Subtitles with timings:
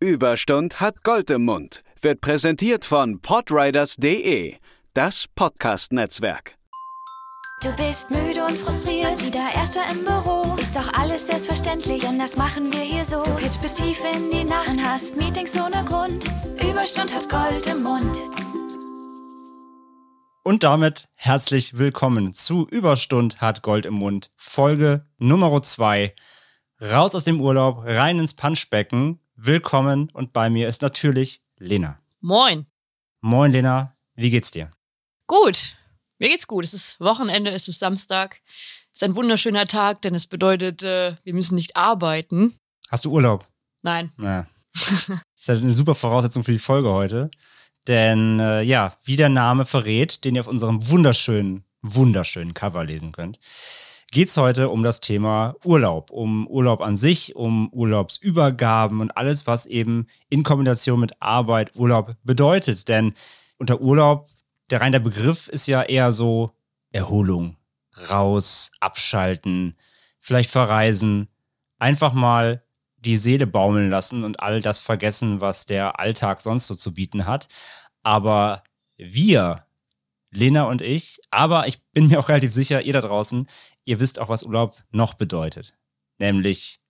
[0.00, 1.82] Überstund hat Gold im Mund.
[2.00, 4.54] Wird präsentiert von podriders.de,
[4.94, 6.54] das Podcast-Netzwerk.
[7.64, 10.54] Du bist müde und frustriert, bist wieder Erster im Büro.
[10.56, 13.20] Ist doch alles selbstverständlich, denn das machen wir hier so.
[13.24, 16.24] Du pitch bis tief in die Nacht und hast Meetings ohne Grund.
[16.62, 18.20] Überstund hat Gold im Mund.
[20.44, 26.14] Und damit herzlich willkommen zu Überstund hat Gold im Mund, Folge Nummer 2.
[26.80, 29.18] Raus aus dem Urlaub, rein ins Punchbecken.
[29.40, 32.00] Willkommen und bei mir ist natürlich Lena.
[32.20, 32.66] Moin.
[33.20, 34.68] Moin Lena, wie geht's dir?
[35.28, 35.76] Gut.
[36.18, 36.64] Mir geht's gut.
[36.64, 38.40] Es ist Wochenende, es ist Samstag.
[38.92, 42.58] Es ist ein wunderschöner Tag, denn es bedeutet, äh, wir müssen nicht arbeiten.
[42.88, 43.46] Hast du Urlaub?
[43.82, 44.10] Nein.
[44.16, 44.48] Naja.
[44.74, 45.08] das
[45.58, 47.30] ist eine super Voraussetzung für die Folge heute.
[47.86, 53.12] Denn äh, ja, wie der Name verrät, den ihr auf unserem wunderschönen, wunderschönen Cover lesen
[53.12, 53.38] könnt,
[54.10, 59.46] geht es heute um das Thema Urlaub, um Urlaub an sich, um Urlaubsübergaben und alles,
[59.46, 62.88] was eben in Kombination mit Arbeit Urlaub bedeutet.
[62.88, 63.12] Denn
[63.58, 64.28] unter Urlaub,
[64.70, 66.52] der rein der Begriff ist ja eher so
[66.90, 67.56] Erholung,
[68.10, 69.76] raus, abschalten,
[70.20, 71.28] vielleicht verreisen,
[71.78, 72.62] einfach mal
[72.96, 77.26] die Seele baumeln lassen und all das vergessen, was der Alltag sonst so zu bieten
[77.26, 77.46] hat.
[78.02, 78.64] Aber
[78.96, 79.64] wir,
[80.32, 83.46] Lena und ich, aber ich bin mir auch relativ sicher, ihr da draußen,
[83.88, 85.74] ihr wisst auch, was Urlaub noch bedeutet.
[86.18, 86.80] Nämlich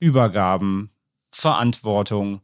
[0.00, 0.90] Übergaben,
[1.30, 2.40] Verantwortung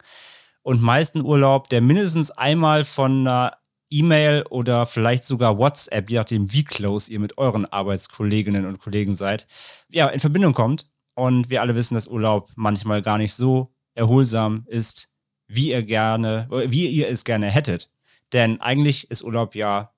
[0.62, 3.56] und meisten Urlaub, der mindestens einmal von einer
[3.88, 9.14] E-Mail oder vielleicht sogar WhatsApp, je nachdem, wie close ihr mit euren Arbeitskolleginnen und Kollegen
[9.14, 9.46] seid,
[9.90, 10.90] ja, in Verbindung kommt.
[11.14, 15.08] Und wir alle wissen, dass Urlaub manchmal gar nicht so erholsam ist,
[15.48, 17.90] wie ihr gerne, wie ihr es gerne hättet.
[18.34, 19.94] Denn eigentlich ist Urlaub ja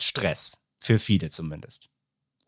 [0.00, 0.56] Stress.
[0.82, 1.89] Für viele zumindest.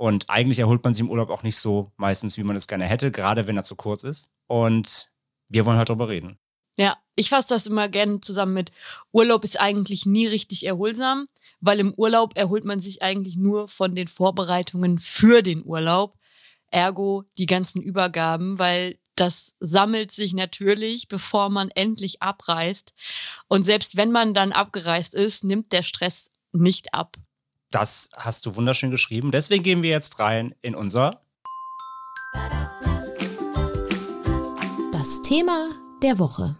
[0.02, 2.86] Und eigentlich erholt man sich im Urlaub auch nicht so meistens, wie man es gerne
[2.86, 4.30] hätte, gerade wenn er zu kurz ist.
[4.48, 5.12] Und
[5.48, 6.40] wir wollen heute darüber reden.
[6.76, 8.72] Ja, ich fasse das immer gerne zusammen mit
[9.12, 11.28] Urlaub ist eigentlich nie richtig erholsam,
[11.60, 16.18] weil im Urlaub erholt man sich eigentlich nur von den Vorbereitungen für den Urlaub.
[16.72, 22.92] Ergo die ganzen Übergaben, weil das sammelt sich natürlich, bevor man endlich abreist.
[23.46, 27.18] Und selbst wenn man dann abgereist ist, nimmt der Stress nicht ab.
[27.72, 29.30] Das hast du wunderschön geschrieben.
[29.30, 31.22] Deswegen gehen wir jetzt rein in unser
[34.92, 35.70] Das Thema
[36.02, 36.54] der Woche.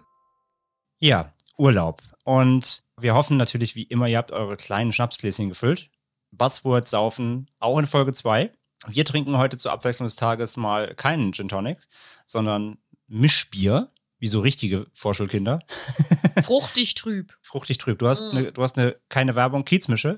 [1.01, 2.03] Ja, Urlaub.
[2.25, 5.91] Und wir hoffen natürlich, wie immer, ihr habt eure kleinen Schnapsgläschen gefüllt.
[6.31, 8.51] Buzzword saufen, auch in Folge 2.
[8.89, 11.77] Wir trinken heute zur Abwechslung des Tages mal keinen Gin Tonic,
[12.25, 15.59] sondern Mischbier, wie so richtige Vorschulkinder.
[16.43, 17.37] Fruchtig trüb.
[17.43, 17.99] Fruchtig trüb.
[17.99, 18.37] Du hast, mm.
[18.37, 20.17] ne, du hast eine, keine Werbung, Kiezmische.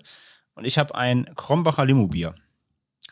[0.54, 2.34] Und ich habe ein Krombacher Limo-Bier.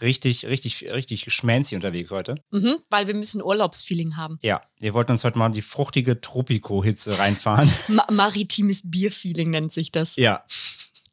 [0.01, 2.37] Richtig, richtig, richtig geschmancy unterwegs heute.
[2.51, 4.39] Mhm, weil wir müssen Urlaubsfeeling haben.
[4.43, 7.71] Ja, wir wollten uns heute mal die fruchtige Tropico-Hitze reinfahren.
[7.89, 10.17] Ma maritimes Bierfeeling nennt sich das.
[10.17, 10.45] Ja.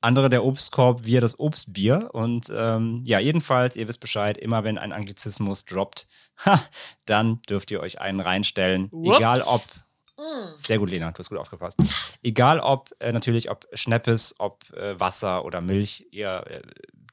[0.02, 2.10] Andere der Obstkorb, wir das Obstbier.
[2.14, 6.08] Und ähm, ja, jedenfalls, ihr wisst Bescheid, immer wenn ein Anglizismus droppt,
[6.46, 6.62] ha,
[7.06, 8.88] dann dürft ihr euch einen reinstellen.
[8.92, 9.18] Ups.
[9.18, 9.62] Egal ob
[10.20, 10.54] Mm.
[10.54, 11.80] Sehr gut, Lena, du hast gut aufgepasst.
[12.22, 16.62] Egal ob äh, natürlich, ob Schneppes, ob äh, Wasser oder Milch, ihr äh,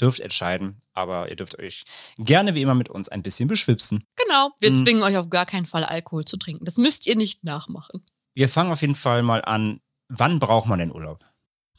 [0.00, 1.84] dürft entscheiden, aber ihr dürft euch
[2.18, 4.04] gerne wie immer mit uns ein bisschen beschwipsen.
[4.16, 4.76] Genau, wir mm.
[4.76, 6.64] zwingen euch auf gar keinen Fall Alkohol zu trinken.
[6.64, 8.04] Das müsst ihr nicht nachmachen.
[8.34, 9.80] Wir fangen auf jeden Fall mal an.
[10.08, 11.24] Wann braucht man den Urlaub?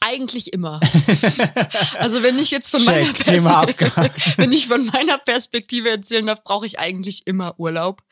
[0.00, 0.80] Eigentlich immer.
[1.98, 3.06] also wenn ich jetzt von meiner
[4.36, 8.02] wenn ich von meiner Perspektive erzählen darf, brauche ich eigentlich immer Urlaub.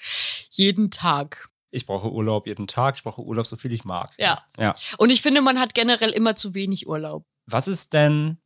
[0.51, 4.13] Jeden Tag ich brauche Urlaub jeden Tag, ich brauche Urlaub so viel ich mag.
[4.19, 4.45] Ja.
[4.59, 4.75] ja.
[4.99, 7.25] Und ich finde, man hat generell immer zu wenig Urlaub.
[7.47, 8.39] Was ist denn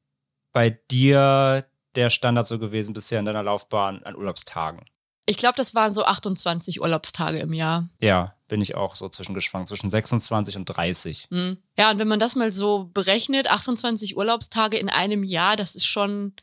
[0.53, 4.85] bei dir der Standard so gewesen bisher in deiner Laufbahn an Urlaubstagen?
[5.27, 7.89] Ich glaube, das waren so 28 Urlaubstage im Jahr.
[8.01, 11.29] Ja, bin ich auch so zwischengeschwankt, zwischen 26 und 30.
[11.31, 11.59] Mhm.
[11.79, 15.87] Ja, und wenn man das mal so berechnet, 28 Urlaubstage in einem Jahr, das ist
[15.87, 16.35] schon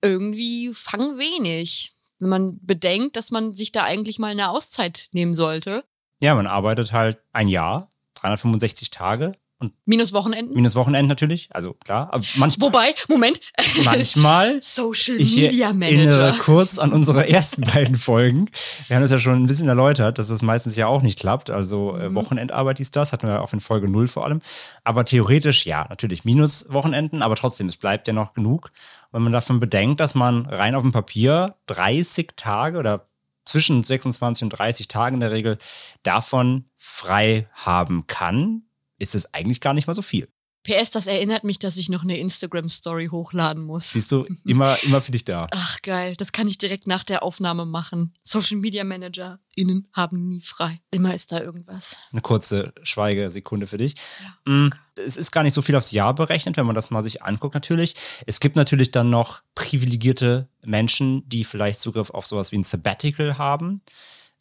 [0.00, 1.94] irgendwie fang wenig.
[2.18, 5.84] Wenn man bedenkt, dass man sich da eigentlich mal eine Auszeit nehmen sollte.
[6.22, 9.32] Ja, man arbeitet halt ein Jahr, 365 Tage.
[9.58, 10.54] Und minus Wochenenden?
[10.54, 12.12] Minus Wochenenden natürlich, also klar.
[12.12, 13.40] Aber manchmal, Wobei, Moment.
[13.84, 14.62] Manchmal.
[14.62, 15.94] Social Media Manager.
[15.94, 18.48] Ich erinnere kurz an unsere ersten beiden Folgen.
[18.86, 21.50] Wir haben das ja schon ein bisschen erläutert, dass das meistens ja auch nicht klappt.
[21.50, 22.14] Also äh, mhm.
[22.14, 24.42] Wochenendarbeit ist das, hatten wir auch in Folge 0 vor allem.
[24.84, 28.70] Aber theoretisch, ja, natürlich minus Wochenenden, aber trotzdem, es bleibt ja noch genug.
[29.10, 33.08] wenn man davon bedenkt, dass man rein auf dem Papier 30 Tage oder
[33.44, 35.58] zwischen 26 und 30 Tagen in der Regel
[36.02, 38.62] davon frei haben kann,
[38.98, 40.28] ist es eigentlich gar nicht mal so viel.
[40.62, 43.90] PS, das erinnert mich, dass ich noch eine Instagram-Story hochladen muss.
[43.90, 45.48] Siehst du, immer, immer für dich da.
[45.50, 48.14] Ach geil, das kann ich direkt nach der Aufnahme machen.
[48.22, 50.80] Social Media Manager innen haben nie frei.
[50.90, 51.96] Immer ist da irgendwas.
[52.12, 53.94] Eine kurze Schweigesekunde für dich.
[54.22, 57.02] Ja, Mm, Es ist gar nicht so viel aufs Jahr berechnet, wenn man das mal
[57.02, 57.94] sich anguckt natürlich.
[58.26, 63.38] Es gibt natürlich dann noch privilegierte Menschen, die vielleicht Zugriff auf sowas wie ein Sabbatical
[63.38, 63.82] haben.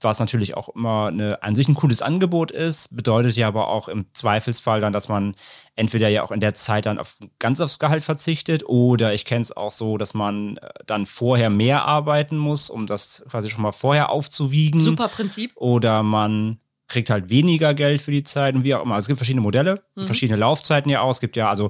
[0.01, 3.87] Was natürlich auch immer eine, an sich ein cooles Angebot ist, bedeutet ja aber auch
[3.87, 5.35] im Zweifelsfall dann, dass man
[5.75, 9.41] entweder ja auch in der Zeit dann auf, ganz aufs Gehalt verzichtet oder ich kenne
[9.41, 13.61] es auch so, dass man äh, dann vorher mehr arbeiten muss, um das quasi schon
[13.61, 15.51] mal vorher aufzuwiegen Super Prinzip.
[15.55, 16.59] oder man
[16.91, 18.95] kriegt halt weniger Geld für die Zeit und wie auch immer.
[18.95, 20.05] Also es gibt verschiedene Modelle, Mhm.
[20.05, 21.09] verschiedene Laufzeiten ja auch.
[21.11, 21.69] Es gibt ja, also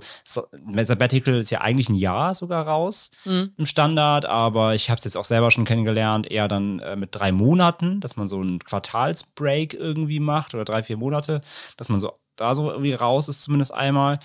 [0.84, 3.52] Sabbatical ist ja eigentlich ein Jahr sogar raus Mhm.
[3.58, 7.10] im Standard, aber ich habe es jetzt auch selber schon kennengelernt, eher dann äh, mit
[7.16, 11.42] drei Monaten, dass man so einen Quartalsbreak irgendwie macht oder drei, vier Monate,
[11.78, 14.20] dass man so da so irgendwie raus ist, zumindest einmal.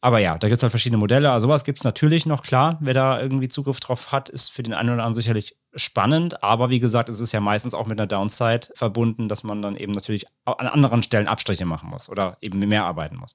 [0.00, 1.30] Aber ja, da gibt es halt verschiedene Modelle.
[1.32, 2.78] Also sowas gibt es natürlich noch, klar.
[2.80, 6.42] Wer da irgendwie Zugriff drauf hat, ist für den einen oder anderen sicherlich spannend.
[6.42, 9.76] Aber wie gesagt, es ist ja meistens auch mit einer Downside verbunden, dass man dann
[9.76, 13.34] eben natürlich an anderen Stellen Abstriche machen muss oder eben mehr arbeiten muss.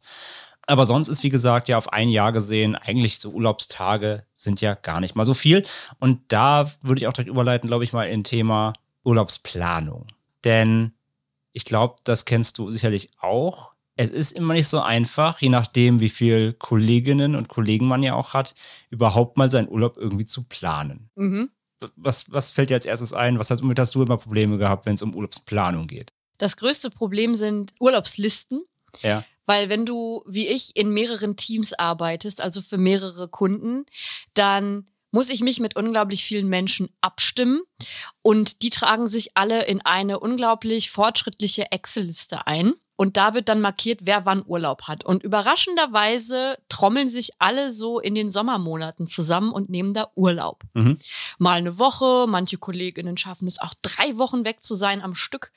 [0.66, 4.76] Aber sonst ist, wie gesagt, ja auf ein Jahr gesehen, eigentlich so Urlaubstage sind ja
[4.76, 5.64] gar nicht mal so viel.
[6.00, 8.74] Und da würde ich auch direkt überleiten, glaube ich, mal in Thema
[9.04, 10.08] Urlaubsplanung.
[10.46, 10.94] Denn
[11.52, 13.74] ich glaube, das kennst du sicherlich auch.
[13.96, 18.16] Es ist immer nicht so einfach, je nachdem, wie viel Kolleginnen und Kollegen man ja
[18.16, 18.56] auch hat,
[18.90, 21.10] überhaupt mal seinen Urlaub irgendwie zu planen.
[21.16, 21.50] Mhm.
[21.96, 23.40] Was, was fällt dir als erstes ein?
[23.40, 26.12] Was hast, womit hast du immer Probleme gehabt, wenn es um Urlaubsplanung geht?
[26.38, 28.64] Das größte Problem sind Urlaubslisten.
[29.02, 29.24] Ja.
[29.46, 33.86] Weil wenn du, wie ich, in mehreren Teams arbeitest, also für mehrere Kunden,
[34.34, 37.62] dann muss ich mich mit unglaublich vielen Menschen abstimmen
[38.24, 42.74] und die tragen sich alle in eine unglaublich fortschrittliche Excel-Liste ein.
[42.96, 45.04] Und da wird dann markiert, wer wann Urlaub hat.
[45.04, 50.64] Und überraschenderweise trommeln sich alle so in den Sommermonaten zusammen und nehmen da Urlaub.
[50.74, 51.00] Mhm.
[51.40, 55.52] Mal eine Woche, manche Kolleginnen schaffen es auch drei Wochen weg zu sein am Stück.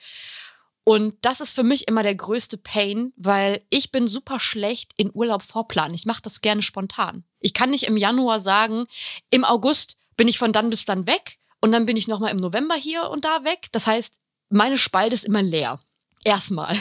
[0.88, 5.10] Und das ist für mich immer der größte Pain, weil ich bin super schlecht in
[5.12, 5.94] Urlaub vorplanen.
[5.94, 7.24] Ich mache das gerne spontan.
[7.40, 8.86] Ich kann nicht im Januar sagen,
[9.30, 12.36] im August bin ich von dann bis dann weg und dann bin ich nochmal im
[12.36, 13.66] November hier und da weg.
[13.72, 15.80] Das heißt, meine Spalte ist immer leer.
[16.26, 16.76] Erstmal.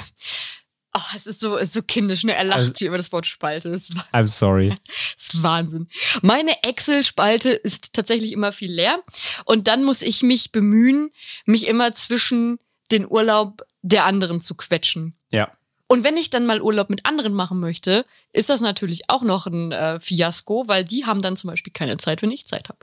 [0.97, 2.33] Oh, es ist so, es ist so kindisch, ne?
[2.33, 3.69] Er lacht Also- hier über das Wort Spalte.
[3.69, 4.69] Das I'm sorry.
[5.17, 5.89] das ist Wahnsinn.
[6.21, 9.03] Meine Excel-Spalte ist tatsächlich immer viel leer.
[9.43, 11.11] Und dann muss ich mich bemühen,
[11.45, 12.59] mich immer zwischen
[12.91, 15.17] den Urlaub der anderen zu quetschen.
[15.31, 15.51] Ja.
[15.87, 19.45] Und wenn ich dann mal Urlaub mit anderen machen möchte, ist das natürlich auch noch
[19.47, 22.79] ein äh, Fiasko, weil die haben dann zum Beispiel keine Zeit, wenn ich Zeit habe.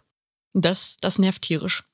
[0.53, 1.85] Das, das nervt tierisch.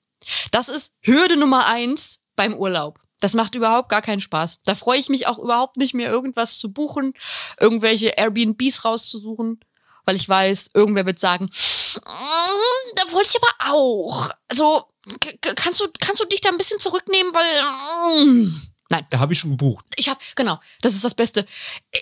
[0.51, 2.99] Das ist Hürde Nummer eins beim Urlaub.
[3.21, 4.61] Das macht überhaupt gar keinen Spaß.
[4.65, 7.15] Da freue ich mich auch überhaupt nicht mehr, irgendwas zu buchen,
[7.59, 9.61] irgendwelche Airbnbs rauszusuchen,
[10.05, 14.31] weil ich weiß, irgendwer wird sagen, "Mm, da wollte ich aber auch.
[14.49, 14.85] Also,
[15.57, 18.61] kannst du, kannst du dich da ein bisschen zurücknehmen, weil, mm.
[18.91, 19.07] nein.
[19.11, 19.85] Da habe ich schon gebucht.
[19.97, 21.47] Ich habe, genau, das ist das Beste.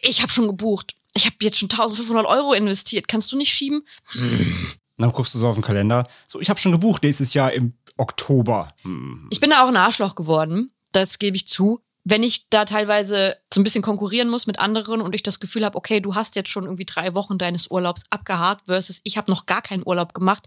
[0.03, 0.97] Ich habe schon gebucht.
[1.15, 3.09] Ich habe jetzt schon 1500 Euro investiert.
[3.09, 3.87] Kannst du nicht schieben?
[4.15, 6.07] Und dann guckst du so auf den Kalender.
[6.27, 8.75] So, ich habe schon gebucht nächstes Jahr im Oktober.
[8.83, 9.27] Hm.
[9.31, 10.73] Ich bin da auch ein Arschloch geworden.
[10.97, 11.83] Das gebe ich zu.
[12.05, 15.63] Wenn ich da teilweise so ein bisschen konkurrieren muss mit anderen und ich das Gefühl
[15.63, 19.31] habe, okay, du hast jetzt schon irgendwie drei Wochen deines Urlaubs abgehakt versus ich habe
[19.31, 20.47] noch gar keinen Urlaub gemacht,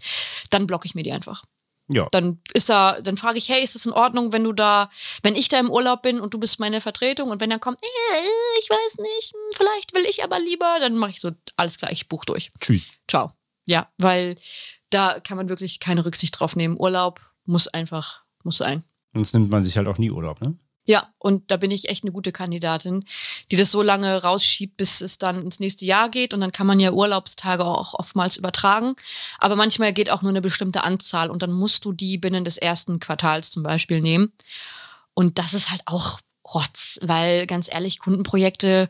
[0.50, 1.44] dann blocke ich mir die einfach.
[1.86, 2.08] Ja.
[2.10, 4.90] Dann ist da, dann frage ich, hey, ist das in Ordnung, wenn du da,
[5.22, 7.78] wenn ich da im Urlaub bin und du bist meine Vertretung und wenn dann kommt,
[7.80, 11.78] äh, ich weiß nicht, hm, vielleicht will ich aber lieber, dann mache ich so alles
[11.78, 12.50] gleich, ich buch durch.
[12.60, 12.88] Tschüss.
[13.06, 13.34] Ciao.
[13.68, 14.36] Ja, weil
[14.90, 16.76] da kann man wirklich keine Rücksicht drauf nehmen.
[16.76, 18.82] Urlaub muss einfach, muss sein.
[19.12, 20.56] Sonst nimmt man sich halt auch nie Urlaub, ne?
[20.86, 23.04] Ja, und da bin ich echt eine gute Kandidatin,
[23.50, 26.34] die das so lange rausschiebt, bis es dann ins nächste Jahr geht.
[26.34, 28.96] Und dann kann man ja Urlaubstage auch oftmals übertragen.
[29.38, 32.56] Aber manchmal geht auch nur eine bestimmte Anzahl und dann musst du die binnen des
[32.56, 34.32] ersten Quartals zum Beispiel nehmen.
[35.14, 36.18] Und das ist halt auch
[36.52, 38.88] Rotz, weil ganz ehrlich, Kundenprojekte,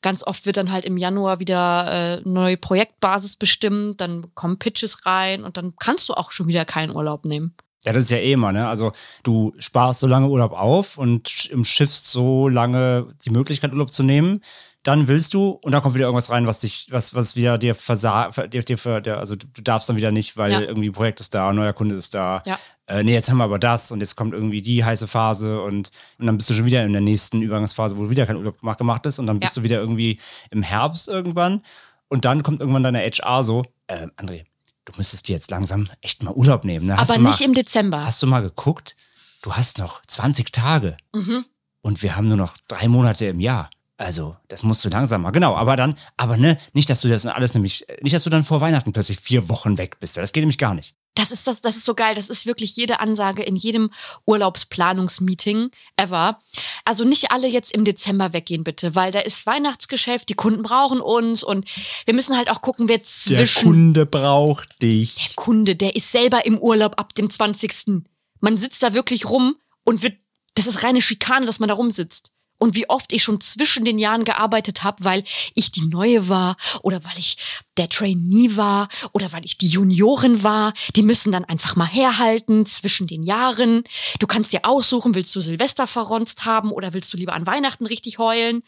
[0.00, 5.04] ganz oft wird dann halt im Januar wieder äh, neue Projektbasis bestimmt, dann kommen Pitches
[5.04, 7.54] rein und dann kannst du auch schon wieder keinen Urlaub nehmen.
[7.84, 8.66] Ja, das ist ja eh immer, ne?
[8.66, 13.92] Also du sparst so lange Urlaub auf und im Schiffst so lange die Möglichkeit, Urlaub
[13.92, 14.40] zu nehmen.
[14.82, 17.74] Dann willst du, und da kommt wieder irgendwas rein, was dich, was, was wieder dir
[17.74, 20.60] versagt, dir, dir also du darfst dann wieder nicht, weil Ja.
[20.60, 22.42] irgendwie ein Projekt ist da, ein neuer Kunde ist da.
[22.44, 22.58] Ja.
[22.86, 25.90] Äh, nee, jetzt haben wir aber das und jetzt kommt irgendwie die heiße Phase und,
[26.18, 28.76] und dann bist du schon wieder in der nächsten Übergangsphase, wo wieder kein Urlaub gemacht,
[28.78, 29.60] gemacht ist und dann bist Ja.
[29.60, 30.18] du wieder irgendwie
[30.50, 31.62] im Herbst irgendwann
[32.08, 34.44] und dann kommt irgendwann deine HR so, äh, André,
[34.84, 36.86] du müsstest dir jetzt langsam echt mal Urlaub nehmen.
[36.86, 36.98] Ne?
[36.98, 38.04] Aber du mal, nicht im Dezember.
[38.04, 38.96] Hast du mal geguckt?
[39.42, 41.44] Du hast noch 20 Tage Mhm.
[41.82, 43.70] und wir haben nur noch drei Monate im Jahr.
[43.96, 45.30] Also, das musst du langsamer.
[45.32, 48.42] Genau, aber dann, aber ne, nicht, dass du das alles nämlich, nicht, dass du dann
[48.42, 50.16] vor Weihnachten plötzlich vier Wochen weg bist.
[50.16, 50.94] Das geht nämlich gar nicht.
[51.14, 52.14] Das ist das, das ist so geil.
[52.14, 53.90] Das ist wirklich jede Ansage in jedem
[54.26, 56.38] Urlaubsplanungsmeeting ever.
[56.84, 61.00] Also nicht alle jetzt im Dezember weggehen, bitte, weil da ist Weihnachtsgeschäft, die Kunden brauchen
[61.00, 61.68] uns und
[62.04, 63.36] wir müssen halt auch gucken, wer zwischen.
[63.36, 65.14] Der Kunde braucht dich.
[65.14, 68.02] Der Kunde, der ist selber im Urlaub ab dem 20.
[68.40, 70.16] Man sitzt da wirklich rum und wird,
[70.54, 72.33] das ist reine Schikane, dass man da rumsitzt
[72.64, 75.22] und wie oft ich schon zwischen den Jahren gearbeitet habe, weil
[75.54, 77.36] ich die Neue war oder weil ich
[77.76, 80.72] der Trainee war oder weil ich die Juniorin war.
[80.96, 83.84] Die müssen dann einfach mal herhalten zwischen den Jahren.
[84.18, 87.84] Du kannst dir aussuchen, willst du Silvester verronzt haben oder willst du lieber an Weihnachten
[87.84, 88.62] richtig heulen?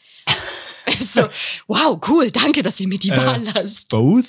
[1.00, 1.22] so,
[1.66, 3.88] wow, cool, danke, dass ihr mir die Wahl lasst.
[3.88, 4.26] Both?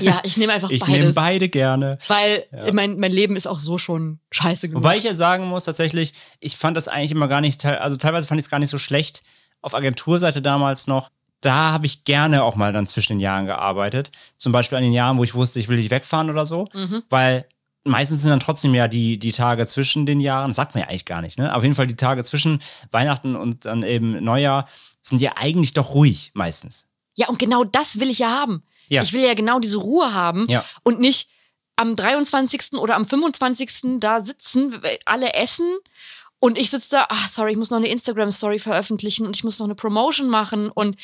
[0.00, 0.96] Ja, ich nehme einfach Ich beides.
[0.96, 1.98] nehme beide gerne.
[2.08, 4.84] weil mein, mein Leben ist auch so schon scheiße geworden.
[4.84, 8.26] Wobei ich ja sagen muss, tatsächlich, ich fand das eigentlich immer gar nicht, also teilweise
[8.26, 9.22] fand ich es gar nicht so schlecht.
[9.62, 14.10] Auf Agenturseite damals noch, da habe ich gerne auch mal dann zwischen den Jahren gearbeitet.
[14.38, 16.68] Zum Beispiel an den Jahren, wo ich wusste, ich will nicht wegfahren oder so.
[17.10, 17.46] Weil
[17.84, 21.04] meistens sind dann trotzdem ja die, die Tage zwischen den Jahren, sagt man ja eigentlich
[21.04, 21.54] gar nicht, ne?
[21.54, 24.66] Auf jeden Fall die Tage zwischen Weihnachten und dann eben Neujahr
[25.08, 26.86] sind ja eigentlich doch ruhig meistens.
[27.14, 28.62] Ja, und genau das will ich ja haben.
[28.88, 29.02] Ja.
[29.02, 30.64] Ich will ja genau diese Ruhe haben Ja.
[30.82, 31.28] und nicht
[31.76, 32.74] am 23.
[32.74, 34.00] oder am 25.
[34.00, 35.66] da sitzen, alle essen
[36.38, 39.58] und ich sitze da, ah, sorry, ich muss noch eine Instagram-Story veröffentlichen und ich muss
[39.58, 40.96] noch eine Promotion machen und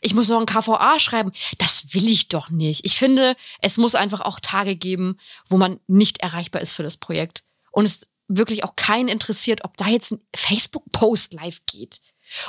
[0.00, 1.32] ich muss noch ein KVA schreiben.
[1.58, 2.84] Das will ich doch nicht.
[2.84, 5.18] Ich finde, es muss einfach auch Tage geben,
[5.48, 7.42] wo man nicht erreichbar ist für das Projekt.
[7.72, 12.00] Und es wirklich auch keinen interessiert, ob da jetzt ein Facebook-Post live geht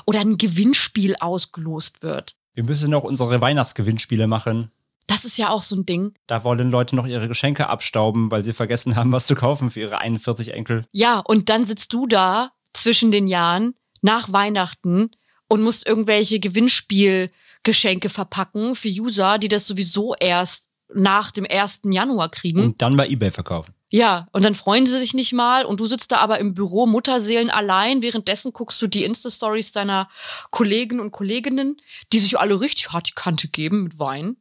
[0.06, 2.36] oder ein Gewinnspiel ausgelost wird.
[2.54, 4.72] Wir müssen noch unsere Weihnachtsgewinnspiele machen.
[5.08, 6.14] Das ist ja auch so ein Ding.
[6.26, 9.82] Da wollen Leute noch ihre Geschenke abstauben, weil sie vergessen haben, was zu kaufen für
[9.82, 10.86] ihre 41 Enkel.
[10.92, 15.12] Ja, und dann sitzt du da zwischen den Jahren nach Weihnachten
[15.48, 21.82] und musst irgendwelche Gewinnspielgeschenke verpacken für User, die das sowieso erst nach dem 1.
[21.86, 22.62] Januar kriegen.
[22.64, 23.74] Und dann bei Ebay verkaufen.
[23.90, 26.86] Ja, und dann freuen sie sich nicht mal und du sitzt da aber im Büro
[26.86, 28.02] Mutterseelen allein.
[28.02, 30.10] Währenddessen guckst du die Insta-Stories deiner
[30.52, 34.38] Kollegen und Kolleginnen, die sich alle richtig hart die Kante geben mit Wein.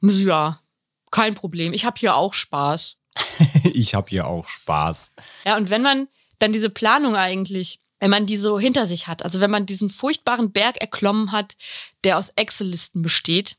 [0.00, 0.60] Ja,
[1.10, 1.72] kein Problem.
[1.72, 2.96] Ich habe hier auch Spaß.
[3.64, 5.12] ich habe hier auch Spaß.
[5.44, 6.08] Ja, und wenn man
[6.38, 9.90] dann diese Planung eigentlich, wenn man die so hinter sich hat, also wenn man diesen
[9.90, 11.56] furchtbaren Berg erklommen hat,
[12.04, 13.56] der aus Excel-Listen besteht,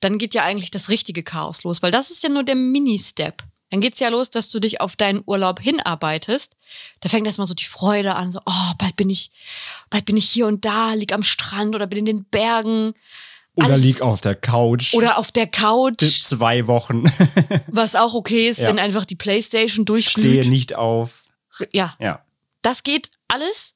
[0.00, 3.42] dann geht ja eigentlich das richtige Chaos los, weil das ist ja nur der Mini-Step.
[3.70, 6.56] Dann geht's ja los, dass du dich auf deinen Urlaub hinarbeitest.
[7.00, 9.30] Da fängt erstmal so die Freude an, so, oh, bald bin ich,
[9.90, 12.94] bald bin ich hier und da, lieg am Strand oder bin in den Bergen
[13.54, 14.92] Oder Alles- lieg auf der Couch.
[14.94, 17.04] oder auf der Couch, zwei Wochen.
[17.68, 18.68] was auch okay ist, Ja.
[18.68, 20.48] wenn einfach die Playstation Stehe durchglüht.
[20.48, 21.22] nicht auf.
[21.72, 22.24] Ja, Ja.
[22.62, 23.74] das geht alles,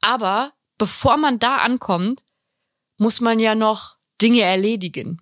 [0.00, 2.24] aber bevor man da ankommt,
[2.98, 5.20] muss man ja noch Dinge erledigen.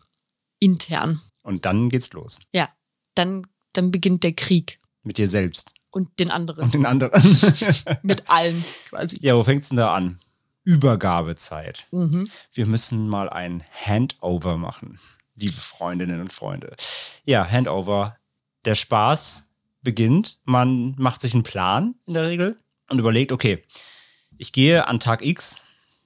[0.65, 1.21] Intern.
[1.43, 2.41] Und dann geht's los.
[2.53, 2.69] Ja,
[3.15, 5.75] dann, dann beginnt der Krieg Mit dir selbst.
[5.91, 6.65] und den anderen.
[6.65, 7.13] Und den anderen.
[8.03, 9.19] Mit allen quasi.
[9.21, 10.19] ja, wo fängt's denn da an?
[10.65, 11.87] Übergabezeit.
[11.91, 12.29] Mhm.
[12.53, 14.99] Wir müssen mal ein Handover machen,
[15.37, 16.75] liebe Freundinnen und Freunde.
[17.25, 18.17] Ja, Handover.
[18.65, 19.45] Der Spaß
[19.83, 20.39] beginnt.
[20.45, 23.63] Man macht sich einen Plan in der Regel und überlegt, okay,
[24.39, 25.61] ich gehe an Tag X.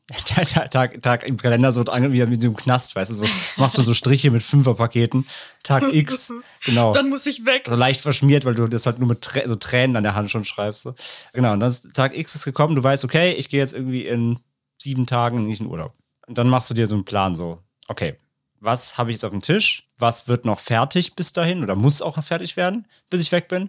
[0.36, 3.24] Der Tag, Tag, Tag im Kalender so dran, wie mit dem Knast, weißt du, so
[3.58, 5.26] machst du so Striche mit Fünferpaketen.
[5.62, 6.32] Tag X,
[6.64, 6.94] genau.
[7.02, 7.66] muss ich weg.
[7.68, 10.30] so leicht verschmiert, weil du das halt nur mit Trä so Tränen an der Hand
[10.30, 10.82] schon schreibst.
[10.82, 10.94] So.
[11.34, 14.06] Genau, und dann ist Tag X ist gekommen, du weißt, okay, ich gehe jetzt irgendwie
[14.06, 14.38] in
[14.78, 15.92] sieben Tagen nicht in Urlaub.
[16.26, 18.16] Und dann machst du dir so einen Plan so, okay,
[18.60, 19.86] was habe ich jetzt auf dem Tisch?
[19.98, 23.48] Was wird noch fertig bis dahin oder muss auch noch fertig werden, bis ich weg
[23.48, 23.68] bin?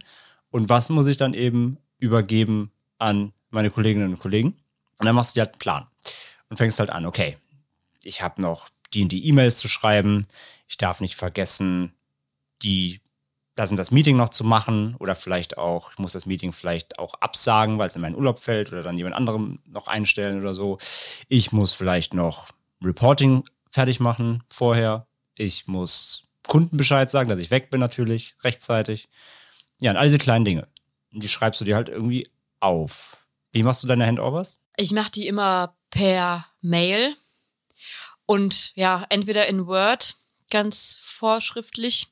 [0.52, 4.56] Und was muss ich dann eben übergeben an meine Kolleginnen und Kollegen?
[5.00, 5.88] Und dann machst du dir halt einen Plan
[6.50, 7.38] und fängst halt an, okay,
[8.04, 10.26] ich habe noch die und die E-Mails zu schreiben,
[10.68, 11.94] ich darf nicht vergessen,
[12.62, 13.02] die
[13.56, 16.98] das und das Meeting noch zu machen oder vielleicht auch, ich muss das Meeting vielleicht
[16.98, 20.54] auch absagen, weil es in meinen Urlaub fällt oder dann jemand anderem noch einstellen oder
[20.54, 20.78] so.
[21.28, 22.48] Ich muss vielleicht noch
[22.84, 25.08] Reporting fertig machen vorher.
[25.36, 29.10] Ich muss Kunden Bescheid sagen, dass ich weg bin natürlich, rechtzeitig.
[29.82, 30.68] Ja, und all diese kleinen Dinge.
[31.12, 32.30] Die schreibst du dir halt irgendwie
[32.62, 33.28] auf.
[33.52, 34.62] Wie machst du deine Handovers?
[34.78, 37.16] Ich mache die immer per Mail
[38.26, 40.16] und ja, entweder in Word
[40.50, 42.08] ganz vorschriftlich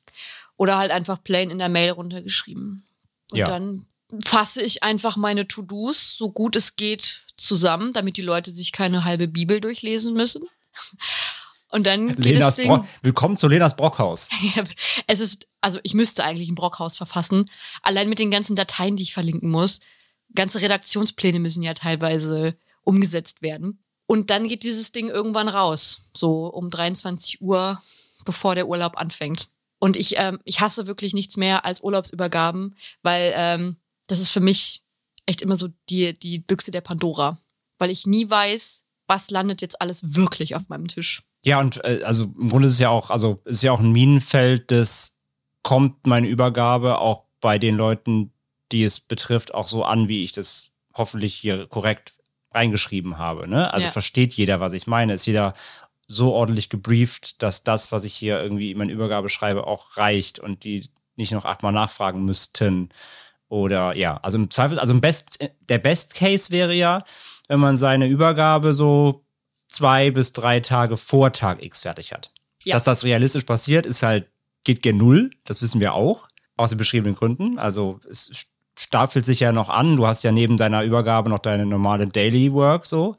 [0.56, 2.86] oder halt einfach plain in der Mail runtergeschrieben.
[3.30, 3.46] Und Ja.
[3.46, 3.86] dann
[4.24, 9.04] fasse ich einfach meine To-Dos so gut es geht zusammen, damit die Leute sich keine
[9.04, 10.42] halbe Bibel durchlesen müssen.
[11.70, 14.30] Und dann geht Lenas Ding, Bro Willkommen zu Lenas Brockhaus.
[15.06, 17.44] es ist, also ich müsste eigentlich ein Brockhaus verfassen.
[17.82, 19.80] Allein mit den ganzen Dateien, die ich verlinken muss.
[20.34, 22.56] Ganze Redaktionspläne müssen ja teilweise
[22.88, 23.84] umgesetzt werden.
[24.06, 27.82] Und dann geht dieses Ding irgendwann raus, so um 23 Uhr,
[28.24, 29.50] bevor der Urlaub anfängt.
[29.78, 33.76] Und ich, ähm, ich hasse wirklich nichts mehr als Urlaubsübergaben, weil ähm,
[34.06, 34.82] das ist für mich
[35.26, 37.38] echt immer so die, die Büchse der Pandora.
[37.76, 41.22] Weil ich nie weiß, was landet jetzt alles wirklich auf meinem Tisch.
[41.44, 43.92] Ja, und äh, also im Grunde ist es ja auch, also ist ja auch ein
[43.92, 45.18] Minenfeld, das
[45.62, 48.32] kommt meine Übergabe auch bei den Leuten,
[48.72, 52.17] die es betrifft, auch so an, wie ich das hoffentlich hier korrekt
[52.52, 53.48] reingeschrieben habe.
[53.48, 53.72] Ne?
[53.72, 53.92] Also Ja.
[53.92, 55.14] versteht jeder, was ich meine.
[55.14, 55.54] Ist jeder
[56.06, 60.38] so ordentlich gebrieft, dass das, was ich hier irgendwie in meine Übergabe schreibe, auch reicht
[60.38, 62.88] und die nicht noch achtmal nachfragen müssten.
[63.48, 65.38] Oder ja, also im Zweifel, also im Best,
[65.68, 67.04] der Best Case wäre ja,
[67.48, 69.24] wenn man seine Übergabe so
[69.68, 72.30] zwei bis drei Tage vor Tag X fertig hat.
[72.64, 72.74] Ja.
[72.74, 74.28] Dass das realistisch passiert, ist halt,
[74.64, 77.58] geht gen Null, das wissen wir auch, aus den beschriebenen Gründen.
[77.58, 78.46] Also es
[78.78, 82.52] stapelt sich ja noch an, du hast ja neben deiner Übergabe noch deine normale Daily
[82.52, 83.16] Work so.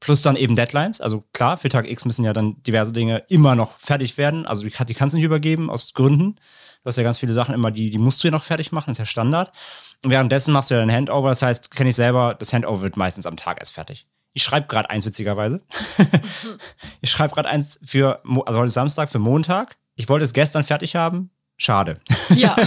[0.00, 1.02] Plus dann eben Deadlines.
[1.02, 4.46] Also klar, für Tag X müssen ja dann diverse Dinge immer noch fertig werden.
[4.46, 6.36] Also die, die kannst du nicht übergeben aus Gründen.
[6.82, 8.90] Du hast ja ganz viele Sachen immer, die, die musst du ja noch fertig machen,
[8.90, 9.52] ist ja Standard.
[10.02, 11.28] Und währenddessen machst du ja ein Handover.
[11.28, 14.06] Das heißt, kenne ich selber, das Handover wird meistens am Tag erst fertig.
[14.32, 15.60] Ich schreibe gerade eins, witzigerweise.
[17.02, 19.76] ich schreibe gerade eins für, also heute Samstag, für Montag.
[19.96, 21.30] Ich wollte es gestern fertig haben.
[21.60, 22.00] Schade.
[22.34, 22.56] Ja.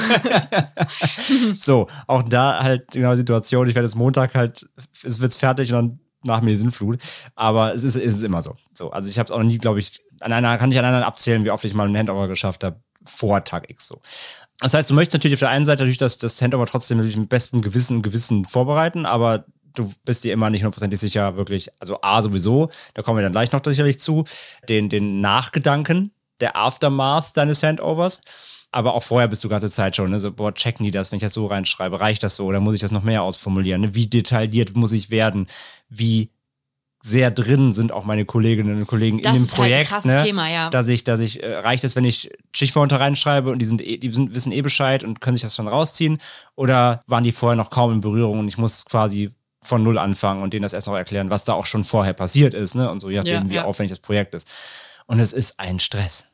[1.58, 3.68] So, auch da halt genau die Situation.
[3.68, 4.68] Ich werde jetzt Montag halt,
[5.04, 7.00] es wird's fertig und dann nach mir die Sinnflut.
[7.36, 8.56] Aber es ist, es ist immer so.
[8.74, 10.86] so also ich habe es auch noch nie, glaube ich, an einer, kann ich an
[10.86, 14.00] einer abzählen, wie oft ich mal einen Handover geschafft habe vor Tag X so.
[14.60, 17.18] Das heißt, du möchtest natürlich auf der einen Seite natürlich das, das Handover trotzdem natürlich
[17.18, 21.70] mit bestem Gewissen und Gewissen vorbereiten, aber du bist dir immer nicht hundertprozentig sicher, wirklich,
[21.80, 24.26] also A sowieso, da kommen wir dann gleich noch sicherlich zu,
[24.70, 28.22] den, den Nachgedanken, der Aftermath deines Handovers.
[28.74, 30.20] Aber auch vorher bist du ganze Zeit schon, ne?
[30.20, 32.74] so, boah, checken die das, wenn ich das so reinschreibe, reicht das so oder muss
[32.74, 33.82] ich das noch mehr ausformulieren?
[33.82, 33.96] Ne?
[33.96, 35.48] Wie detailliert muss ich werden?
[35.90, 36.32] Wie
[37.06, 39.90] sehr drin sind auch meine Kolleginnen und Kollegen Das in dem ist halt ein Projekt,
[39.90, 40.24] krasses ne?
[40.24, 40.70] Thema, ja.
[40.70, 43.98] dass ich, dass ich, äh, reicht es, wenn ich Stichworte reinschreibe und die sind, eh,
[43.98, 46.20] die sind, wissen eh Bescheid und können sich das schon rausziehen?
[46.56, 50.42] Oder waren die vorher noch kaum in Berührung und ich muss quasi von null anfangen
[50.42, 52.90] und denen das erst noch erklären, was da auch schon vorher passiert ist, ne?
[52.90, 53.66] Und so, je nachdem, Ja, wie ja.
[53.66, 54.48] aufwendig das Projekt ist.
[55.06, 56.26] Und es ist ein Stress.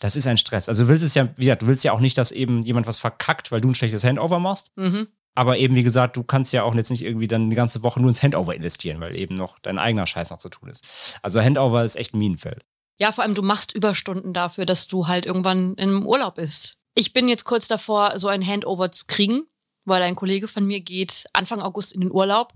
[0.00, 0.68] Das ist ein Stress.
[0.68, 2.86] Also du willst es ja, wie gesagt, du willst ja auch nicht, dass eben jemand
[2.86, 4.72] was verkackt, weil du ein schlechtes Handover machst.
[4.76, 5.08] Mhm.
[5.34, 8.00] Aber eben, wie gesagt, du kannst ja auch jetzt nicht irgendwie dann die ganze Woche
[8.00, 10.84] nur ins Handover investieren, weil eben noch dein eigener Scheiß noch zu tun ist.
[11.22, 12.64] Also Handover ist echt ein Minenfeld.
[12.98, 16.76] Ja, vor allem du machst Überstunden dafür, dass du halt irgendwann im Urlaub bist.
[16.94, 19.46] Ich bin jetzt kurz davor, so ein Handover zu kriegen,
[19.84, 22.52] weil ein Kollege von mir geht Anfang August in den Urlaub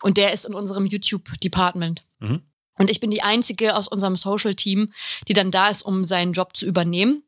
[0.00, 2.06] und der ist in unserem YouTube-Department.
[2.20, 2.42] Mhm.
[2.78, 4.92] Und ich bin die einzige aus unserem Social-Team,
[5.28, 7.22] die dann da ist, um seinen Job zu übernehmen.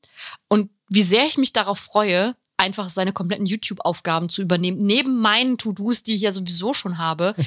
[0.48, 5.58] Und wie sehr ich mich darauf freue, einfach seine kompletten YouTube-Aufgaben zu übernehmen, neben meinen
[5.58, 7.34] To-Dos, die ich ja sowieso schon habe.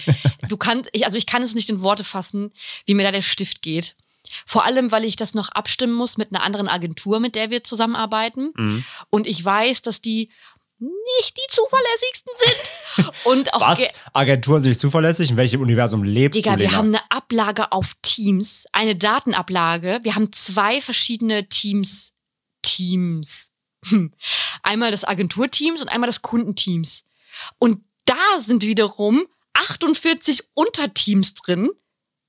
[0.48, 2.52] Du kannst, ich, also ich kann es nicht in Worte fassen,
[2.86, 3.96] wie mir da der Stift geht.
[4.48, 7.64] Vor allem, weil ich das noch abstimmen muss mit einer anderen Agentur, mit der wir
[7.64, 8.52] zusammenarbeiten.
[8.56, 8.84] Mhm.
[9.12, 10.30] Und ich weiß, dass die
[10.80, 13.26] nicht die zuverlässigsten sind.
[13.26, 13.94] Und auch Was?
[14.14, 15.32] Agenturen sind nicht zuverlässig?
[15.32, 16.78] In welchem Universum lebst Digga, du, wir Lena?
[16.78, 20.00] haben eine Ablage auf Teams, eine Datenablage.
[20.04, 22.14] Wir haben zwei verschiedene Teams.
[22.62, 23.52] Teams.
[23.86, 24.14] Hm.
[24.64, 27.04] Einmal das Agenturteams und einmal das Kundenteams.
[27.58, 31.70] Und da sind wiederum 48 Unterteams drin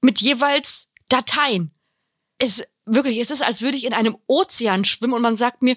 [0.01, 1.73] mit jeweils Dateien.
[2.39, 5.77] Es wirklich, es ist, als würde ich in einem Ozean schwimmen und man sagt mir,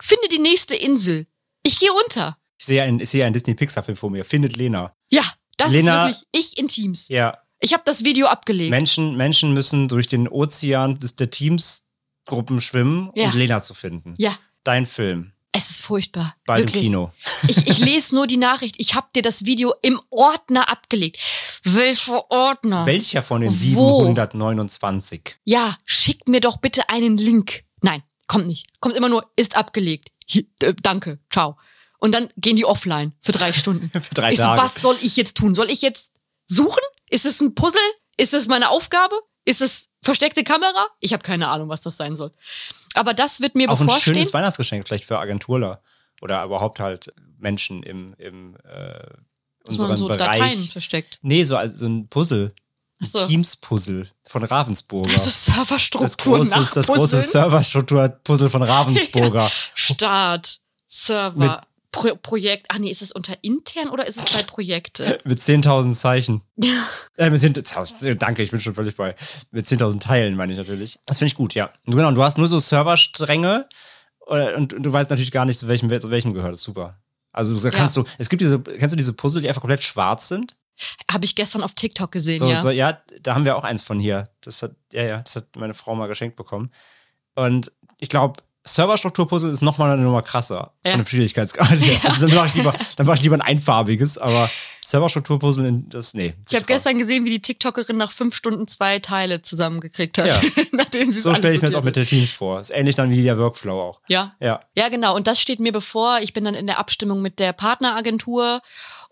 [0.00, 1.26] finde die nächste Insel.
[1.64, 2.36] Ich gehe unter.
[2.58, 4.24] ich sehe einen, sehe einen Disney-Pixar-Film vor mir.
[4.24, 4.94] Findet Lena.
[5.10, 5.24] Ja,
[5.56, 7.08] das Lena- ist wirklich ich in Teams.
[7.08, 8.70] Ja, Ich habe das Video abgelegt.
[8.70, 13.30] Menschen, Menschen müssen durch den Ozean des, der Teamsgruppen schwimmen, Ja.
[13.30, 14.14] um Lena zu finden.
[14.18, 15.32] Ja, Dein Film.
[15.52, 16.34] es ist furchtbar.
[16.46, 16.74] Wirklich.
[16.74, 17.12] im Kino.
[17.48, 18.74] Ich, ich lese nur die Nachricht.
[18.78, 21.18] Ich habe dir das Video im Ordner abgelegt.
[21.64, 22.84] Welcher Ordner?
[22.86, 24.04] Welcher von den Wo?
[24.04, 25.36] 729?
[25.44, 27.64] ja, schickt mir doch bitte einen Link.
[27.82, 28.66] Nein, kommt nicht.
[28.80, 30.10] Kommt immer nur, ist abgelegt.
[30.26, 31.56] Hier, äh, danke, ciao.
[31.98, 33.90] Und dann gehen die offline für drei Stunden.
[33.90, 34.62] Für drei ich so, Tage.
[34.62, 35.54] was soll ich jetzt tun?
[35.54, 36.12] Soll ich jetzt
[36.46, 36.82] suchen?
[37.10, 37.80] Ist es ein Puzzle?
[38.16, 39.14] Ist es meine Aufgabe?
[39.44, 40.86] Ist es versteckte Kamera?
[41.00, 42.32] Ich habe keine Ahnung, was das sein soll.
[42.94, 44.14] Aber das wird mir Auch ein bevorstehen.
[44.14, 45.82] schönes Weihnachtsgeschenk vielleicht für Agenturler
[46.20, 49.04] oder überhaupt halt Menschen im, im äh,
[49.68, 50.38] unseren so Bereich.
[50.40, 51.18] Dateien versteckt.
[51.22, 52.54] Nee, so, also so ein Puzzle.
[53.02, 53.26] Ach so.
[53.26, 55.10] Teams-Puzzle von Ravensburger.
[55.12, 57.22] Also das Serverstruktur große, das große.
[57.22, 59.50] Serverstruktur-Puzzle von Ravensburger.
[59.74, 62.66] Start, Server, Pro Projekt.
[62.70, 65.18] Ah nee, ist es unter intern oder ist es bei Projekte?
[65.24, 66.42] Mit 10.000 Zeichen.
[66.56, 66.84] Ja.
[67.16, 69.14] Äh, mit 10.000, danke, ich bin schon völlig bei.
[69.52, 70.98] Mit 10.000 Teilen meine ich natürlich.
[71.06, 71.70] Das finde ich gut, ja.
[71.86, 73.68] Und genau, und du hast nur so Serverstränge
[74.28, 76.52] äh, und, und du weißt natürlich gar nicht, zu welchem, zu welchem gehört.
[76.52, 76.98] Das ist super.
[77.32, 77.74] Also da Ja.
[77.76, 80.56] kannst du, es gibt diese, kennst du diese Puzzle, die einfach komplett schwarz sind?
[81.10, 82.60] Habe ich gestern auf TikTok gesehen, So, ja.
[82.60, 84.28] so, ja, da haben wir auch eins von hier.
[84.40, 86.70] Das hat, ja, ja, das hat meine Frau mal geschenkt bekommen.
[87.34, 90.92] Und ich glaube, Serverstrukturpuzzle ist nochmal eine Nummer krasser Ja.
[90.92, 92.00] von dem Schwierigkeitsgrad her.
[92.04, 94.50] Also dann mache ich, lieber- dann mach ich lieber ein einfarbiges, aber
[94.82, 96.32] Serverstrukturpuzzle, in- das, nee.
[96.48, 100.28] Ich habe gestern gesehen, wie die TikTokerin nach fünf Stunden zwei Teile zusammengekriegt hat.
[100.28, 100.40] Ja.
[100.72, 102.58] Nachdem sie So stelle ich mir das auch mit der Teams vor.
[102.60, 104.00] Ist ähnlich dann wie der Workflow auch.
[104.08, 104.34] Ja.
[104.40, 104.60] Ja.
[104.76, 105.14] Ja, genau.
[105.14, 106.20] Und das steht mir bevor.
[106.20, 108.60] Ich bin dann in der Abstimmung mit der Partneragentur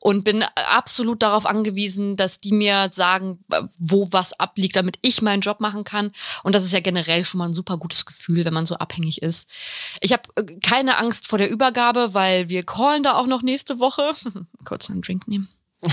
[0.03, 3.45] und bin absolut darauf angewiesen, dass die mir sagen,
[3.79, 6.11] wo was abliegt, damit ich meinen Job machen kann.
[6.43, 9.23] Und das ist ja generell schon mal ein super gutes Gefühl, wenn man so abhängig
[9.23, 9.49] ist.
[10.01, 13.79] Ich habe äh, keine Angst vor der Übergabe, weil wir callen da auch noch nächste
[13.79, 14.15] Woche.
[14.65, 15.49] Kurz einen Drink nehmen.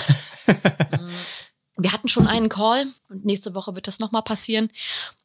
[1.82, 4.70] Wir hatten schon einen Call und nächste Woche wird das nochmal passieren.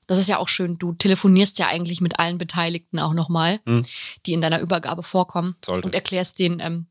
[0.07, 0.79] Das ist ja auch schön.
[0.79, 3.85] Du telefonierst ja eigentlich mit allen Beteiligten auch nochmal, Hm.
[4.27, 5.87] die in deiner Übergabe vorkommen Sollte.
[5.87, 6.87] und erklärst denen, ähm,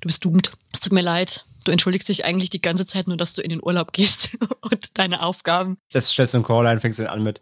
[0.00, 0.52] du bist doomed.
[0.72, 1.46] Es tut mir leid.
[1.64, 4.30] Du entschuldigst dich eigentlich die ganze Zeit nur, dass du in den Urlaub gehst
[4.62, 5.78] und deine Aufgaben.
[5.92, 7.40] Das stellst du einen Call ein, fängst dann an mit,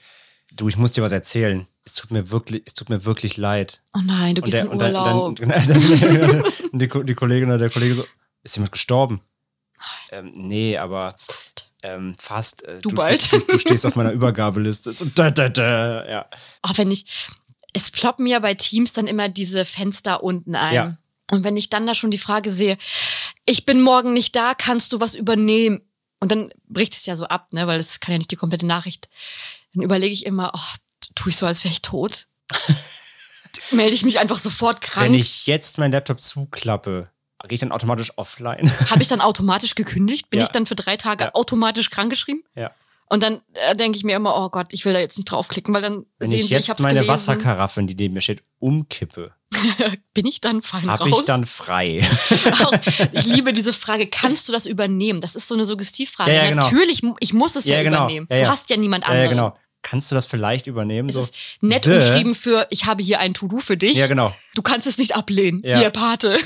[0.53, 1.67] du, ich muss dir was erzählen.
[1.85, 3.83] Es tut mir wirklich, es tut mir wirklich leid.
[3.95, 5.37] Oh nein, du gehst der, in dann, Urlaub.
[5.41, 8.05] dann, dann, und die, die Kollegin oder der Kollege so,
[8.43, 9.23] ist jemand gestorben?
[10.11, 11.70] Ähm, nee, aber Fast.
[11.83, 12.63] Ähm, fast.
[12.65, 13.33] Äh, Du bald.
[13.33, 14.93] Du, du stehst auf meiner Übergabeliste.
[14.93, 16.27] So, da, da, da, ja.
[16.63, 17.07] Auch wenn ich,
[17.73, 20.75] es ploppen ja bei Teams dann immer diese Fenster unten ein.
[20.75, 20.97] Ja.
[21.31, 22.77] Und wenn ich dann da schon die Frage sehe,
[23.47, 25.83] ich bin morgen nicht da, kannst du was übernehmen?
[26.19, 28.67] Und dann bricht es ja so ab, ne, weil das kann ja nicht die komplette
[28.67, 29.09] Nachricht.
[29.73, 30.77] Dann überlege ich immer, oh,
[31.15, 32.27] tue ich so, als wäre ich tot?
[33.71, 35.07] Melde ich mich einfach sofort krank?
[35.07, 37.11] Wenn ich jetzt meinen Laptop zuklappe,
[37.49, 38.71] gehe ich dann automatisch offline.
[38.91, 40.31] Habe ich dann automatisch gekündigt?
[40.31, 40.47] Bin Ja.
[40.47, 41.35] ich dann für drei Tage Ja.
[41.35, 42.43] automatisch krankgeschrieben?
[42.55, 42.71] ja.
[43.13, 45.75] Und dann äh, denke ich mir immer, oh Gott, ich will da jetzt nicht draufklicken,
[45.75, 47.13] weil dann Wenn sehen ich sie, ich jetzt hab's meine gelesen.
[47.13, 49.33] Wasserkaraffe, die neben mir steht, umkippe,
[50.15, 51.19] Bin ich dann fein habe raus?
[51.23, 52.09] ich dann frei.
[52.65, 52.73] Auch,
[53.11, 55.21] ich liebe diese Frage, kannst du das übernehmen?
[55.21, 56.31] Das ist so eine Suggestivfrage.
[56.33, 56.63] Ja, ja, genau.
[56.63, 58.05] Natürlich, ich muss es ja, Ja, genau.
[58.05, 58.27] übernehmen.
[58.31, 59.25] Du hast ja niemand anderen.
[59.25, 59.57] ja, genau.
[59.83, 61.09] Kannst du das vielleicht übernehmen?
[61.09, 63.97] Es so, ist nett umschrieben für, ich habe hier ein To-Do für dich.
[63.97, 64.33] ja, genau.
[64.55, 65.79] Du kannst es nicht ablehnen, Ja.
[65.79, 66.39] hier Pate.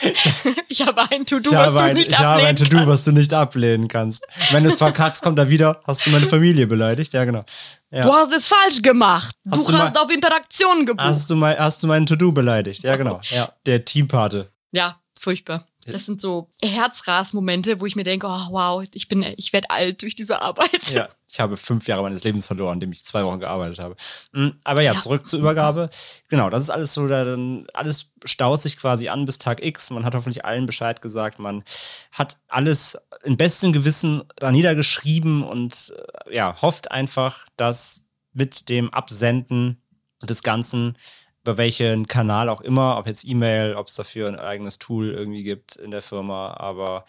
[0.68, 2.88] ich habe ein To-Do, was du nicht ich habe ein ablehnen To-Do, kannst.
[2.88, 4.26] was du nicht ablehnen kannst.
[4.50, 5.80] Wenn du es verkackst, kommt er wieder.
[5.84, 7.12] Hast du meine Familie beleidigt?
[7.12, 7.44] Ja, genau.
[7.90, 8.02] Ja.
[8.02, 9.36] Du hast es falsch gemacht.
[9.50, 11.06] Hast du du hast auf Interaktion gebucht.
[11.06, 12.82] Hast du, mein, hast du meinen To-Do beleidigt?
[12.82, 13.20] Ja, genau.
[13.30, 14.50] Ja, der Teampate.
[14.72, 15.66] Ja, furchtbar.
[15.86, 20.02] Das sind so Herzras-Momente, wo ich mir denke, oh wow, ich bin, ich werde alt
[20.02, 20.90] durch diese Arbeit.
[20.90, 23.96] Ja, ich habe fünf Jahre meines Lebens verloren, indem ich zwei Wochen gearbeitet habe.
[24.30, 24.98] Mm, Aber ja, Ja.
[24.98, 25.90] zurück zur Übergabe.
[26.28, 29.90] Genau, das ist alles so, da dann alles staut sich quasi an bis Tag X.
[29.90, 31.40] Man hat hoffentlich allen Bescheid gesagt.
[31.40, 31.64] Man
[32.12, 35.92] hat alles in bestem Gewissen da niedergeschrieben und
[36.28, 39.82] äh, ja, hofft einfach, dass mit dem Absenden
[40.22, 40.96] des Ganzen
[41.42, 45.42] über welchen Kanal auch immer, ob jetzt E-Mail, ob es dafür ein eigenes Tool irgendwie
[45.42, 47.04] gibt in der Firma, aber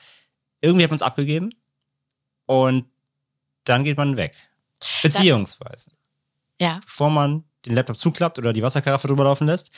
[0.61, 1.51] irgendwie hat man es abgegeben
[2.47, 2.85] und
[3.65, 4.35] dann geht man weg.
[5.03, 5.91] Beziehungsweise,
[6.59, 6.79] Ja.
[6.83, 9.71] bevor man den Laptop zuklappt oder die Wasserkaraffe drüber laufen lässt,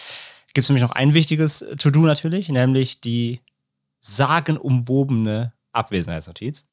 [0.54, 3.42] gibt es nämlich noch ein wichtiges To-Do natürlich, nämlich die
[4.00, 6.66] sagenumwobene Abwesenheitsnotiz.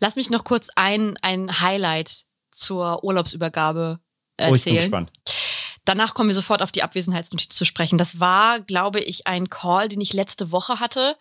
[0.00, 4.00] Lass mich noch kurz ein, ein Highlight zur Urlaubsübergabe
[4.40, 4.76] Oh, ich bin erzählen.
[4.76, 5.12] gespannt.
[5.88, 7.96] Danach kommen wir sofort auf die Abwesenheitsnotiz zu sprechen.
[7.96, 11.16] Das war, glaube ich, ein Call, den ich letzte Woche hatte.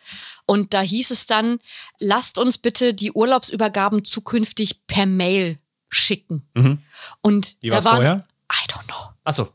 [0.46, 1.60] Und da hieß es dann,
[2.00, 6.46] lasst uns bitte die Urlaubsübergaben zukünftig per Mail schicken.
[6.54, 6.80] Mhm.
[7.22, 8.28] Und Wie war es vorher?
[8.52, 8.96] I don't know.
[9.24, 9.50] Achso,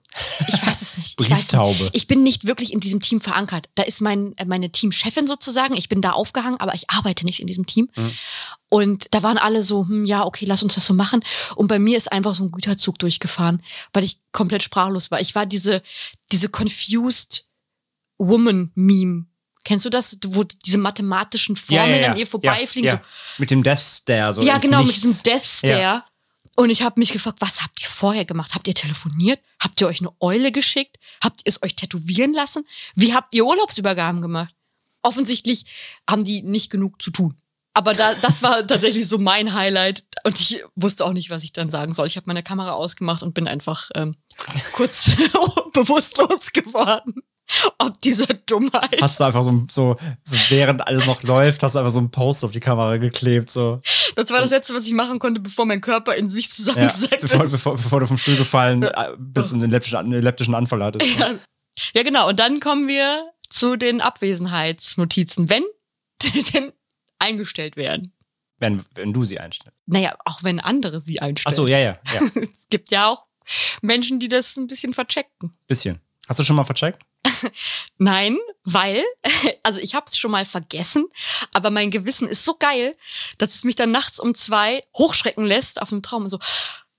[0.48, 1.02] Ich weiß es nicht.
[1.20, 1.48] Ich, weiß nicht.
[1.48, 1.90] Brieftaube.
[1.92, 3.68] ich bin nicht wirklich in diesem Team verankert.
[3.74, 5.74] Da ist mein, äh, meine Teamchefin sozusagen.
[5.74, 7.88] Ich bin da aufgehangen, aber ich arbeite nicht in diesem Team.
[7.94, 8.12] Mhm.
[8.68, 11.22] Und da waren alle so, hm, ja, okay, lass uns das so machen.
[11.54, 15.20] Und bei mir ist einfach so ein Güterzug durchgefahren, weil ich komplett sprachlos war.
[15.20, 15.82] Ich war diese,
[16.32, 17.46] diese confused
[18.18, 19.26] woman Meme.
[19.64, 22.88] Kennst du das, wo diese mathematischen Formeln an ihr vorbeifliegen?
[22.88, 23.02] Ja, ja.
[23.38, 24.32] Mit dem Death Stare.
[24.32, 25.02] So So, ja, genau, mit Nichts.
[25.02, 26.04] diesem Death Stare.
[26.54, 28.54] Und ich habe mich gefragt, was habt ihr vorher gemacht?
[28.54, 29.40] Habt ihr telefoniert?
[29.58, 30.98] Habt ihr euch eine Eule geschickt?
[31.22, 32.66] Habt ihr es euch tätowieren lassen?
[32.94, 34.54] Wie habt ihr Urlaubsübergaben gemacht?
[35.02, 35.64] Offensichtlich
[36.08, 37.36] haben die nicht genug zu tun.
[37.74, 40.04] Aber da, das war tatsächlich so mein Highlight.
[40.24, 42.06] Und ich wusste auch nicht, was ich dann sagen soll.
[42.06, 44.16] Ich habe meine Kamera ausgemacht und bin einfach ähm,
[44.72, 45.06] kurz
[45.72, 47.22] bewusstlos geworden.
[47.78, 49.00] Ob dieser Dummheit.
[49.00, 52.10] Hast du einfach so, so, so, während alles noch läuft, hast du einfach so einen
[52.10, 53.50] Post auf die Kamera geklebt.
[53.50, 53.80] So.
[54.16, 57.20] Das war das Letzte, was ich machen konnte, bevor mein Körper in sich Ja, zusammengesackt
[57.20, 57.52] bevor, ist.
[57.52, 61.18] bevor, bevor du vom Stuhl gefallen äh, bist und einen leptischen, einen leptischen Anfall hattest.
[61.18, 61.34] Ja.
[61.94, 62.28] ja, genau.
[62.28, 65.64] Und dann kommen wir zu den Abwesenheitsnotizen, wenn
[66.54, 66.72] denn
[67.18, 68.12] eingestellt werden.
[68.58, 69.76] Wenn, wenn du sie einstellst.
[69.86, 71.52] Naja, auch wenn andere sie einstellen.
[71.52, 72.20] Achso, ja, ja, ja.
[72.42, 73.26] Es gibt ja auch
[73.80, 75.52] Menschen, die das ein bisschen verchecken.
[75.66, 76.00] Bisschen.
[76.28, 77.02] Hast du schon mal vercheckt?
[77.98, 79.04] Nein, weil,
[79.62, 81.06] also ich habe es schon mal vergessen,
[81.52, 82.94] aber mein Gewissen ist so geil,
[83.38, 86.38] dass es mich dann nachts um zwei hochschrecken lässt auf dem Traum und so,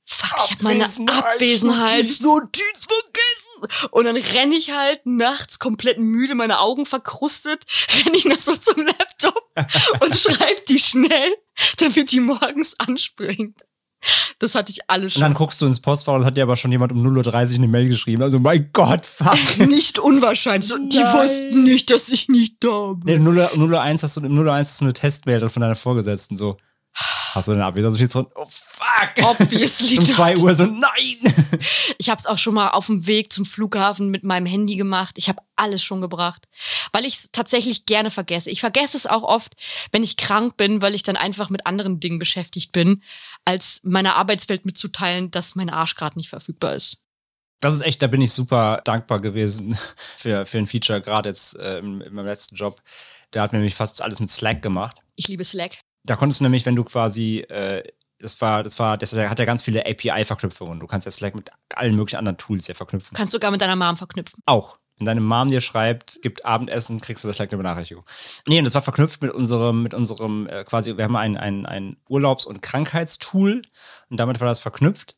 [0.03, 3.89] fuck, ich habe meine Abwesenheitsnotiz vergessen.
[3.91, 7.63] Und dann renne ich halt nachts komplett müde, meine Augen verkrustet,
[8.05, 9.51] renne ich noch so zum Laptop
[10.01, 11.35] und schreibe die schnell,
[11.77, 13.63] damit die morgens anspringt.
[14.39, 15.21] Das hatte ich alles Und schon.
[15.21, 17.67] dann guckst du ins Postfach und hat dir aber schon jemand um 0.30 Uhr eine
[17.67, 18.21] Mail geschrieben.
[18.23, 19.37] Also, mein Gott, fuck.
[19.57, 20.67] nicht unwahrscheinlich.
[20.69, 23.23] So, die wussten nicht, dass ich nicht da bin.
[23.23, 26.35] Nee, 0, 0.1 hast du, im 0.1 hast du eine Testmail dann von deiner Vorgesetzten
[26.37, 26.57] so.
[26.95, 28.27] Hast du eine Abwesenheitsnotiz drin?
[28.35, 29.25] Oh, fuck.
[29.25, 30.43] Obviously Um 2 not.
[30.43, 31.33] Uhr so, nein.
[31.97, 35.17] Ich habe es auch schon mal auf dem Weg zum Flughafen mit meinem Handy gemacht.
[35.17, 36.47] Ich habe alles schon gebracht,
[36.91, 38.51] weil ich es tatsächlich gerne vergesse.
[38.51, 39.53] Ich vergesse es auch oft,
[39.91, 43.01] wenn ich krank bin, weil ich dann einfach mit anderen Dingen beschäftigt bin,
[43.45, 46.97] als meiner Arbeitswelt mitzuteilen, dass mein Arsch gerade nicht verfügbar ist.
[47.61, 49.77] Das ist echt, da bin ich super dankbar gewesen
[50.17, 52.81] für, für ein Feature, gerade jetzt äh, in, in meinem letzten Job.
[53.33, 54.97] Der hat nämlich fast alles mit Slack gemacht.
[55.15, 55.77] Ich liebe Slack.
[56.03, 57.83] Da konntest du nämlich, wenn du quasi, äh,
[58.19, 60.79] das war, das war, das hat ja ganz viele API-Verknüpfungen.
[60.79, 63.15] Du kannst ja Slack mit allen möglichen anderen Tools ja verknüpfen.
[63.15, 64.41] Kannst sogar mit deiner Mom verknüpfen.
[64.45, 64.77] Auch.
[64.97, 68.05] Wenn deine Mom dir schreibt, gibt Abendessen, kriegst du bei Slack eine Benachrichtigung.
[68.47, 71.65] Nee, und das war verknüpft mit unserem, mit unserem, äh, quasi, wir haben ein, ein,
[71.65, 73.63] ein Urlaubs- und Krankheitstool
[74.09, 75.15] und damit war das verknüpft.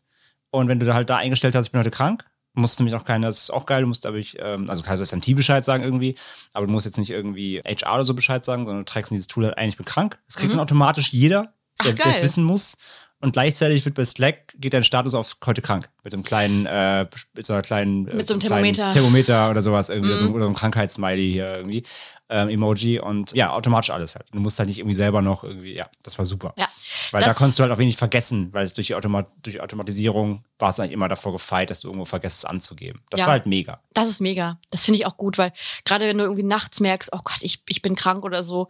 [0.49, 2.23] Und wenn du da halt da eingestellt hast, ich bin heute krank,
[2.55, 5.01] musst nämlich auch keine, das ist auch geil, du musst aber ich, ähm, also kannst
[5.01, 6.15] du SMT Bescheid sagen irgendwie,
[6.53, 9.15] aber du musst jetzt nicht irgendwie HR oder so Bescheid sagen, sondern du trägst in
[9.15, 10.19] dieses Tool halt ein, ich bin krank.
[10.27, 10.57] Das kriegt Mhm.
[10.57, 12.23] dann automatisch jeder, der Ach, geil.
[12.23, 12.77] wissen muss.
[13.25, 15.89] Und gleichzeitig wird bei Slack, geht dein Status auf heute krank.
[16.03, 18.91] Mit einem kleinen, äh, mit so einer kleinen, äh, Mit so einem Thermometer.
[18.91, 20.17] Thermometer oder sowas irgendwie, Mhm.
[20.17, 21.83] so, oder so ein Krankheitssmiley hier irgendwie,
[22.29, 24.27] ähm, Emoji und ja, automatisch alles halt.
[24.31, 26.53] Du musst halt nicht irgendwie selber noch irgendwie, ja, das war super.
[26.59, 26.67] Ja.
[27.11, 30.43] Weil da konntest du halt auch wenig vergessen, weil es durch die, Automa durch Automatisierung
[30.59, 33.01] warst du eigentlich immer davor gefeit, dass du irgendwo vergisst es anzugeben.
[33.09, 33.25] Das Ja.
[33.25, 33.79] war halt mega.
[33.93, 34.59] Das ist mega.
[34.69, 35.51] Das finde ich auch gut, weil
[35.83, 38.67] gerade wenn du irgendwie nachts merkst, oh Gott, ich, ich bin krank oder so,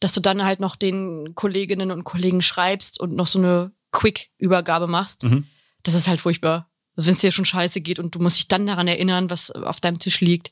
[0.00, 4.86] dass du dann halt noch den Kolleginnen und Kollegen schreibst und noch so eine Quick-Übergabe
[4.86, 5.22] machst.
[5.24, 5.46] Mhm.
[5.82, 6.68] Das ist halt furchtbar.
[6.96, 9.50] Also wenn es dir schon scheiße geht und du musst dich dann daran erinnern, was
[9.50, 10.50] auf deinem Tisch liegt.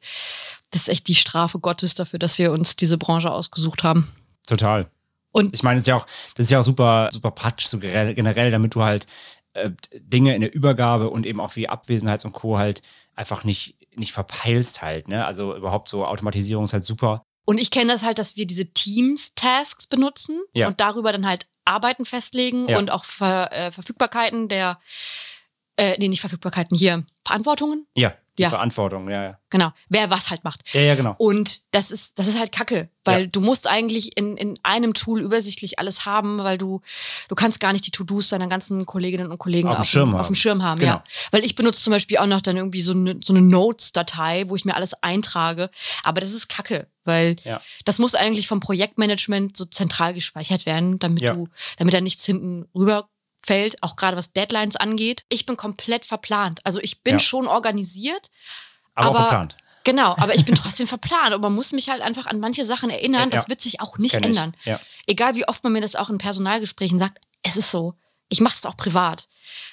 [0.70, 4.10] Das ist echt die Strafe Gottes dafür, dass wir uns diese Branche ausgesucht haben.
[4.46, 4.88] Total.
[5.32, 7.78] Und Ich meine, das ist ja auch, das ist ja auch super, super praktisch, so
[7.78, 9.06] generell, generell, damit du halt
[9.52, 12.56] äh, Dinge in der Übergabe und eben auch wie Abwesenheits und Co.
[12.58, 12.82] halt
[13.14, 15.26] einfach nicht, nicht verpeilst halt, ne?
[15.26, 17.22] Also überhaupt so Automatisierung ist halt super.
[17.44, 20.68] Und ich kenne das halt, dass wir diese Teams-Tasks benutzen Ja.
[20.68, 22.78] und darüber dann halt Arbeiten festlegen Ja.
[22.78, 24.78] und auch Ver, äh, Verfügbarkeiten der,
[25.76, 27.86] äh, nee, nicht Verfügbarkeiten hier, Verantwortungen.
[27.96, 28.50] Ja, die Ja.
[28.50, 29.38] Verantwortung, ja, ja.
[29.50, 30.62] Genau, wer was halt macht.
[30.72, 31.14] Ja, ja, genau.
[31.18, 33.26] Und das ist, das ist halt Kacke, weil Ja.
[33.26, 36.80] du musst eigentlich in, in einem Tool übersichtlich alles haben, weil du,
[37.28, 40.22] du kannst gar nicht die To-Dos deiner ganzen Kolleginnen und Kollegen Auf dem Schirm auf
[40.22, 40.34] dem haben.
[40.34, 40.78] Schirm haben.
[40.80, 40.92] Genau.
[40.94, 41.04] Ja.
[41.32, 44.56] Weil ich benutze zum Beispiel auch noch dann irgendwie so eine, so eine Notes-Datei, wo
[44.56, 45.68] ich mir alles eintrage.
[46.02, 47.60] Aber das ist Kacke, weil Ja.
[47.84, 52.66] das muss eigentlich vom Projektmanagement so zentral gespeichert werden, damit du, damit da nichts hinten
[53.48, 55.24] rüberfällt, auch gerade was Deadlines angeht.
[55.28, 56.60] Ich bin komplett verplant.
[56.64, 57.18] Also ich bin Ja.
[57.18, 58.30] schon organisiert,
[58.94, 59.56] Aber, Aber- verplant.
[59.82, 62.90] Genau, aber ich bin trotzdem verplant und man muss mich halt einfach an manche Sachen
[62.90, 63.30] erinnern.
[63.30, 64.54] Ja, Das wird sich auch nicht ändern.
[64.64, 64.78] Ja.
[65.06, 67.94] Egal wie oft man mir das auch in Personalgesprächen sagt, es ist so.
[68.30, 69.28] Ich mache es auch privat.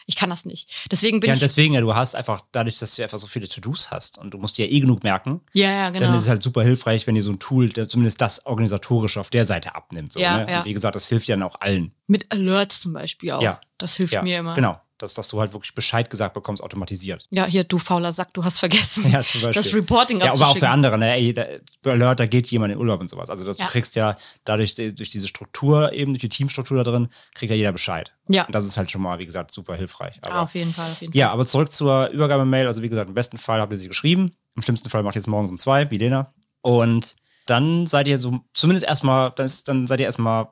[0.07, 0.69] Ich kann das nicht.
[0.91, 1.39] Deswegen bin Ja, ich.
[1.39, 4.37] deswegen ja, du hast einfach, dadurch, dass du einfach so viele To-Dos hast und du
[4.39, 6.07] musst dir ja eh genug merken, ja, ja, genau.
[6.07, 9.29] dann ist es halt super hilfreich, wenn dir so ein Tool zumindest das organisatorische auf
[9.29, 10.13] der Seite abnimmt.
[10.13, 10.51] So, Ja, ne?
[10.51, 10.59] ja.
[10.59, 11.93] Und wie gesagt, das hilft ja dann auch allen.
[12.07, 13.41] Mit Alerts zum Beispiel auch.
[13.41, 13.61] Ja.
[13.77, 14.53] Das hilft ja, mir immer.
[14.55, 14.81] Genau.
[14.99, 17.23] Dass, dass du halt wirklich Bescheid gesagt bekommst, automatisiert.
[17.29, 19.03] Ja, hier, du fauler Sack, du hast vergessen.
[19.11, 19.61] Ja, zum Beispiel.
[19.63, 21.13] Das Reporting Ja, aber auch für andere, ne?
[21.13, 21.45] Ey, da,
[21.85, 23.29] Alert, da geht jemand in Urlaub und sowas.
[23.29, 23.65] Also das, Ja.
[23.65, 27.55] du kriegst ja dadurch, durch diese Struktur, eben durch die Teamstruktur da drin, kriegt ja
[27.55, 28.11] jeder Bescheid.
[28.27, 28.45] Ja.
[28.45, 30.17] Und das ist halt schon mal, wie gesagt, super hilfreich.
[30.23, 31.19] Aber, Ah, auf jeden Fall, auf jeden Fall.
[31.19, 32.65] ja, aber zurück zur Übergabemail.
[32.65, 34.31] Also wie gesagt, im besten Fall habt ihr sie geschrieben.
[34.55, 36.33] Im schlimmsten Fall macht ihr es morgens um zwei, wie Lena.
[36.61, 40.47] Und dann seid ihr so, zumindest erstmal, dann, ist- dann seid ihr erstmal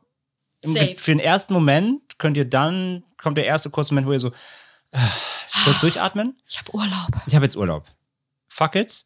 [0.74, 0.96] Safe.
[0.98, 4.30] für den ersten Moment könnt ihr dann, kommt der erste kurze Moment, wo ihr so
[4.92, 4.98] äh,
[5.64, 6.38] kurz durchatmen.
[6.48, 7.10] Ich habe Urlaub.
[7.28, 7.86] Ich habe jetzt Urlaub.
[8.48, 9.06] Fuck it.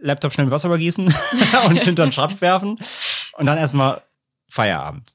[0.00, 1.06] Laptop schnell mit Wasser übergießen
[1.68, 2.76] und hinter den Schrank werfen.
[3.38, 4.02] Und dann erstmal
[4.48, 5.12] Feierabend.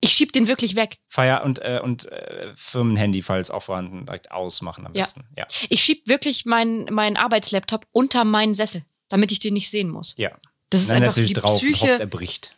[0.00, 0.98] Ich schieb den wirklich weg.
[1.08, 5.02] Feier und, äh, und äh, Firmenhandy, falls auch vorhanden, direkt ausmachen am Ja.
[5.02, 5.24] besten.
[5.36, 5.46] Ja.
[5.68, 10.14] Ich schieb wirklich meinen meinen Arbeitslaptop unter meinen Sessel, damit ich den nicht sehen muss.
[10.16, 10.30] ja.
[10.70, 12.06] Das ist Dann einfach du für die drauf und hoffst, er Psyche.
[12.06, 12.52] bricht.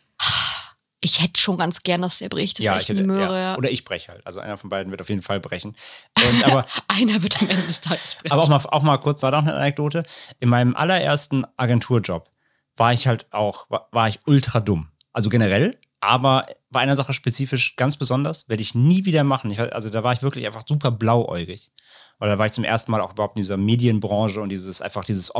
[1.03, 2.59] Ich hätte schon ganz gern, dass der bricht.
[2.59, 3.39] Das ja, ist echt ich eine hätte, Möhre.
[3.39, 3.57] ja.
[3.57, 4.25] Oder ich breche halt.
[4.25, 5.75] Also einer von beiden wird auf jeden Fall brechen.
[6.17, 8.31] Und, aber, Einer wird am Ende des Tages brechen.
[8.31, 10.03] aber auch mal, auch mal kurz da noch eine Anekdote.
[10.39, 12.29] In meinem allerersten Agenturjob
[12.77, 14.89] war ich halt auch, war, war ich ultra dumm.
[15.11, 19.51] Also generell, aber bei einer Sache spezifisch ganz besonders, werde ich nie wieder machen.
[19.51, 21.71] Ich, also da war ich wirklich einfach super blauäugig.
[22.19, 25.03] Weil da war ich zum ersten Mal auch überhaupt in dieser Medienbranche und dieses einfach
[25.03, 25.31] dieses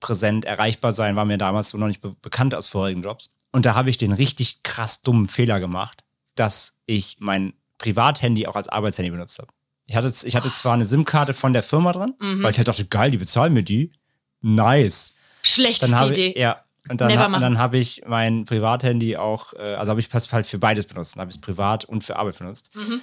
[0.00, 3.30] präsent, erreichbar sein, war mir damals so noch nicht be bekannt aus vorigen Jobs.
[3.52, 8.56] Und da habe ich den richtig krass dummen Fehler gemacht, dass ich mein Privathandy auch
[8.56, 9.48] als Arbeitshandy benutzt habe.
[9.86, 12.42] Ich hatte, ich hatte zwar eine SIM-Karte von der Firma dran, Mhm.
[12.42, 13.90] weil ich halt dachte, geil, die bezahlen mir die.
[14.40, 15.14] Nice.
[15.42, 16.26] Schlechteste Idee.
[16.32, 20.00] ich, ja, und dann, ha- und dann habe ich mein Privathandy auch, äh, also habe
[20.00, 21.14] ich es halt für beides benutzt.
[21.16, 22.74] Dann habe ich es privat und für Arbeit benutzt.
[22.74, 23.00] Mhm.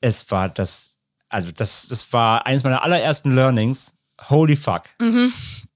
[0.00, 0.96] Es war das,
[1.28, 3.94] also das, das war eines meiner allerersten Learnings.
[4.28, 4.82] Holy fuck.
[5.00, 5.32] Mhm.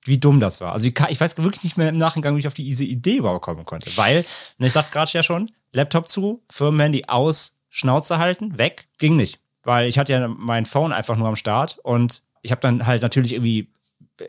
[0.09, 0.73] Wie dumm das war.
[0.73, 3.43] Also ka- ich weiß wirklich nicht mehr im Nachhinein, wie ich auf diese Idee überhaupt
[3.43, 3.97] kommen konnte.
[3.97, 4.25] Weil,
[4.59, 9.39] ne, ich sagte gerade ja schon, Laptop zu, Firmenhandy aus, Schnauze halten, weg, ging nicht.
[9.63, 13.03] Weil ich hatte ja mein Phone einfach nur am Start und ich habe dann halt
[13.03, 13.69] natürlich irgendwie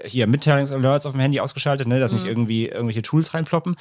[0.06, 3.76] hier Mitteilungsalerts auf dem Handy ausgeschaltet, ne, dass nicht irgendwie irgendwelche Tools reinploppen.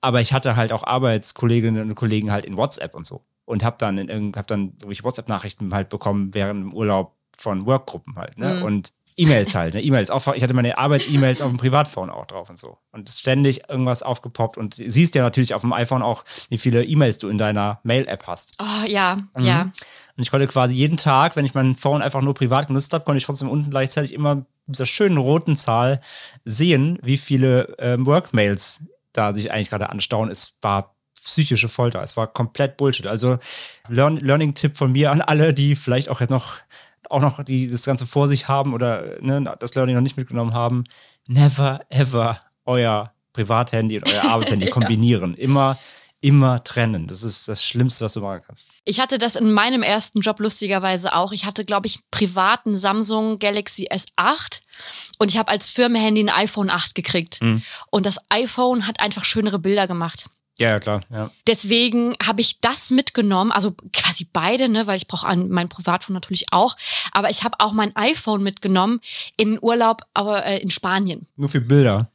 [0.00, 3.22] Aber ich hatte halt auch Arbeitskolleginnen und Kollegen halt in WhatsApp und so.
[3.46, 8.16] Und habe dann in hab dann irgendwelche WhatsApp-Nachrichten halt bekommen während dem Urlaub von Workgruppen
[8.16, 8.54] halt, ne?
[8.54, 8.62] Mhm.
[8.62, 9.82] Und E-Mails halt, ne?
[9.82, 10.10] E-Mails.
[10.34, 12.78] Ich hatte meine Arbeits-E-Mails auf dem Privatphone auch drauf und so.
[12.90, 14.56] Und es ist ständig irgendwas aufgepoppt.
[14.58, 17.80] Und du siehst ja natürlich auf dem iPhone auch, wie viele E-Mails du in deiner
[17.84, 18.54] Mail-App hast.
[18.60, 19.44] Oh, ja, Mhm.
[19.44, 19.62] ja.
[20.16, 23.04] Und ich konnte quasi jeden Tag, wenn ich mein Phone einfach nur privat genutzt habe,
[23.04, 26.00] konnte ich trotzdem unten gleichzeitig immer mit dieser schönen roten Zahl
[26.44, 28.80] sehen, wie viele ähm, Workmails
[29.12, 30.30] da sich eigentlich gerade anstauen.
[30.30, 32.02] Es war psychische Folter.
[32.02, 33.06] Es war komplett Bullshit.
[33.06, 33.38] Also
[33.88, 36.56] Learn Learning-Tipp von mir an alle, die vielleicht auch jetzt noch
[37.10, 40.54] auch noch die das Ganze vor sich haben oder ne, das Learning noch nicht mitgenommen
[40.54, 40.84] haben.
[41.26, 45.34] Never ever euer Privathandy und euer Arbeitshandy kombinieren.
[45.34, 45.78] Immer
[46.24, 47.06] immer trennen.
[47.06, 48.70] Das ist das Schlimmste, was du machen kannst.
[48.86, 51.32] Ich hatte das in meinem ersten Job lustigerweise auch.
[51.32, 54.62] Ich hatte, glaube ich, einen privaten Samsung Galaxy S8
[55.18, 57.42] und ich habe als Firmenhandy ein iPhone 8 gekriegt.
[57.42, 57.62] Mhm.
[57.90, 60.30] Und das iPhone hat einfach schönere Bilder gemacht.
[60.58, 61.00] Ja, ja, klar.
[61.10, 61.30] Ja.
[61.48, 66.14] Deswegen habe ich das mitgenommen, also quasi beide, ne, weil ich brauche an- mein Privatphone
[66.14, 66.76] natürlich auch.
[67.10, 69.00] Aber ich habe auch mein iPhone mitgenommen
[69.36, 71.26] in Urlaub, aber äh, in Spanien.
[71.36, 72.08] Nur für Bilder.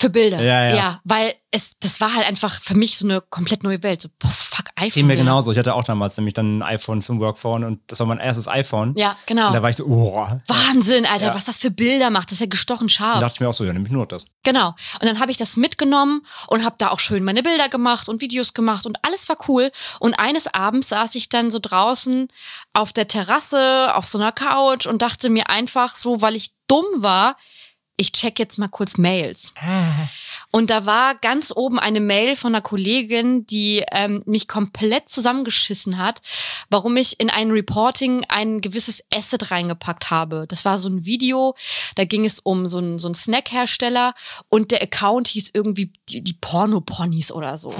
[0.00, 0.40] Für Bilder.
[0.40, 0.74] Ja, ja.
[0.76, 4.00] ja, weil es, das war halt einfach für mich so eine komplett neue Welt.
[4.00, 4.90] So, boah, fuck, iPhone.
[4.92, 5.52] Ging mir genauso.
[5.52, 8.16] Ich hatte auch damals nämlich dann ein iPhone für ein Workphone und das war mein
[8.18, 8.94] erstes iPhone.
[8.96, 9.48] Ja, genau.
[9.48, 10.26] Und da war ich so, oh.
[10.46, 11.34] Wahnsinn, Alter, Ja.
[11.34, 12.28] was das für Bilder macht.
[12.28, 13.20] Das ist ja gestochen Da scharf.
[13.20, 14.24] dachte ich mir auch so, ja, nämlich nur das.
[14.42, 14.68] Genau.
[14.68, 18.22] Und dann habe ich das mitgenommen und habe da auch schön meine Bilder gemacht und
[18.22, 19.70] Videos gemacht und alles war cool.
[19.98, 22.28] Und eines Abends saß ich dann so draußen
[22.72, 26.86] auf der Terrasse, auf so einer Couch und dachte mir einfach so, weil ich dumm
[26.96, 27.36] war,
[28.00, 29.52] ich check jetzt mal kurz Mails.
[30.50, 35.98] Und da war ganz oben eine Mail von einer Kollegin, die ähm, mich komplett zusammengeschissen
[35.98, 36.20] hat,
[36.70, 40.46] warum ich in ein Reporting ein gewisses Asset reingepackt habe.
[40.48, 41.54] Das war so ein Video,
[41.94, 44.14] da ging es um so einen, so einen Snackhersteller
[44.48, 47.74] und der Account hieß irgendwie die, die Porno-Ponys oder so.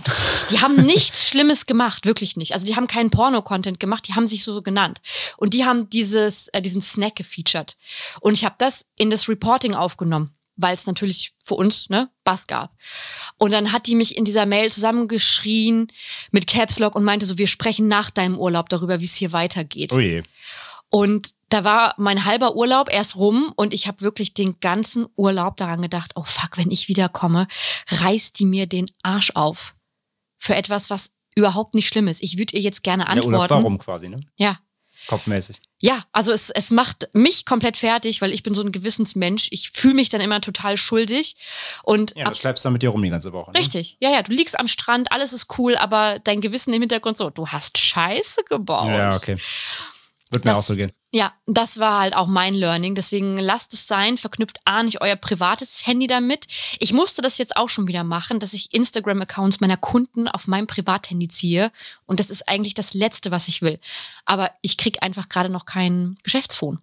[0.51, 2.55] Die haben nichts Schlimmes gemacht, wirklich nicht.
[2.55, 5.01] Also die haben keinen Porno-Content gemacht, die haben sich so genannt.
[5.37, 7.77] Und die haben dieses, äh, diesen Snack gefeatured.
[8.21, 12.47] Und ich habe das in das Reporting aufgenommen weil es natürlich für uns ne Bass
[12.47, 12.77] gab.
[13.39, 15.89] Und dann hat die mich in dieser Mail zusammengeschrien
[16.31, 19.33] mit Caps Lock und meinte so, wir sprechen nach deinem Urlaub darüber, wie es hier
[19.33, 19.93] weitergeht.
[19.93, 20.23] Ui.
[20.89, 25.57] Und da war mein halber Urlaub erst rum und ich habe wirklich den ganzen Urlaub
[25.57, 27.47] daran gedacht, oh fuck, wenn ich wiederkomme,
[27.89, 29.75] reißt die mir den Arsch auf.
[30.37, 32.23] Für etwas, was überhaupt nicht schlimm ist.
[32.23, 33.51] Ich würde ihr jetzt gerne Ja, antworten.
[33.51, 34.21] warum quasi, ne?
[34.37, 34.59] Ja,
[35.11, 35.61] Kopfmäßig.
[35.83, 39.49] ja, also es, es macht mich komplett fertig, weil ich bin so ein Gewissensmensch.
[39.51, 41.35] Ich fühle mich dann immer total schuldig.
[41.83, 43.51] Und Ja, das schleppst du dann mit dir rum die ganze Woche.
[43.51, 43.59] Ne?
[43.59, 47.17] richtig, ja, ja, du liegst am Strand, alles ist cool, aber dein Gewissen im Hintergrund
[47.17, 48.87] so, du hast Scheiße gebaut.
[48.89, 49.37] Ja, okay.
[50.31, 50.93] Wird mir Das- auch so gehen.
[51.13, 52.95] Ja, das war halt auch mein Learning.
[52.95, 56.47] Deswegen lasst es sein, verknüpft A nicht euer privates Handy damit.
[56.79, 60.69] Ich musste das jetzt auch schon wieder machen, dass ich Instagram-Accounts meiner Kunden auf meinem
[60.69, 61.73] Privathandy ziehe.
[62.07, 63.81] Und das ist eigentlich das Letzte, was ich will.
[64.25, 66.79] Aber ich krieg einfach gerade noch kein Geschäftsphone.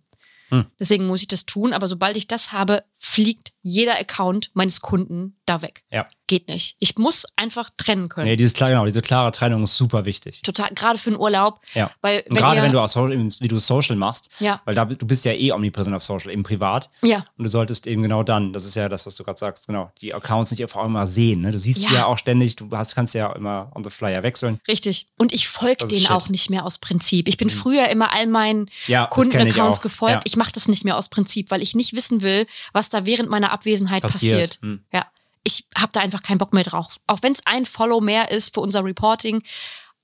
[0.49, 0.65] Hm.
[0.77, 1.71] Deswegen muss ich das tun.
[1.71, 5.83] Aber sobald ich das habe, fliegt jeder Account meines Kunden da weg.
[5.91, 6.07] Ja.
[6.25, 6.75] Geht nicht.
[6.79, 8.27] Ich muss einfach trennen können.
[8.27, 10.41] Nee, dieses klar, genau, diese klare Trennung ist super wichtig.
[10.41, 11.62] Total, gerade für einen Urlaub.
[11.73, 11.91] Ja.
[12.01, 14.62] Weil, Und gerade ihr, wenn du aus So- wie du Social machst, Ja.
[14.65, 16.89] weil da, du bist ja eh omnipräsent auf Social, eben privat.
[17.01, 17.25] Ja.
[17.38, 19.91] Und du solltest eben genau dann, das ist ja das, was du gerade sagst, genau,
[20.01, 21.41] die Accounts nicht einfach immer sehen.
[21.41, 21.51] Ne?
[21.51, 21.89] Du siehst Ja.
[21.89, 24.60] sie ja auch ständig, du hast, kannst ja immer on the flyer wechseln.
[24.67, 25.05] Richtig.
[25.17, 26.01] Und ich folge denen.
[26.03, 26.07] Mhm.
[26.07, 27.27] auch nicht mehr aus Prinzip.
[27.27, 29.81] Ich bin früher immer all meinen Ja, Kundenaccounts auch.
[29.81, 30.15] gefolgt.
[30.15, 30.21] Ja.
[30.25, 33.30] Ich mache das nicht mehr aus Prinzip, weil ich nicht wissen will, was da während
[33.30, 34.34] meiner Abwesenheit Passiert.
[34.34, 34.60] passiert.
[34.62, 34.84] Hm.
[34.93, 35.06] Ja.
[35.43, 36.97] Ich habe da einfach keinen Bock mehr drauf.
[37.08, 39.41] Auch wenn es ein Follow mehr ist für unser Reporting,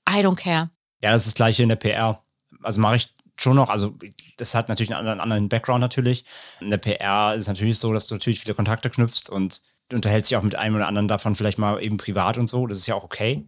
[0.08, 0.70] I don't care.
[1.02, 2.22] Ja, das ist das gleiche in der PR.
[2.62, 3.94] Also mache ich schon noch, also
[4.38, 6.24] das hat natürlich einen anderen, anderen Background natürlich.
[6.60, 9.96] In der PR ist es natürlich so, dass du natürlich viele Kontakte knüpfst und du
[9.96, 12.66] unterhältst dich auch mit einem oder anderen davon vielleicht mal eben privat und so.
[12.66, 13.46] Das ist ja auch okay.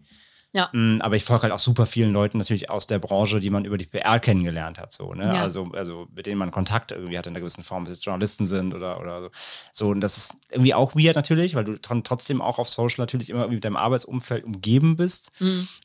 [0.53, 0.69] Ja.
[0.71, 3.65] Mm, Aber ich folge halt auch super vielen Leuten natürlich aus der Branche, die man
[3.65, 4.91] über die PR kennengelernt hat.
[4.93, 5.25] So, ne?
[5.25, 5.41] Ja.
[5.43, 8.45] also, also mit denen man Kontakt irgendwie hat in einer gewissen Form, ob es Journalisten
[8.45, 9.29] sind oder, oder so.
[9.73, 12.95] So, und das ist irgendwie auch weird natürlich, weil du tr- trotzdem auch auf Social
[13.03, 15.31] natürlich immer mit deinem Arbeitsumfeld umgeben bist.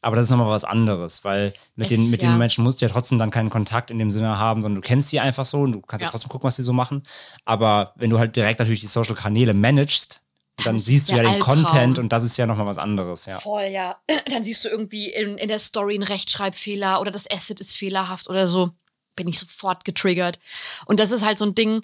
[0.01, 1.83] Aber das ist nochmal was anderes, weil mit, Mhm.
[1.83, 2.31] Es- den, mit ja.
[2.31, 4.87] den Menschen musst du ja trotzdem dann keinen Kontakt in dem Sinne haben, sondern du
[4.87, 6.11] kennst die einfach so und du kannst ja, Ja.
[6.13, 7.03] trotzdem gucken, was die so machen.
[7.45, 10.22] Aber wenn du halt direkt natürlich die Social-Kanäle managst,
[10.57, 11.65] dann siehst du ja den Albtraum.
[11.65, 13.39] Content und das ist ja nochmal was anderes, ja.
[13.39, 14.01] Voll, ja.
[14.31, 18.29] Dann siehst du irgendwie in, in der Story einen Rechtschreibfehler oder das Asset ist fehlerhaft
[18.29, 18.71] oder so.
[19.17, 20.39] Bin ich sofort getriggert.
[20.87, 21.83] Und das ist halt so ein Ding,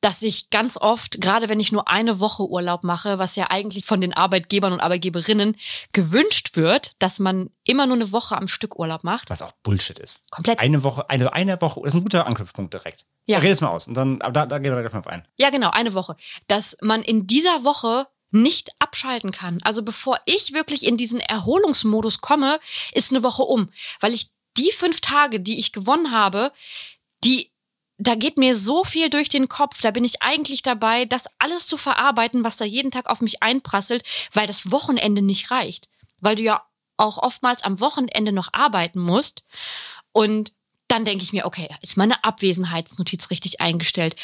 [0.00, 3.84] dass ich ganz oft, gerade wenn ich nur eine Woche Urlaub mache, was ja eigentlich
[3.84, 5.56] von den Arbeitgebern und Arbeitgeberinnen
[5.92, 9.28] gewünscht wird, dass man immer nur eine Woche am Stück Urlaub macht.
[9.30, 10.22] Was auch Bullshit ist.
[10.30, 10.60] Komplett.
[10.60, 13.04] Eine Woche, eine, eine Woche, das ist ein guter Anknüpfpunkt direkt.
[13.26, 13.38] Ja.
[13.38, 13.86] Red es mal aus.
[13.86, 15.26] Und dann, aber da, da gehen wir gleich mal auf ein.
[15.38, 16.16] Ja, genau, eine Woche.
[16.48, 19.60] Dass man in dieser Woche nicht abschalten kann.
[19.62, 22.58] Also bevor ich wirklich in diesen Erholungsmodus komme,
[22.92, 23.70] ist eine Woche um.
[23.98, 26.52] Weil ich die fünf Tage, die ich gewonnen habe,
[27.24, 27.50] die,
[28.00, 29.82] da geht mir so viel durch den Kopf.
[29.82, 33.42] Da bin ich eigentlich dabei, das alles zu verarbeiten, was da jeden Tag auf mich
[33.42, 35.88] einprasselt, weil das Wochenende nicht reicht.
[36.20, 36.62] Weil du ja
[36.96, 39.44] auch oftmals am Wochenende noch arbeiten musst.
[40.12, 40.52] Und
[40.88, 44.16] dann denke ich mir, okay, ist meine Abwesenheitsnotiz richtig eingestellt?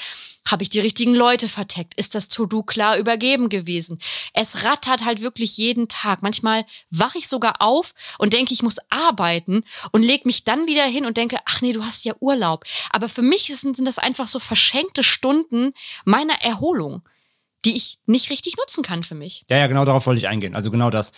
[0.48, 1.94] Habe ich die richtigen Leute verteckt?
[1.98, 3.98] Ist das To-Do klar übergeben gewesen?
[4.32, 6.22] Es rattert halt wirklich jeden Tag.
[6.22, 10.84] Manchmal wache ich sogar auf und denke, ich muss arbeiten und leg mich dann wieder
[10.84, 12.64] hin und denke, ach nee, du hast ja Urlaub.
[12.90, 15.72] Aber für mich sind, sind das einfach so verschenkte Stunden
[16.04, 17.02] meiner Erholung,
[17.64, 19.44] die ich nicht richtig nutzen kann für mich.
[19.48, 20.54] Ja, ja, genau darauf wollte ich eingehen.
[20.54, 21.12] Also genau das.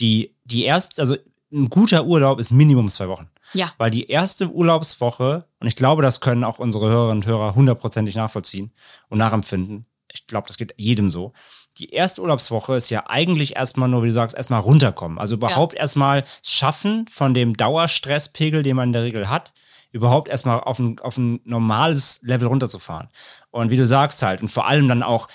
[0.00, 1.16] Die, die erst, also
[1.52, 3.28] ein guter Urlaub ist Minimum zwei Wochen.
[3.52, 3.72] Ja.
[3.78, 8.14] Weil die erste Urlaubswoche, und ich glaube, das können auch unsere Hörerinnen und Hörer hundertprozentig
[8.14, 8.72] nachvollziehen
[9.08, 9.86] und nachempfinden.
[10.12, 11.32] Ich glaube, das geht jedem so.
[11.78, 15.18] Die erste Urlaubswoche ist ja eigentlich erstmal nur, wie du sagst, erstmal runterkommen.
[15.18, 19.52] Also überhaupt erstmal schaffen von dem Dauerstresspegel, den man in der Regel hat,
[19.90, 23.08] überhaupt erstmal auf ein, auf ein normales Level runterzufahren.
[23.50, 25.28] Und wie du sagst halt, und vor allem dann auch,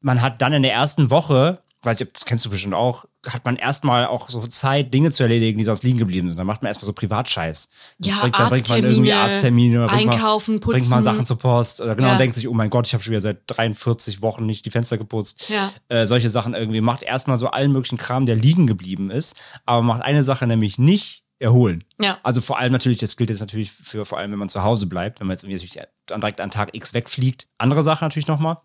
[0.00, 3.44] man hat dann in der ersten Woche, weiß ich, das kennst du bestimmt auch, hat
[3.44, 6.38] man erstmal auch so Zeit, Dinge zu erledigen, die sonst liegen geblieben sind.
[6.38, 7.68] Dann macht man erstmal so Privatscheiß.
[7.98, 11.02] Das Ja, bringt, dann bringt man irgendwie Arzttermine, oder einkaufen, man, bringt man putzen.
[11.02, 12.12] Sachen zur Post oder genau Ja.
[12.14, 14.70] und denkt sich, oh mein Gott, ich habe schon wieder seit 43 Wochen nicht die
[14.70, 15.48] Fenster geputzt.
[15.48, 15.72] Ja.
[15.88, 16.80] Äh, solche Sachen irgendwie.
[16.80, 20.78] Macht erstmal so allen möglichen Kram, der liegen geblieben ist, aber macht eine Sache nämlich
[20.78, 21.84] nicht erholen.
[22.00, 22.18] Ja.
[22.22, 24.86] Also vor allem natürlich, das gilt jetzt natürlich für vor allem, wenn man zu Hause
[24.86, 27.46] bleibt, wenn man jetzt irgendwie direkt an Tag X wegfliegt.
[27.58, 28.58] Andere Sache natürlich nochmal,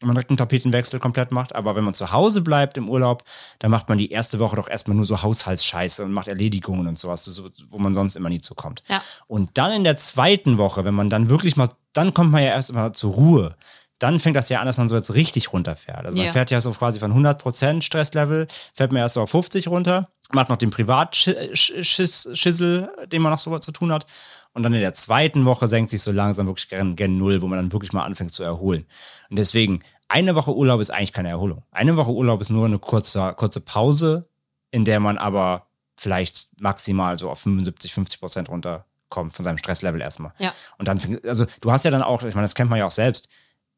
[0.00, 1.54] wenn man direkt einen Tapetenwechsel komplett macht.
[1.54, 3.24] Aber wenn man zu Hause bleibt im Urlaub,
[3.58, 6.98] dann macht man die erste Woche doch erstmal nur so Haushaltsscheiße und macht Erledigungen und
[6.98, 8.82] sowas, so, wo man sonst immer nie zukommt.
[8.88, 9.02] Ja.
[9.26, 12.50] Und dann in der zweiten Woche, wenn man dann wirklich mal, dann kommt man ja
[12.50, 13.56] erst mal zur Ruhe.
[13.98, 16.04] Dann fängt das ja an, dass man so jetzt richtig runterfährt.
[16.04, 16.32] Also man Ja.
[16.32, 20.50] fährt ja so quasi von 100% Stresslevel, fährt man erst so auf 50 runter, macht
[20.50, 24.06] noch den Privatschissel, den man noch so zu tun hat.
[24.52, 27.46] Und dann in der zweiten Woche senkt sich so langsam wirklich gen, gen Null, wo
[27.46, 28.86] man dann wirklich mal anfängt zu erholen.
[29.28, 31.62] Und deswegen, eine Woche Urlaub ist eigentlich keine Erholung.
[31.72, 34.28] Eine Woche Urlaub ist nur eine kurze, kurze Pause,
[34.70, 35.66] in der man aber
[35.98, 40.32] vielleicht maximal so auf 75, 50 Prozent runterkommt von seinem Stresslevel erstmal.
[40.38, 40.52] Ja.
[40.78, 42.86] Und dann, fängt- also du hast ja dann auch, ich meine, das kennt man ja
[42.86, 43.28] auch selbst,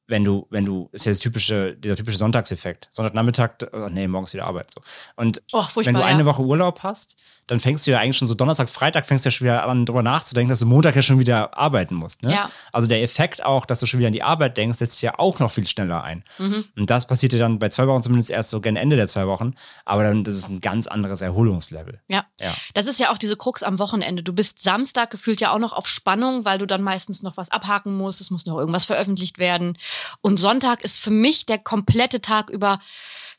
[0.09, 2.89] wenn du, wenn du, ist ja das typische, dieser typische Sonntagseffekt.
[2.91, 4.73] Sonntagnachmittag, oh nee, morgens wieder Arbeit.
[4.75, 4.81] So.
[5.17, 6.07] Und Oh, wenn du ja.
[6.07, 7.17] eine Woche Urlaub hast,
[7.49, 9.87] dann fängst du ja eigentlich schon so Donnerstag, Freitag fängst du ja schon wieder an,
[9.87, 12.23] darüber nachzudenken, dass du Montag ja schon wieder arbeiten musst.
[12.23, 12.33] Ne?
[12.33, 12.51] Ja.
[12.73, 15.19] Also der Effekt auch, dass du schon wieder an die Arbeit denkst, setzt sich ja
[15.19, 16.25] auch noch viel schneller ein.
[16.39, 16.65] Mhm.
[16.77, 19.27] Und das passiert ja dann bei zwei Wochen zumindest erst so gen Ende der zwei
[19.27, 19.53] Wochen.
[19.87, 22.01] Aber dann, das ist ein ganz anderes Erholungslevel.
[22.09, 22.27] Ja.
[22.39, 22.53] Ja.
[22.75, 24.23] Das ist ja auch diese Krux am Wochenende.
[24.23, 27.51] Du bist Samstag gefühlt ja auch noch auf Spannung, weil du dann meistens noch was
[27.51, 28.21] abhaken musst.
[28.21, 29.79] Es muss noch irgendwas veröffentlicht werden.
[30.21, 32.79] Und Sonntag ist für mich der komplette Tag über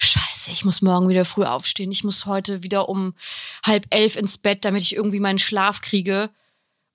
[0.02, 1.92] Scheiße, ich muss morgen wieder früh aufstehen.
[1.92, 3.16] Ich muss heute wieder um
[3.66, 6.30] halb elf ins Bett, damit ich irgendwie meinen Schlaf kriege.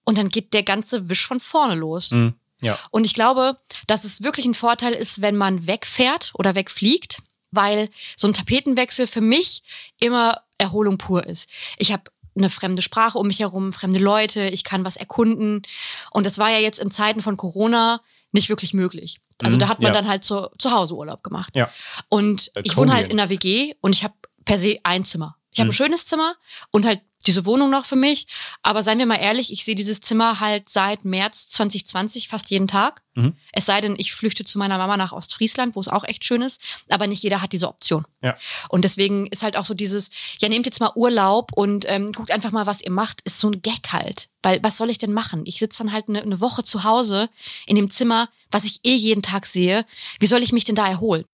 [0.04, 2.10] Und dann geht der ganze Wisch von vorne los.
[2.10, 2.34] Mhm.
[2.60, 2.78] Ja.
[2.90, 7.18] Und ich glaube, dass es wirklich ein Vorteil ist, wenn man wegfährt oder wegfliegt,
[7.50, 9.62] weil so ein Tapetenwechsel für mich
[10.00, 11.48] immer Erholung pur ist.
[11.76, 12.04] Ich habe
[12.36, 15.62] eine fremde Sprache um mich herum, fremde Leute, ich kann was erkunden.
[16.10, 18.00] Und das war ja jetzt in Zeiten von Corona
[18.32, 19.20] nicht wirklich möglich.
[19.42, 19.92] Also Mhm, da hat man ja.
[19.92, 21.54] dann halt zu, zu Hause Urlaub gemacht.
[21.56, 21.70] Ja.
[22.08, 24.14] Und ich wohne halt in einer WG und ich habe
[24.44, 25.36] per se ein Zimmer.
[25.50, 25.70] Ich habe Mhm.
[25.70, 26.34] ein schönes Zimmer
[26.70, 28.26] und halt diese Wohnung noch für mich.
[28.62, 32.68] Aber seien wir mal ehrlich, ich sehe dieses Zimmer halt seit März 2020 fast jeden
[32.68, 33.02] Tag.
[33.14, 33.34] Mhm.
[33.52, 36.42] Es sei denn, ich flüchte zu meiner Mama nach Ostfriesland, wo es auch echt schön
[36.42, 36.60] ist.
[36.88, 38.06] Aber nicht jeder hat diese Option.
[38.22, 38.36] Ja.
[38.68, 42.30] Und deswegen ist halt auch so dieses, ja, nehmt jetzt mal Urlaub und ähm, guckt
[42.30, 44.28] einfach mal, was ihr macht, ist so ein Gag halt.
[44.42, 45.42] Weil was soll ich denn machen?
[45.46, 47.30] Ich sitze dann halt eine, eine Woche zu Hause
[47.66, 49.86] in dem Zimmer, was ich eh jeden Tag sehe.
[50.20, 51.24] Wie soll ich mich denn da erholen?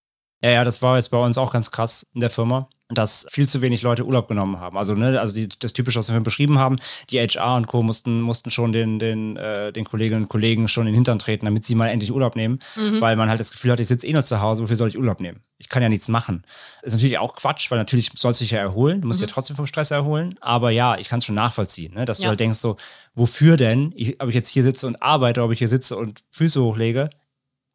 [0.43, 3.47] Ja, ja, das war jetzt bei uns auch ganz krass in der Firma, dass viel
[3.47, 4.79] zu wenig Leute Urlaub genommen haben.
[4.79, 6.77] Also, ne, also die, das typische, was wir beschrieben haben,
[7.11, 7.83] die HR und Co.
[7.83, 11.45] mussten, mussten schon den, den, äh, den Kolleginnen und Kollegen schon in den Hintern treten,
[11.45, 12.59] damit sie mal endlich Urlaub nehmen,
[13.01, 14.99] weil man halt das Gefühl hat, ich sitze eh nur zu Hause, wofür soll ich
[14.99, 15.43] Urlaub nehmen?
[15.59, 16.43] Ich kann ja nichts machen.
[16.83, 19.33] Ist natürlich auch Quatsch, weil natürlich sollst du dich ja erholen, du musst dich ja
[19.35, 22.31] trotzdem vom Stress erholen, aber ja, ich kann es schon nachvollziehen, ne, dass du Ja.
[22.31, 22.77] halt denkst so,
[23.15, 23.93] wofür denn?
[23.95, 27.11] Ich, ob ich jetzt hier sitze und arbeite, ob ich hier sitze und Füße hochlege,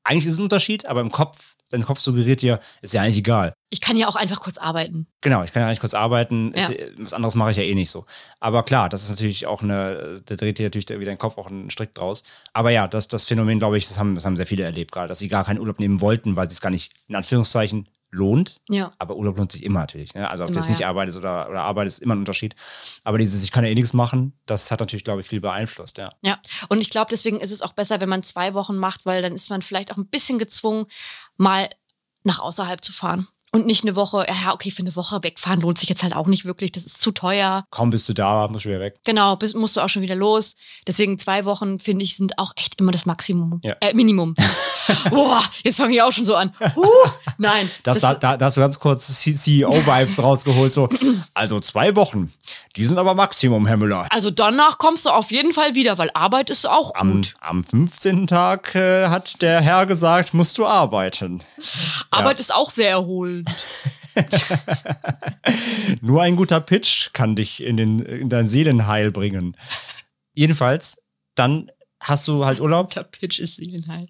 [0.04, 3.18] eigentlich ist es ein Unterschied, aber im Kopf, dein Kopf suggeriert dir, ist ja eigentlich
[3.18, 3.54] egal.
[3.70, 5.08] Ich kann ja auch einfach kurz arbeiten.
[5.22, 6.54] Genau, ich kann ja eigentlich kurz arbeiten.
[6.56, 6.68] Ja.
[6.68, 8.06] Ist, was anderes mache ich ja eh nicht so.
[8.40, 11.48] Aber klar, das ist natürlich auch eine, da dreht dir natürlich wieder den Kopf auch
[11.48, 12.24] einen Strick draus.
[12.54, 15.08] Aber ja, das, das Phänomen, glaube ich, das haben, das haben sehr viele erlebt gerade,
[15.08, 18.62] dass sie gar keinen Urlaub nehmen wollten, weil sie es gar nicht, in Anführungszeichen, lohnt.
[18.70, 18.92] Ja.
[18.98, 20.14] Aber Urlaub lohnt sich immer natürlich.
[20.16, 20.30] Ne?
[20.30, 20.90] Also ob Immer, du jetzt nicht ja.
[20.90, 22.56] arbeitest oder, oder arbeitest, ist immer ein Unterschied.
[23.04, 25.98] Aber dieses, ich kann ja eh nichts machen, das hat natürlich, glaube ich, viel beeinflusst,
[25.98, 26.10] ja.
[26.24, 26.40] Ja,
[26.70, 29.34] und ich glaube, deswegen ist es auch besser, wenn man zwei Wochen macht, weil dann
[29.34, 30.86] ist man vielleicht auch ein bisschen gezwungen,
[31.38, 31.70] mal
[32.24, 33.28] nach außerhalb zu fahren.
[33.56, 36.28] Und nicht eine Woche, ja, okay, für eine Woche wegfahren lohnt sich jetzt halt auch
[36.28, 37.64] nicht wirklich, das ist zu teuer.
[37.72, 39.00] Kaum bist du da, musst du wieder weg.
[39.06, 40.56] Genau, bist, musst du auch schon wieder los.
[40.86, 43.62] Deswegen zwei Wochen, finde ich, sind auch echt immer das Maximum.
[43.64, 43.78] Ja.
[43.80, 44.34] Äh, Minimum.
[45.10, 46.54] Boah, jetzt fange ich auch schon so an.
[46.76, 46.84] Huh,
[47.38, 47.70] nein.
[47.84, 50.90] Das, da, da, da hast du ganz kurz CEO-Vibes rausgeholt, so.
[51.34, 52.34] Also zwei Wochen.
[52.76, 54.08] Die sind aber Maximum, Herr Müller.
[54.10, 57.36] also danach kommst du auf jeden Fall wieder, weil Arbeit ist auch Am, gut.
[57.40, 58.28] am 15.
[58.28, 61.42] Tag äh, hat der Herr gesagt, musst du arbeiten.
[62.12, 63.45] Arbeit ist auch sehr erholend.
[66.02, 69.56] Nur ein guter Pitch kann dich in, den, in dein Seelenheil bringen.
[70.34, 71.02] Jedenfalls,
[71.36, 72.92] dann hast du halt Urlaub.
[72.92, 74.08] Der Pitch ist Seelenheil.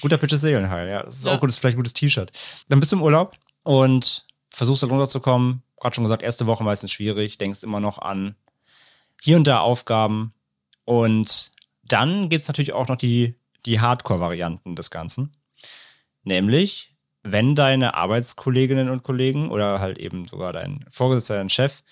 [0.00, 1.02] Guter Pitch ist Seelenheil, ja.
[1.02, 1.34] Das ist Ja.
[1.34, 2.30] auch gutes, vielleicht ein gutes T-Shirt.
[2.68, 5.62] Dann bist du im Urlaub und versuchst da runterzukommen.
[5.80, 8.34] Gerade schon gesagt, erste Woche meistens schwierig, denkst immer noch an
[9.22, 10.32] hier und da Aufgaben.
[10.84, 11.52] Und
[11.84, 13.34] dann gibt es natürlich auch noch die,
[13.66, 15.36] die Hardcore-Varianten des Ganzen.
[16.24, 21.82] Nämlich, wenn deine Arbeitskolleginnen und Kollegen oder halt eben sogar dein Vorgesetzter, dein Chef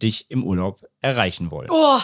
[0.00, 1.68] dich im Urlaub erreichen wollen.
[1.70, 2.00] Oh,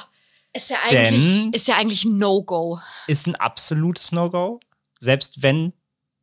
[0.53, 2.79] ist ja eigentlich, Denn- ist ja eigentlich ein No-Go.
[3.07, 4.61] ist ein absolutes No-Go.
[5.01, 5.73] Selbst wenn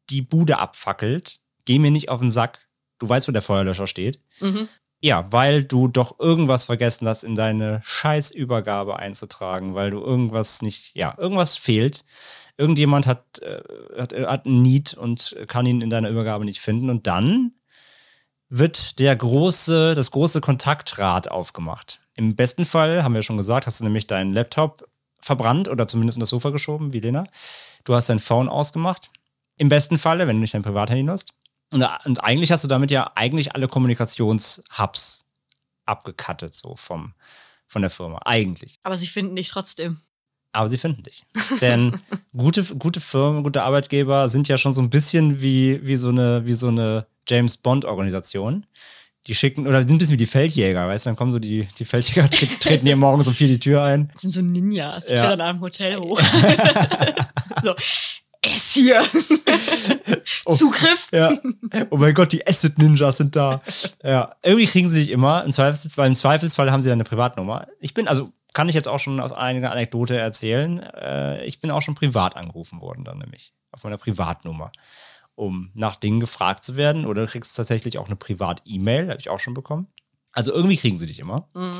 [0.10, 2.68] die Bude abfackelt, geh mir nicht auf den Sack.
[3.00, 4.20] Du weißt, wo der Feuerlöscher steht.
[4.40, 4.70] Mhm.
[5.02, 10.96] Ja, weil du doch irgendwas vergessen hast, in deine Scheißübergabe einzutragen, weil du irgendwas nicht,
[10.96, 12.04] ja, irgendwas fehlt.
[12.58, 13.62] Irgendjemand hat, äh,
[13.98, 16.90] hat, hat einen Need und kann ihn in deiner Übergabe nicht finden.
[16.90, 17.54] Und dann
[18.50, 22.00] wird der große, das große Kontaktrad aufgemacht.
[22.16, 24.88] Im besten Fall, haben wir schon gesagt, hast du nämlich deinen Laptop
[25.20, 27.26] verbrannt oder zumindest in das Sofa geschoben, wie Lena.
[27.84, 29.10] Du hast dein Phone ausgemacht.
[29.58, 31.34] Im besten Falle, wenn du nicht dein Privathandy nutzt.
[31.72, 35.26] Und, und eigentlich hast du damit ja eigentlich alle Kommunikationshubs
[35.86, 37.14] abgekattet, so vom,
[37.68, 38.20] von der Firma.
[38.26, 38.80] Eigentlich.
[38.84, 40.02] Aber sie finden dich trotzdem.
[40.56, 41.24] Aber sie finden dich.
[41.62, 42.00] Denn
[42.36, 46.46] gute, gute Firmen, gute Arbeitgeber sind ja schon so ein bisschen wie, wie so eine,
[46.46, 48.66] wie so eine James Bond-Organisation.
[49.28, 51.68] Die schicken, oder sind ein bisschen wie die Feldjäger, weißt du, dann kommen so die,
[51.80, 54.10] die Feldjäger, tre treten hier morgens um vier die Tür ein.
[54.14, 55.06] Das sind so Ninjas.
[55.06, 55.20] Die Ja.
[55.26, 56.20] klettern am Hotel hoch.
[57.64, 57.74] so,
[58.42, 59.04] es hier.
[60.56, 61.10] Zugriff.
[61.12, 61.34] Ja.
[61.90, 63.62] Oh mein Gott, die Acid Ninjas sind da.
[64.04, 64.36] Ja.
[64.44, 65.44] Irgendwie kriegen sie dich immer.
[65.44, 67.68] Im Zweifelsfall, weil im Zweifelsfall haben sie eine Privatnummer.
[67.80, 70.80] Ich bin, also kann ich jetzt auch schon aus einiger Anekdote erzählen.
[70.80, 73.54] Äh, ich bin auch schon privat angerufen worden, dann nämlich.
[73.72, 74.72] Auf meiner Privatnummer.
[75.36, 77.06] Um nach Dingen gefragt zu werden.
[77.06, 79.88] Oder du kriegst tatsächlich auch eine Privat-E-Mail, habe ich auch schon bekommen.
[80.32, 81.50] Also irgendwie kriegen sie dich immer.
[81.54, 81.76] Mhm.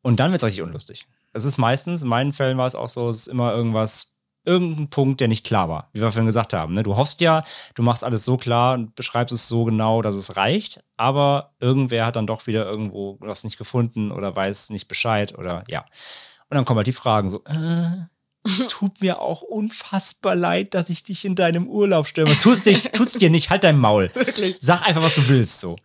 [0.00, 1.06] Und dann wird es richtig unlustig.
[1.34, 4.14] Es ist meistens, in meinen Fällen war es auch so, es ist immer irgendwas,
[4.44, 6.72] irgendein Punkt, der nicht klar war, wie wir vorhin gesagt haben.
[6.74, 6.82] Ne?
[6.82, 10.36] Du hoffst ja, du machst alles so klar und beschreibst es so genau, dass es
[10.36, 15.36] reicht, aber irgendwer hat dann doch wieder irgendwo was nicht gefunden oder weiß nicht Bescheid
[15.38, 15.80] oder ja.
[16.48, 18.06] Und dann kommen halt die Fragen so, äh,
[18.42, 22.30] es tut mir auch unfassbar leid, dass ich dich in deinem Urlaub störe.
[22.30, 24.10] Was tust dich, tut's dir nicht, halt dein Maul.
[24.14, 24.56] Wirklich.
[24.62, 25.76] Sag einfach, was du willst, so.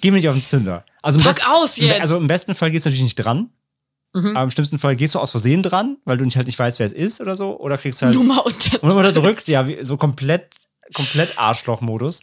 [0.00, 0.84] Geh mir nicht auf den Zünder.
[1.02, 2.00] Also im Pack best- aus jetzt.
[2.00, 3.50] Also im besten Fall gehst du natürlich nicht dran.
[4.12, 4.36] Mhm.
[4.36, 6.78] Aber im schlimmsten Fall gehst du aus Versehen dran, weil du nicht halt nicht weißt,
[6.78, 7.58] wer es ist oder so.
[7.60, 8.78] Oder kriegst halt Nummer unter.
[8.86, 10.54] Nummer unterdrückt, ja, wie, so komplett,
[10.94, 12.20] komplett Arschloch-Modus.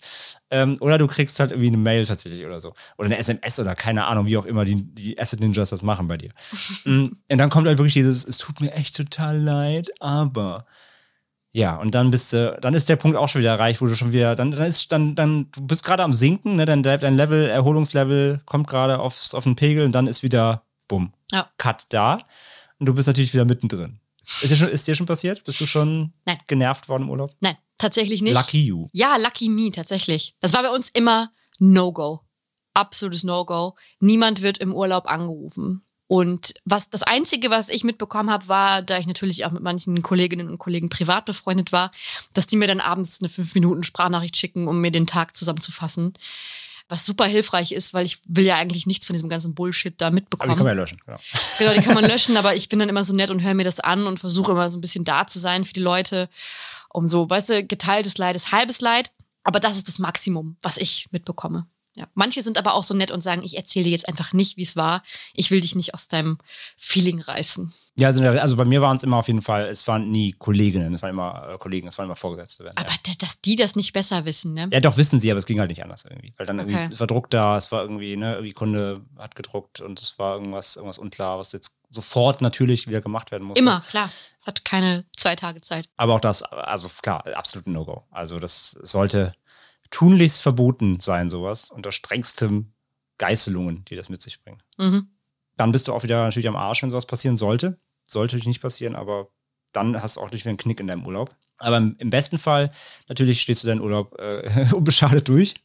[0.49, 2.73] Ähm, oder du kriegst halt irgendwie eine Mail tatsächlich oder so.
[2.97, 6.07] Oder eine SMS oder keine Ahnung, wie auch immer die, die Acid Ninjas das machen
[6.07, 6.31] bei dir.
[6.83, 10.65] Mm, und dann kommt halt wirklich dieses, es tut mir echt total leid, aber.
[11.53, 13.95] Ja, und dann bist du, dann ist der Punkt auch schon wieder erreicht, wo du
[13.95, 17.15] schon wieder, dann, dann ist, dann, dann, du bist gerade am Sinken, ne, dein, dein
[17.15, 21.49] Level, Erholungslevel kommt gerade aufs, auf den Pegel und dann ist wieder, bumm, Ja.
[21.57, 22.17] Cut da.
[22.79, 23.99] Und du bist natürlich wieder mittendrin.
[24.41, 25.43] Ist dir schon, ist dir schon passiert?
[25.45, 26.37] Bist du schon Nein.
[26.47, 27.33] genervt worden im Urlaub?
[27.39, 28.33] Nein, tatsächlich nicht.
[28.33, 28.87] Lucky you.
[28.91, 30.35] Ja, Lucky Me, tatsächlich.
[30.41, 32.21] Das war bei uns immer No-Go.
[32.73, 33.75] Absolutes No-Go.
[33.99, 35.83] Niemand wird im Urlaub angerufen.
[36.09, 40.01] Und was das Einzige, was ich mitbekommen habe, war, da ich natürlich auch mit manchen
[40.01, 41.91] Kolleginnen und Kollegen privat befreundet war,
[42.33, 46.13] dass die mir dann abends eine fünf Minuten Sprachnachricht schicken, um mir den Tag zusammenzufassen.
[46.89, 50.07] Was super hilfreich ist, weil ich will ja eigentlich nichts von diesem ganzen Bullshit da
[50.07, 50.55] Aber die mitbekommen.
[50.55, 51.01] kann man ja löschen.
[51.05, 51.19] Genau.
[51.59, 53.65] Genau, die kann man löschen, aber ich bin dann immer so nett und höre mir
[53.65, 56.29] das an und versuche immer so ein bisschen da zu sein für die Leute,
[56.89, 59.11] um so, weißt du, geteiltes Leid ist halbes Leid.
[59.43, 61.67] Aber das ist das Maximum, was ich mitbekomme.
[61.97, 62.07] Ja.
[62.13, 64.63] Manche sind aber auch so nett und sagen, ich erzähle dir jetzt einfach nicht, wie
[64.63, 65.01] es war.
[65.33, 66.37] Ich will dich nicht aus deinem
[66.77, 67.73] Feeling reißen.
[67.99, 70.93] Ja, also, also bei mir waren es immer auf jeden Fall, es waren nie Kolleginnen,
[70.93, 72.63] es waren immer äh, Kollegen, es waren immer Vorgesetzte.
[72.63, 73.13] Werden, Aber ja.
[73.17, 74.69] dass die das nicht besser wissen, ne?
[74.71, 76.31] ja, doch wissen sie, aber es ging halt nicht anders irgendwie.
[76.37, 76.89] Weil dann irgendwie, Okay.
[76.93, 80.35] es war Druck da, es war irgendwie, ne, irgendwie Kunde hat gedruckt und es war
[80.35, 83.61] irgendwas, irgendwas unklar, was jetzt sofort natürlich wieder gemacht werden musste.
[83.63, 84.11] Immer, klar.
[84.39, 85.89] Es hat keine zwei Tage Zeit.
[85.97, 88.03] Aber auch das, also klar, absolut ein No-Go.
[88.11, 89.33] Also das sollte
[89.91, 92.71] tunlichst verboten sein, sowas, unter strengstem
[93.17, 94.61] Geißelungen, die das mit sich bringen.
[94.77, 95.07] Mhm.
[95.55, 97.79] Dann bist du auch wieder natürlich am Arsch, wenn sowas passieren sollte.
[98.05, 99.29] Sollte natürlich nicht passieren, aber
[99.73, 101.35] dann hast du auch natürlich wieder einen Knick in deinem Urlaub.
[101.57, 102.71] Aber im, im besten Fall,
[103.09, 105.55] natürlich stehst du deinen Urlaub äh, unbeschadet durch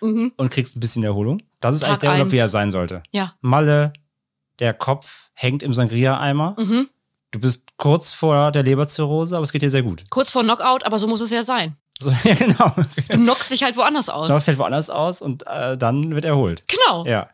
[0.00, 0.32] Mhm.
[0.36, 1.40] und kriegst ein bisschen Erholung.
[1.60, 2.32] Das ist Tag eigentlich der Urlaub, eins.
[2.32, 3.04] wie er sein sollte.
[3.12, 3.36] Ja.
[3.40, 3.92] Malle,
[4.58, 6.56] der Kopf hängt im Sangria-Eimer.
[6.58, 6.88] Mhm.
[7.30, 10.02] Du bist kurz vor der Leberzirrhose, aber es geht dir sehr gut.
[10.10, 11.76] Kurz vor Knockout, aber so muss es ja sein.
[12.02, 12.72] So, ja, genau.
[13.08, 14.28] Du knockst dich halt woanders aus.
[14.28, 16.62] Du läufst halt woanders aus und äh, dann wird erholt.
[16.68, 17.06] Genau.
[17.06, 17.28] Ja.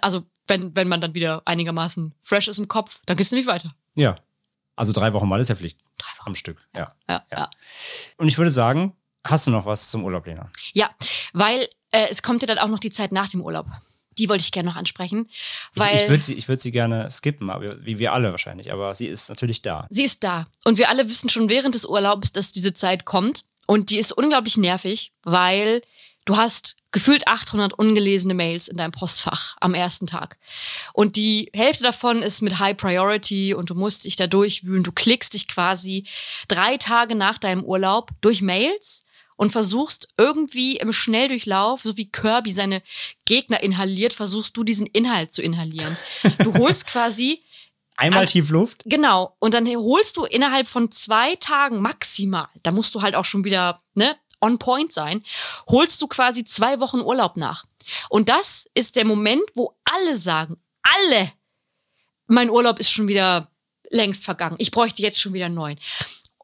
[0.00, 3.70] Also, wenn, wenn man dann wieder einigermaßen fresh ist im Kopf, dann geht's nämlich weiter.
[3.96, 4.16] Ja.
[4.74, 5.78] Also drei Wochen Malle ist ja Pflicht.
[5.98, 6.28] Drei Wochen.
[6.28, 6.66] Am Stück.
[6.74, 6.94] Ja.
[7.08, 7.38] Ja, Ja.
[7.38, 7.50] ja.
[8.16, 10.50] Und ich würde sagen, hast du noch was zum Urlaub, Lena?
[10.72, 10.90] Ja,
[11.32, 13.66] weil äh, es kommt ja dann auch noch die Zeit nach dem Urlaub.
[14.18, 15.28] Die wollte ich gerne noch ansprechen.
[15.74, 18.72] Weil ich ich würde sie, ich würd sie gerne skippen, aber, wie wir alle wahrscheinlich.
[18.72, 19.86] Aber sie ist natürlich da.
[19.90, 20.48] sie ist da.
[20.64, 23.44] Und wir alle wissen schon während des Urlaubs, dass diese Zeit kommt.
[23.66, 25.82] Und die ist unglaublich nervig, weil
[26.24, 30.38] du hast gefühlt 800 ungelesene Mails in deinem Postfach am ersten Tag.
[30.92, 34.84] Und die Hälfte davon ist mit High Priority und du musst dich da durchwühlen.
[34.84, 36.04] Du klickst dich quasi
[36.48, 39.04] drei Tage nach deinem Urlaub durch Mails
[39.36, 42.82] und versuchst irgendwie im Schnelldurchlauf, so wie Kirby seine
[43.24, 45.96] Gegner inhaliert, versuchst du diesen Inhalt zu inhalieren.
[46.38, 47.42] Du holst quasi
[47.96, 48.82] Einmal tief Luft.
[48.86, 49.36] Genau.
[49.38, 53.44] Und dann holst du innerhalb von zwei Tagen maximal, da musst du halt auch schon
[53.44, 55.22] wieder ne, on point sein,
[55.68, 57.64] holst du quasi zwei Wochen Urlaub nach.
[58.08, 61.32] Und das ist der Moment, wo alle sagen, alle,
[62.26, 63.50] mein Urlaub ist schon wieder
[63.90, 64.56] längst vergangen.
[64.58, 65.78] Ich bräuchte jetzt schon wieder einen neuen.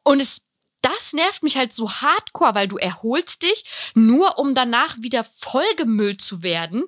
[0.03, 0.41] Und es,
[0.81, 6.21] das nervt mich halt so hardcore, weil du erholst dich, nur um danach wieder vollgemüllt
[6.21, 6.83] zu werden.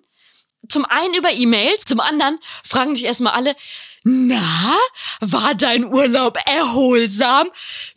[0.70, 3.56] Zum einen über E-Mails, zum anderen fragen dich erstmal alle,
[4.04, 4.76] na,
[5.20, 7.48] war dein Urlaub erholsam?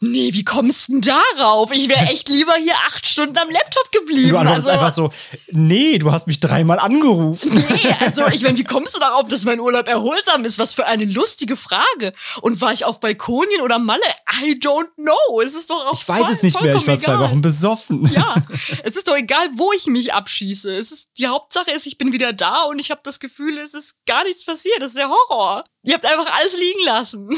[0.01, 1.73] Nee, wie kommst denn darauf?
[1.73, 4.31] Ich wäre echt lieber hier acht Stunden am Laptop geblieben.
[4.31, 5.11] Du antwortest Also- einfach so,
[5.51, 7.53] nee, du hast mich dreimal angerufen.
[7.55, 10.59] Nee, also ich meine, wie kommst du darauf, dass mein Urlaub erholsam ist?
[10.59, 12.13] Was für eine lustige Frage.
[12.43, 14.03] Und war ich auf Balkonien oder Malle?
[14.43, 15.41] I don't know.
[15.41, 17.19] Es ist doch auch Ich weiß voll- es nicht mehr, ich war zwei.
[17.19, 18.11] Wochen besoffen.
[18.13, 18.35] Ja,
[18.83, 20.75] es ist doch egal, wo ich mich abschieße.
[20.77, 23.73] Es ist, die Hauptsache ist, ich bin wieder da und ich habe das Gefühl, es
[23.75, 24.81] ist gar nichts passiert.
[24.81, 25.65] Das ist der Horror.
[25.85, 27.31] Ihr habt einfach alles liegen lassen.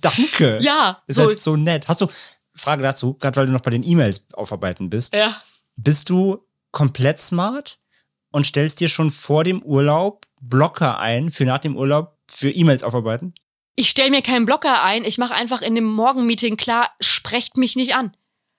[0.00, 0.58] Danke.
[0.62, 1.24] Ja, Ist so.
[1.26, 1.88] halt so nett.
[1.88, 2.06] Hast du,
[2.54, 5.34] Frage dazu, gerade weil du noch bei den E-Mails aufarbeiten bist, Ja.
[5.76, 7.78] bist du komplett smart
[8.30, 12.82] und stellst dir schon vor dem Urlaub Blocker ein für nach dem Urlaub für E-Mails
[12.82, 13.34] aufarbeiten?
[13.74, 15.04] Ich stelle mir keinen Blocker ein.
[15.04, 18.14] Ich mache einfach in dem Morgenmeeting klar, sprecht mich nicht an.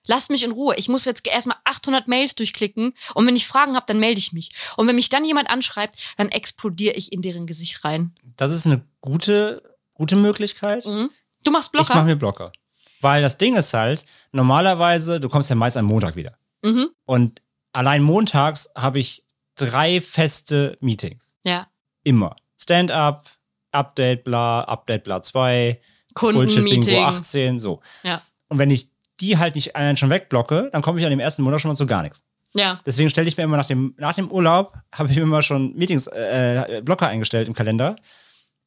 [0.06, 0.74] Lasst mich in Ruhe.
[0.76, 4.32] Ich muss jetzt erstmal 800 Mails durchklicken und wenn ich Fragen habe, dann melde ich
[4.32, 4.50] mich.
[4.76, 8.14] Und wenn mich dann jemand anschreibt, dann explodiere ich in deren Gesicht rein.
[8.36, 10.86] Das ist eine gute, gute Möglichkeit.
[10.86, 11.10] Mhm.
[11.44, 12.04] Du machst Ich mache Blocker?
[12.04, 12.52] mir Blocker.
[13.00, 16.36] Weil das Ding ist halt, normalerweise, du kommst ja meist am Montag wieder.
[16.62, 16.90] Mhm.
[17.06, 17.42] Und
[17.72, 19.24] allein montags habe ich
[19.54, 21.34] drei feste Meetings.
[21.44, 21.68] Ja.
[22.04, 22.36] Immer.
[22.58, 23.28] Stand-up,
[23.72, 25.80] Update, bla, Update, bla 2,
[26.14, 27.04] Bullshit Bingo Kundenmeeting.
[27.04, 27.80] 18, so.
[28.02, 28.20] Ja.
[28.48, 28.90] Und wenn ich
[29.20, 31.76] die halt nicht allein schon wegblocke, dann komme ich an dem ersten Monat schon mal
[31.76, 32.22] zu gar nichts.
[32.54, 32.80] Ja.
[32.84, 35.74] Deswegen stelle ich mir immer nach dem, nach dem Urlaub, habe ich mir immer schon
[35.76, 37.96] Meetings, äh, Blocker eingestellt im Kalender,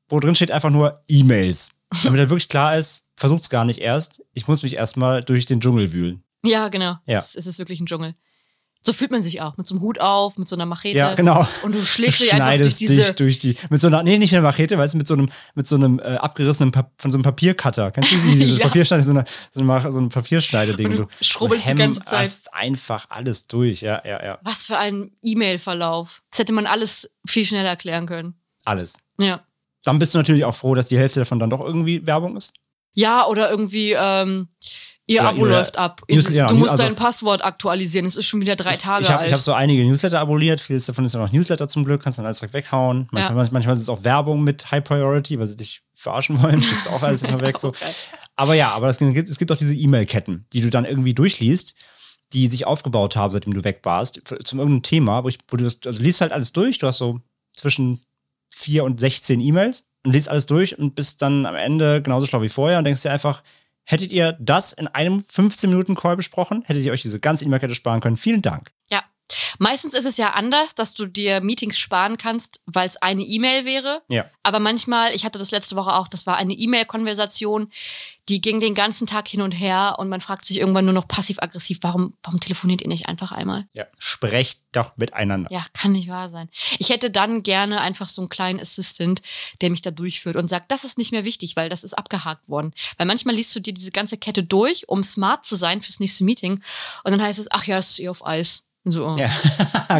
[0.07, 1.71] wo drin steht einfach nur E-Mails.
[2.03, 4.23] Damit halt wirklich klar ist, versucht's gar nicht erst.
[4.33, 6.23] Ich muss mich erstmal durch den Dschungel wühlen.
[6.45, 6.97] Ja, genau.
[7.05, 7.19] Ja.
[7.19, 8.15] Es, es ist wirklich ein Dschungel.
[8.85, 9.55] So fühlt man sich auch.
[9.55, 10.97] Mit so einem Hut auf, mit so einer Machete.
[10.97, 11.47] Ja, genau.
[11.63, 12.95] Und du Du schlägst dich einfach durch diese.
[12.95, 15.13] dich durch die, mit so einer, nee, nicht mit einer Machete, weil es mit so
[15.13, 17.91] einem, mit so einem äh, abgerissenen, Pap von so einem Papiercutter.
[17.91, 18.65] Kennst du die, dieses Ja.
[18.67, 20.87] Papierschneide, so, eine, so, eine, so ein Papierschneideding.
[20.91, 22.31] Und du schrubbelst die ganze Zeit.
[22.51, 24.39] einfach alles durch, ja, ja, ja.
[24.43, 26.21] Was für ein E-Mail-Verlauf.
[26.31, 28.35] Das hätte man alles viel schneller erklären können.
[28.65, 28.95] Alles.
[29.17, 29.41] Ja.
[29.83, 32.53] Dann bist du natürlich auch froh, dass die Hälfte davon dann doch irgendwie Werbung ist.
[32.93, 34.49] Ja, oder irgendwie, ähm,
[35.05, 36.01] Ihr Oder Abo ihre läuft ab.
[36.07, 38.05] News- ja, du musst also- dein Passwort aktualisieren.
[38.05, 39.33] Es ist schon wieder drei Tage Ich habe alt.
[39.33, 40.61] hab so einige Newsletter abonniert.
[40.61, 42.01] Vieles davon ist ja noch Newsletter zum Glück.
[42.03, 43.07] Kannst dann alles direkt weghauen.
[43.11, 43.49] Manchmal, Ja.
[43.51, 46.61] manchmal ist es auch Werbung mit High Priority, weil sie dich verarschen wollen.
[46.61, 47.57] Schiebst auch alles immer weg.
[47.57, 47.67] So.
[47.69, 47.85] Okay.
[48.37, 51.73] Aber ja, aber es gibt, es gibt auch diese E-Mail-Ketten, die du dann irgendwie durchliest,
[52.31, 55.65] die sich aufgebaut haben, seitdem du weg warst, zum irgendeinem Thema, wo, ich, wo du
[55.65, 56.77] das, also liest halt alles durch.
[56.79, 57.19] Du hast so
[57.51, 58.01] zwischen
[58.55, 62.41] 4 und 16 E-Mails und liest alles durch und bist dann am Ende genauso schlau
[62.41, 63.43] wie vorher und denkst dir einfach,
[63.85, 68.17] hättet ihr das in einem 15-Minuten-Call besprochen, hättet ihr euch diese ganze E-Mail-Kette sparen können.
[68.17, 68.71] Vielen Dank.
[69.59, 73.65] Meistens ist es ja anders, dass du dir Meetings sparen kannst, weil es eine E-Mail
[73.65, 74.01] wäre.
[74.09, 74.29] Ja.
[74.43, 77.71] Aber manchmal, ich hatte das letzte Woche auch, das war eine E-Mail-Konversation,
[78.29, 81.07] die ging den ganzen Tag hin und her und man fragt sich irgendwann nur noch
[81.07, 83.67] passiv-aggressiv, warum, warum telefoniert ihr nicht einfach einmal?
[83.73, 83.85] Ja.
[83.97, 85.51] Sprecht doch miteinander.
[85.51, 86.49] Ja, kann nicht wahr sein.
[86.79, 89.21] Ich hätte dann gerne einfach so einen kleinen Assistant,
[89.61, 92.47] der mich da durchführt und sagt, das ist nicht mehr wichtig, weil das ist abgehakt
[92.47, 92.73] worden.
[92.97, 96.23] Weil manchmal liest du dir diese ganze Kette durch, um smart zu sein fürs nächste
[96.23, 96.61] Meeting.
[97.03, 98.63] Und dann heißt es, ach ja, es ist eh auf Eis.
[98.85, 99.17] Und So, oh.
[99.17, 99.29] Ja,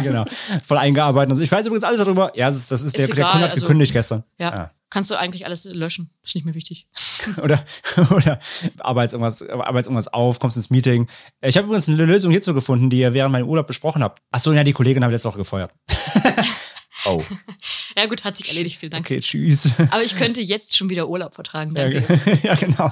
[0.00, 0.24] genau.
[0.66, 1.30] Voll eingearbeitet.
[1.32, 2.32] Also ich weiß übrigens alles darüber.
[2.36, 4.24] Ja, das ist, das ist, Ist der, der egal, Kunde hat also- gekündigt gestern.
[4.38, 4.52] Ja.
[4.52, 4.70] Ah.
[4.90, 6.10] Kannst du eigentlich alles löschen.
[6.22, 6.86] Ist nicht mehr wichtig.
[7.42, 7.64] Oder,
[8.14, 8.38] oder
[8.78, 11.08] arbeitest irgendwas, arbeitest irgendwas auf, kommst ins Meeting.
[11.40, 14.22] Ich habe übrigens eine Lösung hierzu gefunden, die ihr während meinem Urlaub besprochen habt.
[14.30, 15.72] Achso, ja, die Kollegin habe ich letzte Woche gefeuert.
[17.06, 17.24] oh,
[17.96, 19.04] Ja gut, hat sich erledigt, vielen Dank.
[19.06, 19.72] okay, tschüss.
[19.90, 21.74] Aber ich könnte jetzt schon wieder Urlaub vertragen.
[21.76, 22.02] Ja, Danke.
[22.02, 22.90] ge- ja, genau.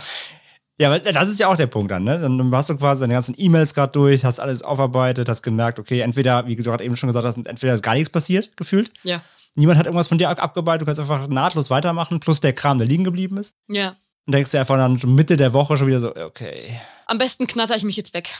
[0.78, 2.18] Ja, weil das ist ja auch der Punkt dann, ne?
[2.18, 6.00] Dann hast du quasi deine ganzen E-Mails gerade durch, hast alles aufarbeitet, hast gemerkt, okay,
[6.00, 8.90] entweder, wie du gerade eben schon gesagt hast, entweder ist gar nichts passiert, gefühlt.
[9.02, 9.20] Ja.
[9.54, 12.78] Niemand hat irgendwas von dir ab- abgearbeitet, du kannst einfach nahtlos weitermachen, plus der Kram,
[12.78, 13.54] der liegen geblieben ist.
[13.68, 13.96] Ja.
[14.26, 16.78] Und denkst dir einfach dann Mitte der Woche schon wieder so, okay.
[17.06, 18.30] Am besten knatter ich mich jetzt weg.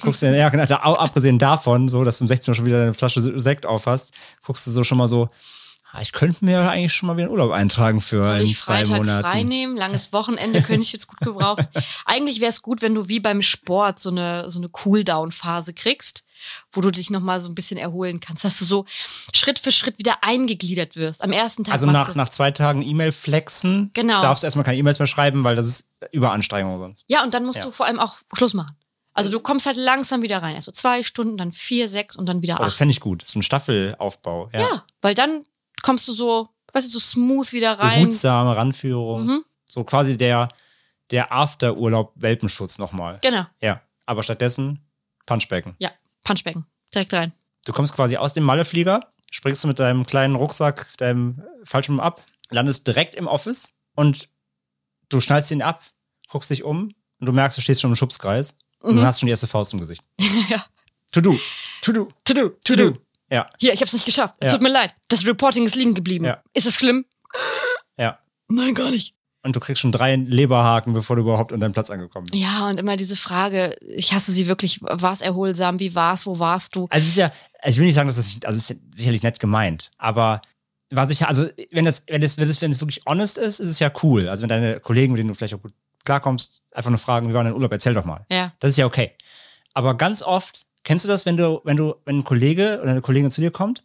[0.00, 2.94] Guckst dir, ja, genau, abgesehen davon, so, dass du um 16 Uhr schon wieder eine
[2.94, 4.12] Flasche Sekt aufhast,
[4.46, 5.28] guckst du so schon mal so,
[6.00, 8.96] ich könnte mir eigentlich schon mal wieder einen Urlaub eintragen für Soll ich zwei Freitag
[8.98, 9.22] Monaten.
[9.22, 9.76] frei nehmen?
[9.76, 11.66] Langes Wochenende könnte ich jetzt gut gebrauchen.
[12.04, 16.24] Eigentlich wäre es gut, wenn du wie beim Sport so eine, so eine Cooldown-Phase kriegst,
[16.72, 18.84] wo du dich nochmal so ein bisschen erholen kannst, dass du so
[19.34, 21.24] Schritt für Schritt wieder eingegliedert wirst.
[21.24, 24.20] Am ersten Tag Also nach, nach zwei Tagen E-Mail flexen, Genau.
[24.22, 27.04] darfst du erstmal keine E-Mails mehr schreiben, weil das ist Überanstrengung sonst.
[27.08, 27.64] Ja, und dann musst Ja.
[27.64, 28.76] du vor allem auch Schluss machen.
[29.14, 30.54] Also du kommst halt langsam wieder rein.
[30.54, 32.78] Also zwei Stunden, dann vier, sechs und dann wieder Oh, das acht.
[32.78, 33.26] fände ich gut.
[33.26, 34.48] So ein Staffelaufbau.
[34.52, 34.60] Ja.
[34.60, 34.84] ja.
[35.02, 35.44] weil dann
[35.82, 38.00] kommst du so, weißt du, so smooth wieder rein.
[38.02, 39.26] Behutsame Ranführung.
[39.26, 39.44] Mhm.
[39.66, 40.48] So quasi der,
[41.10, 43.18] der After-Urlaub-Welpenschutz nochmal.
[43.22, 43.46] Genau.
[43.60, 43.80] Ja.
[44.06, 44.80] Aber stattdessen
[45.26, 45.74] Punchbecken.
[45.78, 45.90] Ja,
[46.24, 46.64] Punchbecken.
[46.94, 47.32] Direkt rein.
[47.66, 49.00] Du kommst quasi aus dem Malleflieger,
[49.30, 54.28] springst du mit deinem kleinen Rucksack, deinem Fallschirm ab, landest direkt im Office und
[55.10, 55.82] du schnallst ihn ab,
[56.30, 59.06] guckst dich um und du merkst, du stehst schon im Schubskreis und du Mhm.
[59.06, 60.02] hast schon die erste Faust im Gesicht.
[60.48, 60.64] ja.
[61.12, 61.38] To do,
[61.82, 62.96] to do, To do, to do.
[63.30, 64.34] Ja, Hier, ich hab's nicht geschafft.
[64.40, 64.52] Es Ja.
[64.54, 64.92] tut mir leid.
[65.08, 66.24] Das Reporting ist liegen geblieben.
[66.24, 66.42] Ja.
[66.54, 67.04] Ist es schlimm?
[67.98, 68.18] ja.
[68.48, 69.14] Nein, gar nicht.
[69.42, 72.42] Und du kriegst schon drei Leberhaken, bevor du überhaupt an deinen Platz angekommen bist.
[72.42, 76.38] Ja, und immer diese Frage, ich hasse sie wirklich, war es erholsam, wie war's, wo
[76.38, 76.86] warst du?
[76.90, 79.22] Also es ist ja, also ich will nicht sagen, dass das, also es ist sicherlich
[79.22, 80.42] nett gemeint, aber
[80.90, 83.68] was ich, also wenn das, wenn das, wenn das, wenn es wirklich honest ist, ist
[83.68, 84.28] es ja cool.
[84.28, 85.74] Also wenn deine Kollegen, mit denen du vielleicht auch gut
[86.04, 88.24] klarkommst, einfach nur fragen, wie war dein Urlaub, erzähl doch mal.
[88.30, 88.52] Ja.
[88.58, 89.12] Das ist ja okay.
[89.74, 93.02] Aber ganz oft, kennst du das, wenn du, wenn du, wenn ein Kollege oder eine
[93.02, 93.82] Kollegin zu dir kommt,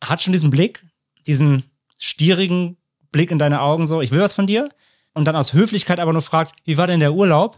[0.00, 0.84] hat schon diesen Blick,
[1.26, 1.64] diesen
[1.98, 2.76] stierigen
[3.10, 4.68] Blick in deine Augen, so, ich will was von dir,
[5.14, 7.56] und dann aus Höflichkeit aber nur fragt, wie war denn der Urlaub?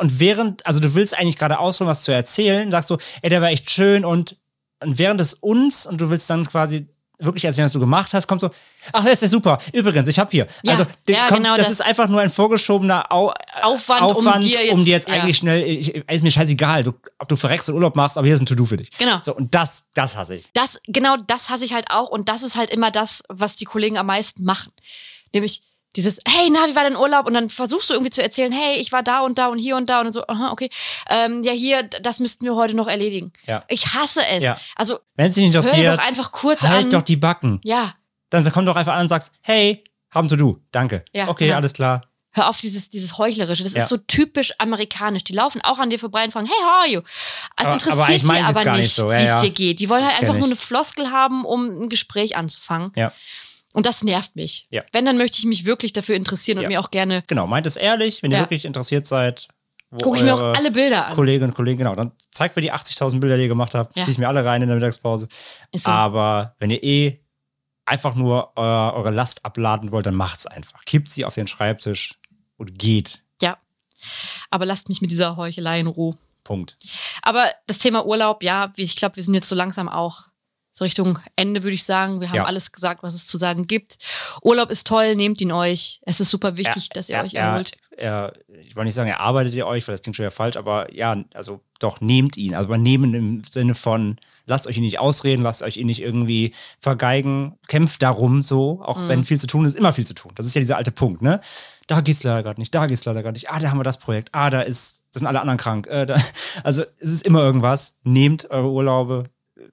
[0.00, 3.42] Und während, also du willst eigentlich gerade ausholen, was zu erzählen, sagst du, ey, der
[3.42, 4.36] war echt schön und,
[4.84, 6.86] und während des uns und du willst dann quasi
[7.18, 8.50] wirklich erzählen, was du gemacht hast, kommt so,
[8.92, 9.58] ach, das ist ja super.
[9.72, 10.46] Übrigens, ich habe hier.
[10.62, 11.74] Ja, also, ja, kommt, genau das, das.
[11.76, 15.14] ist einfach nur ein vorgeschobener Au Aufwand, um Aufwand, dir jetzt- um dir jetzt ja.
[15.14, 18.34] eigentlich schnell, ich, ist mir scheißegal, du, ob du verreckst und Urlaub machst, aber hier
[18.34, 18.90] ist ein To-Do für dich.
[18.98, 19.18] Genau.
[19.22, 20.44] So, und das, das hasse ich.
[20.54, 23.64] Das, genau das hasse ich halt auch und das ist halt immer das, was die
[23.64, 24.72] Kollegen am meisten machen.
[25.34, 25.62] Nämlich
[25.96, 27.26] dieses, hey, na, wie war dein Urlaub?
[27.26, 29.76] Und dann versuchst du irgendwie zu erzählen, hey, ich war da und da und hier
[29.76, 30.70] und da und so, aha, okay.
[31.08, 33.32] Ähm, ja, hier, das müssten wir heute noch erledigen.
[33.46, 33.64] Ja.
[33.68, 34.44] Ich hasse es.
[34.44, 34.60] Ja.
[34.76, 36.90] Also, Wenn es dich nicht hör dir interessiert, doch einfach kurz halt an.
[36.90, 37.60] doch die Backen.
[37.64, 37.94] ja,
[38.30, 41.04] Dann komm doch einfach an und sagst, hey, haben To-Do, danke.
[41.12, 41.56] Ja, okay, genau.
[41.56, 42.02] alles klar.
[42.32, 43.64] hör auf dieses, dieses Heuchlerische.
[43.64, 43.82] Das Ja.
[43.82, 45.24] ist so typisch amerikanisch.
[45.24, 47.00] Die laufen auch an dir vorbei und fragen, hey, how are you?
[47.56, 49.10] Es Aber- interessiert aber sie aber nicht, so.
[49.10, 49.40] Ja, wie es ja.
[49.42, 49.80] dir geht.
[49.80, 52.90] Die wollen Das halt einfach nur eine Floskel haben, um ein Gespräch anzufangen.
[52.94, 53.12] Ja.
[53.74, 54.66] Und das nervt mich.
[54.70, 54.82] Ja.
[54.92, 56.68] Wenn, dann möchte ich mich wirklich dafür interessieren und Ja.
[56.68, 58.42] mir auch gerne, Genau, meint es ehrlich, wenn ihr Ja.
[58.44, 59.48] wirklich interessiert seid.
[60.02, 61.14] gucke ich mir auch alle Bilder an.
[61.14, 64.04] Kolleginnen und Kollegen, genau, dann zeigt mir die 80.000 Bilder, die ihr gemacht habt, Ja.
[64.04, 65.28] zieh ich mir alle rein in der Mittagspause.
[65.74, 65.88] So.
[65.90, 67.20] Aber wenn ihr eh
[67.86, 70.84] einfach nur äh, eure Last abladen wollt, dann macht's einfach.
[70.84, 72.18] Kippt sie auf den Schreibtisch
[72.58, 73.22] und geht.
[73.40, 73.56] Ja.
[74.50, 76.18] Aber lasst mich mit dieser Heuchelei in Ruhe.
[76.44, 76.76] Punkt.
[77.22, 80.27] Aber das Thema Urlaub, ja, ich glaube, wir sind jetzt so langsam auch
[80.78, 82.20] so Richtung Ende, würde ich sagen.
[82.20, 82.44] Wir haben Ja.
[82.46, 83.98] alles gesagt, was es zu sagen gibt.
[84.42, 86.00] Urlaub ist toll, nehmt ihn euch.
[86.06, 87.72] Es ist super wichtig, dass ihr euch erholt.
[87.96, 90.56] er, ich wollte nicht sagen, er arbeitet ihr euch, weil das klingt schon ja falsch,
[90.56, 92.54] aber ja, also doch, nehmt ihn.
[92.54, 94.14] Also nehmen im Sinne von,
[94.46, 99.00] lasst euch ihn nicht ausreden, lasst euch ihn nicht irgendwie vergeigen, kämpft darum so, auch
[99.00, 99.08] Mhm.
[99.08, 100.30] wenn viel zu tun ist, immer viel zu tun.
[100.36, 101.40] Das ist ja dieser alte Punkt, ne?
[101.88, 103.98] Da geht's leider gerade nicht, da geht's leider gerade nicht, ah, da haben wir das
[103.98, 105.86] Projekt, ah, da ist, da sind alle anderen krank.
[105.88, 106.16] Äh, da,
[106.62, 107.98] also es ist immer irgendwas.
[108.04, 109.24] Nehmt eure Urlaube,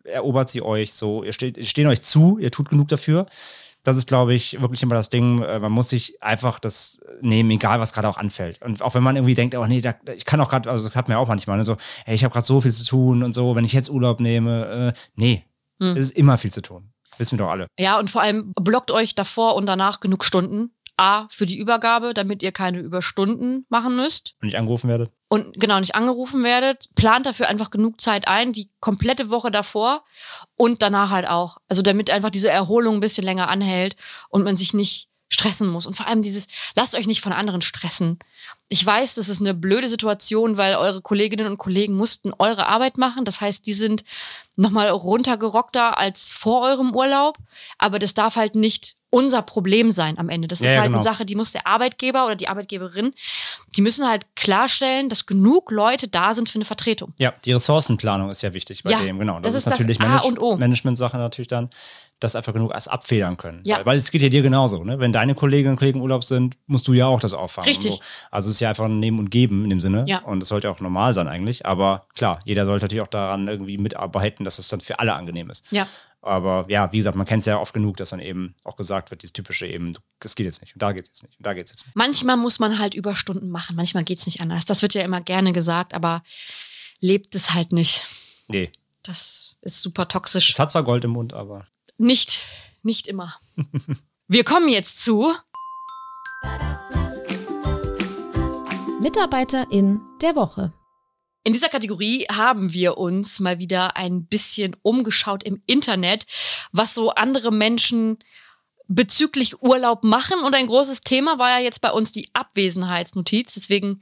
[0.04, 3.26] erobert sie euch so, ihr steht, stehen euch zu, ihr tut genug dafür.
[3.84, 5.44] Das ist, glaube ich, wirklich immer das Ding.
[5.44, 8.60] äh, Man muss sich einfach das nehmen, egal was gerade auch anfällt.
[8.64, 10.96] Und auch wenn man irgendwie denkt, oh nee, da, ich kann auch gerade, also das
[10.96, 13.34] hat mir auch manchmal, ne, so, hey, ich habe gerade so viel zu tun und
[13.36, 15.44] so, wenn ich jetzt Urlaub nehme, äh, nee,
[15.80, 15.90] Hm.
[15.98, 16.92] es ist immer viel zu tun.
[17.18, 17.68] Wissen wir doch alle.
[17.78, 20.72] Ja, und vor allem blockt euch davor und danach genug Stunden.
[20.98, 24.36] A, für die Übergabe, damit ihr keine Überstunden machen müsst.
[24.42, 25.10] Und ich angerufen werde.
[25.36, 30.06] Und genau nicht angerufen werdet, plant dafür einfach genug Zeit ein, die komplette Woche davor
[30.56, 31.58] und danach halt auch.
[31.68, 33.98] Also damit einfach diese Erholung ein bisschen länger anhält
[34.30, 35.86] und man sich nicht stressen muss.
[35.86, 38.18] Und vor allem dieses, lasst euch nicht von anderen stressen.
[38.70, 42.98] Ich weiß, das ist eine blöde Situation, weil eure Kolleginnen und Kollegen mussten eure Arbeit
[42.98, 43.26] machen.
[43.26, 44.06] Das heißt, die sind
[44.56, 47.38] nochmal runtergerockter als vor eurem Urlaub.
[47.78, 50.50] Aber das darf halt nicht unser Problem sein am Ende.
[50.50, 50.98] Das ist ja, halt genau.
[50.98, 53.14] eine Sache, die muss der Arbeitgeber oder die Arbeitgeberin,
[53.74, 57.14] die müssen halt klarstellen, dass genug Leute da sind für eine Vertretung.
[57.18, 59.40] Ja, die Ressourcenplanung ist ja wichtig bei Ja, dem, genau.
[59.40, 60.58] das Das, ist, ist das natürlich und O.
[60.58, 61.70] Management-Sache natürlich dann,
[62.20, 63.62] das einfach genug als abfedern können.
[63.66, 63.78] Ja.
[63.78, 65.00] Weil, weil es geht ja dir genauso, ne?
[65.00, 67.68] Wenn deine Kolleginnen und Kollegen im Urlaub sind, musst du ja auch das auffangen.
[67.68, 67.94] Richtig.
[67.94, 68.00] So.
[68.32, 70.06] Also es ist ja einfach ein Nehmen und Geben in dem Sinne.
[70.08, 70.20] Ja.
[70.20, 71.66] Und das sollte auch normal sein eigentlich.
[71.66, 75.50] Aber klar, jeder sollte natürlich auch daran irgendwie mitarbeiten, dass es dann für alle angenehm
[75.50, 75.66] ist.
[75.72, 75.88] Ja.
[76.26, 79.12] Aber ja, wie gesagt, man kennt es ja oft genug, dass dann eben auch gesagt
[79.12, 81.46] wird, dieses typische eben, das geht jetzt nicht und da geht es jetzt nicht und
[81.46, 81.96] da geht es jetzt nicht.
[81.96, 84.66] Manchmal muss man halt Überstunden machen, manchmal geht's nicht anders.
[84.66, 86.24] Das wird ja immer gerne gesagt, aber
[87.00, 88.06] lebt es halt nicht.
[88.48, 88.72] Nee,
[89.04, 90.50] Das ist super toxisch.
[90.50, 91.66] es hat zwar Gold im Mund, aber
[92.00, 92.40] Nicht,
[92.82, 93.36] nicht immer.
[94.28, 95.32] Wir kommen jetzt zu
[99.00, 100.72] Mitarbeiterin der Woche.
[101.46, 106.26] In dieser Kategorie haben wir uns mal wieder ein bisschen umgeschaut im Internet,
[106.72, 108.18] was so andere Menschen
[108.88, 110.40] bezüglich Urlaub machen.
[110.40, 113.54] Und ein großes Thema war ja jetzt bei uns die Abwesenheitsnotiz.
[113.54, 114.02] Deswegen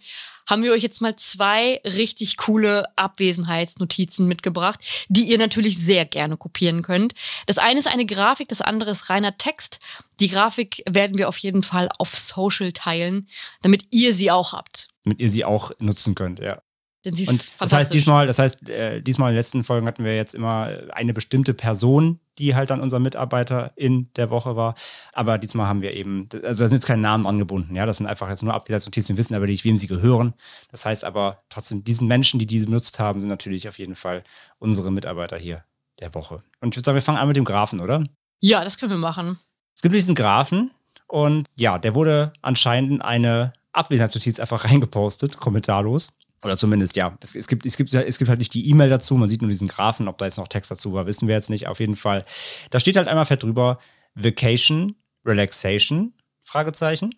[0.49, 4.79] haben wir euch jetzt mal zwei richtig coole Abwesenheitsnotizen mitgebracht,
[5.09, 7.13] die ihr natürlich sehr gerne kopieren könnt.
[7.47, 9.79] Das eine ist eine Grafik, das andere ist reiner Text.
[10.21, 13.27] Die Grafik werden wir auf jeden Fall auf Social teilen,
[13.63, 14.87] damit ihr sie auch habt.
[15.03, 16.61] damit ihr sie auch nutzen könnt, ja.
[17.05, 19.87] Denn sie ist Und das heißt diesmal, das heißt, äh, diesmal in den letzten Folgen
[19.87, 24.55] hatten wir jetzt immer eine bestimmte Person, die halt dann unser Mitarbeiter in der Woche
[24.55, 24.75] war.
[25.11, 27.85] Aber diesmal haben wir eben, also da sind jetzt keine Namen angebunden, ja.
[27.85, 30.33] Das sind einfach jetzt nur Abwesenheitsnotizen, wir wissen aber nicht, wem sie gehören.
[30.71, 34.23] Das heißt aber trotzdem, diesen Menschen, die diese benutzt haben, sind natürlich auf jeden Fall
[34.59, 35.65] unsere Mitarbeiter hier
[35.99, 36.43] der Woche.
[36.61, 38.03] Und ich würde sagen, wir fangen an mit dem Graphen, oder?
[38.39, 39.39] Ja, das können wir machen.
[39.75, 40.71] Es gibt diesen Graphen
[41.07, 46.13] und ja, der wurde anscheinend in eine Abwesenheitsnotiz einfach reingepostet, kommentarlos.
[46.43, 49.15] Oder zumindest, ja, es, es, gibt, es, gibt, es gibt halt nicht die E-Mail dazu,
[49.15, 51.49] man sieht nur diesen Graphen, ob da jetzt noch Text dazu war, wissen wir jetzt
[51.49, 51.67] nicht.
[51.67, 52.25] Auf jeden Fall,
[52.69, 53.79] da steht halt einmal fett drüber,
[54.15, 56.13] Vacation, Relaxation,
[56.43, 57.15] Fragezeichen.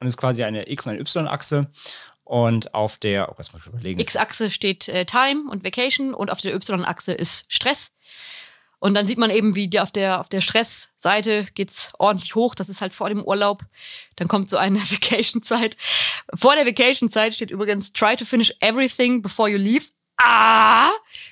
[0.00, 1.70] Und ist quasi eine X- und eine Y-Achse.
[2.24, 4.00] Und auf der, oh, das muss ich überlegen.
[4.00, 7.92] X-Achse steht äh, Time und Vacation und auf der Y-Achse ist Stress.
[8.78, 12.54] Und dann sieht man eben, wie die auf der, auf der Stressseite geht's ordentlich hoch.
[12.54, 13.62] Das ist halt vor dem Urlaub.
[14.16, 15.76] Dann kommt so eine Vacation-Zeit.
[16.34, 19.86] Vor der Vacation-Zeit steht übrigens try to finish everything before you leave.
[20.18, 20.90] Ah!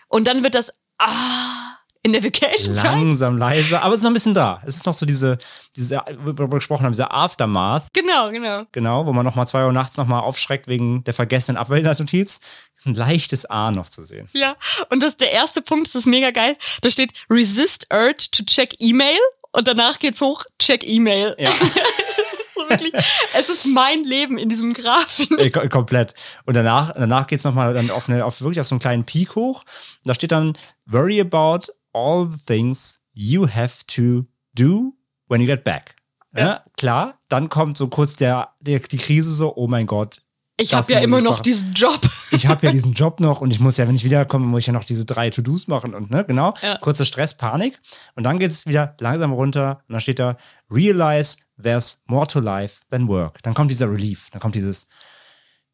[0.08, 2.84] Und dann wird das Ah in der Vacation-Zeit.
[2.84, 4.60] Langsam, leise, aber es ist noch ein bisschen da.
[4.66, 5.38] Es ist noch so diese,
[5.74, 7.84] diese, worüber wir gesprochen haben, dieser Aftermath.
[7.92, 8.64] Genau, genau.
[8.72, 12.40] Genau, wo man nochmal zwei Uhr nachts nochmal aufschreckt wegen der vergessenen Abwesenheitsnotiz.
[12.86, 14.28] Ein leichtes A noch zu sehen.
[14.34, 14.56] Ja,
[14.90, 16.54] und das der erste Punkt, das ist mega geil.
[16.82, 19.16] Da steht Resist urge to check email
[19.52, 21.34] und danach geht's hoch check email.
[21.38, 21.50] Ja,
[22.54, 22.92] So wirklich,
[23.36, 25.38] es ist mein Leben in diesem Graphen.
[25.38, 26.14] äh, kom- komplett.
[26.44, 29.34] Und danach, danach geht's nochmal dann auf, eine, auf wirklich auf so einen kleinen Peak
[29.34, 29.64] hoch.
[30.04, 34.92] Da steht dann, worry about all the things you have to do
[35.28, 35.94] when you get back.
[36.36, 37.14] Ja, klar.
[37.28, 40.20] Dann kommt so kurz der, der, die Krise so, oh mein Gott,
[40.56, 41.42] Ich habe ja immer noch machen.
[41.44, 42.00] diesen Job.
[42.32, 44.66] ich habe ja diesen Job noch und ich muss ja, wenn ich wiederkomme, muss ich
[44.66, 46.54] ja noch diese drei To-Dos machen und ne, genau.
[46.62, 46.76] Ja.
[46.78, 47.80] Kurzer Stress, Panik.
[48.16, 50.36] Und dann geht's wieder langsam runter und dann steht da,
[50.70, 53.40] realize there's more to life than work.
[53.42, 54.86] Dann kommt dieser Relief, dann kommt dieses,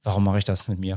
[0.02, 0.96] warum mache ich das mit mir?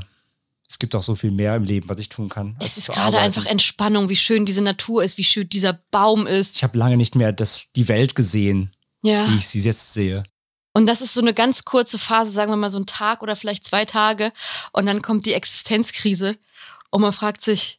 [0.68, 2.56] Es gibt auch so viel mehr im Leben, was ich tun kann.
[2.60, 3.24] Es ist gerade arbeiten.
[3.24, 6.56] einfach Entspannung, wie schön diese Natur ist, wie schön dieser Baum ist.
[6.56, 9.28] Ich habe lange nicht mehr das, die Welt gesehen, Ja.
[9.30, 10.24] wie ich sie jetzt sehe.
[10.72, 13.36] Und das ist so eine ganz kurze Phase, sagen wir mal so ein Tag oder
[13.36, 14.32] vielleicht zwei Tage.
[14.72, 16.36] Und dann kommt die Existenzkrise.
[16.90, 17.78] Und man fragt sich,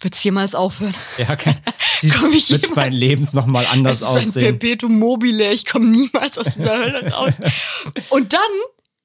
[0.00, 0.94] wird's jemals aufhören?
[1.18, 1.56] Ja, okay.
[2.20, 4.58] Komm ich wird jemals- mein Lebens nochmal anders es ist ein aussehen.
[4.58, 5.52] Perpetuum mobile.
[5.52, 7.32] Ich komme niemals aus dieser Hölle raus.
[8.10, 8.40] Und dann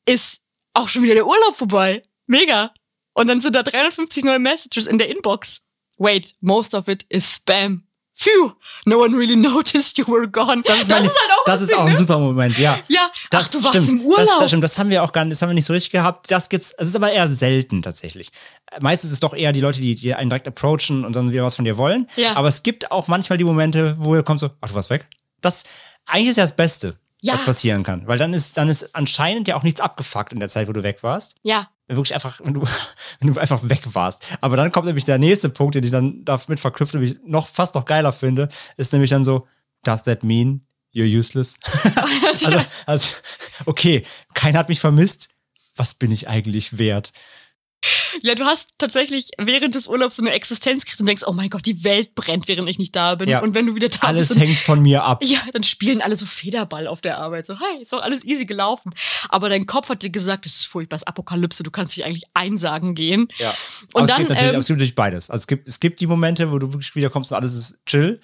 [0.05, 0.39] ist
[0.73, 2.03] auch schon wieder der Urlaub vorbei.
[2.27, 2.71] Mega.
[3.18, 5.61] Und dann sind da 350 neue Messages in der Inbox.
[5.97, 7.84] Wait, most of it is Spam.
[8.13, 8.51] Phew,
[8.86, 10.61] no one really noticed you were gone.
[10.63, 11.97] Das ist, meine, halt auch das ist auch ein ne?
[11.97, 12.78] super Moment, ja.
[12.88, 13.89] Ja, Das ach, du warst stimmt.
[13.89, 14.18] im Urlaub.
[14.28, 14.63] Das, das stimmt.
[14.63, 16.30] Das haben wir auch gar nicht, das haben wir nicht so richtig gehabt.
[16.30, 18.30] Das gibt's, es ist aber eher selten tatsächlich.
[18.82, 21.43] Meistens ist es doch eher die Leute, die, die einen direkt approachen und dann wieder
[21.43, 22.07] was von dir wollen.
[22.18, 22.36] Ja.
[22.36, 25.05] Aber es gibt auch manchmal die Momente, wo ihr kommt so, ach, du warst weg.
[25.41, 25.63] Das
[26.05, 27.34] eigentlich ist ja das Beste, Ja.
[27.34, 28.07] was passieren kann.
[28.07, 30.84] Weil dann ist, dann ist anscheinend ja auch nichts abgefuckt in der Zeit, wo du
[30.84, 31.36] weg warst.
[31.43, 32.61] ja, Wenn wirklich einfach, wenn du,
[33.20, 34.24] wenn du einfach weg warst.
[34.41, 37.76] Aber dann kommt nämlich der nächste Punkt, den ich dann damit verknüpft, nämlich noch fast
[37.76, 39.47] noch geiler finde, ist nämlich dann so,
[39.84, 41.57] does that mean you're useless?
[42.43, 43.07] also, also,
[43.65, 44.03] okay,
[44.34, 45.30] keiner hat mich vermisst.
[45.76, 47.11] Was bin ich eigentlich wert?
[48.23, 51.65] Ja, du hast tatsächlich während des Urlaubs so eine Existenzkrise und denkst, oh mein Gott,
[51.65, 53.29] die Welt brennt, während ich nicht da bin.
[53.29, 53.41] Ja.
[53.41, 55.23] Und wenn du wieder da Alles bist, und- hängt von mir ab.
[55.23, 57.45] Ja, dann spielen alle so Federball auf der Arbeit.
[57.45, 58.93] So, hey, ist doch alles easy gelaufen.
[59.29, 62.23] Aber dein Kopf hat dir gesagt, das ist furchtbar, das Apokalypse, du kannst dich eigentlich
[62.33, 63.27] einsagen gehen.
[63.37, 63.55] Ja.
[63.93, 65.29] Und aber es dann, gibt natürlich, ähm, es gibt natürlich beides.
[65.29, 68.19] Also es gibt, es gibt die Momente, wo du wirklich wiederkommst und alles ist chill.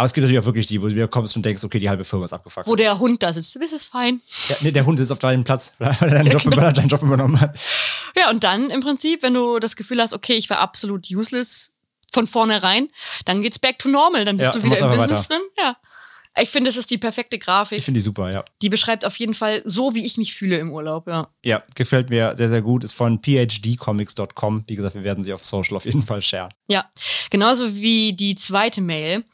[0.00, 2.06] Aber es gibt natürlich auch wirklich die, wo du wiederkommst und denkst, okay, die halbe
[2.06, 2.66] Firma ist abgefuckt.
[2.66, 3.54] Wo der Hund da sitzt.
[3.56, 4.22] Das ist fein.
[4.48, 7.02] Ja, nee, der Hund ist auf deinem Platz, weil er deinen Job, er deinen Job
[7.02, 7.54] übernommen hat.
[8.16, 11.72] Ja, und dann im Prinzip, wenn du das Gefühl hast, okay, ich war absolut useless
[12.10, 12.88] von vornherein,
[13.26, 14.24] dann geht's back to normal.
[14.24, 15.42] Dann bist Ja, du wieder im Business drin.
[15.58, 15.76] Ja.
[16.38, 17.78] Ich finde, das ist die perfekte Grafik.
[17.78, 18.44] Ich finde die super, ja.
[18.62, 21.28] die beschreibt auf jeden Fall so, wie ich mich fühle im Urlaub, ja.
[21.44, 22.84] Ja, gefällt mir sehr, sehr gut.
[22.84, 24.64] Ist von phdcomics.com.
[24.66, 26.52] Wie gesagt, wir werden sie auf Social auf jeden Fall sharen.
[26.68, 26.88] Ja,
[27.30, 29.24] genauso wie die zweite Mail.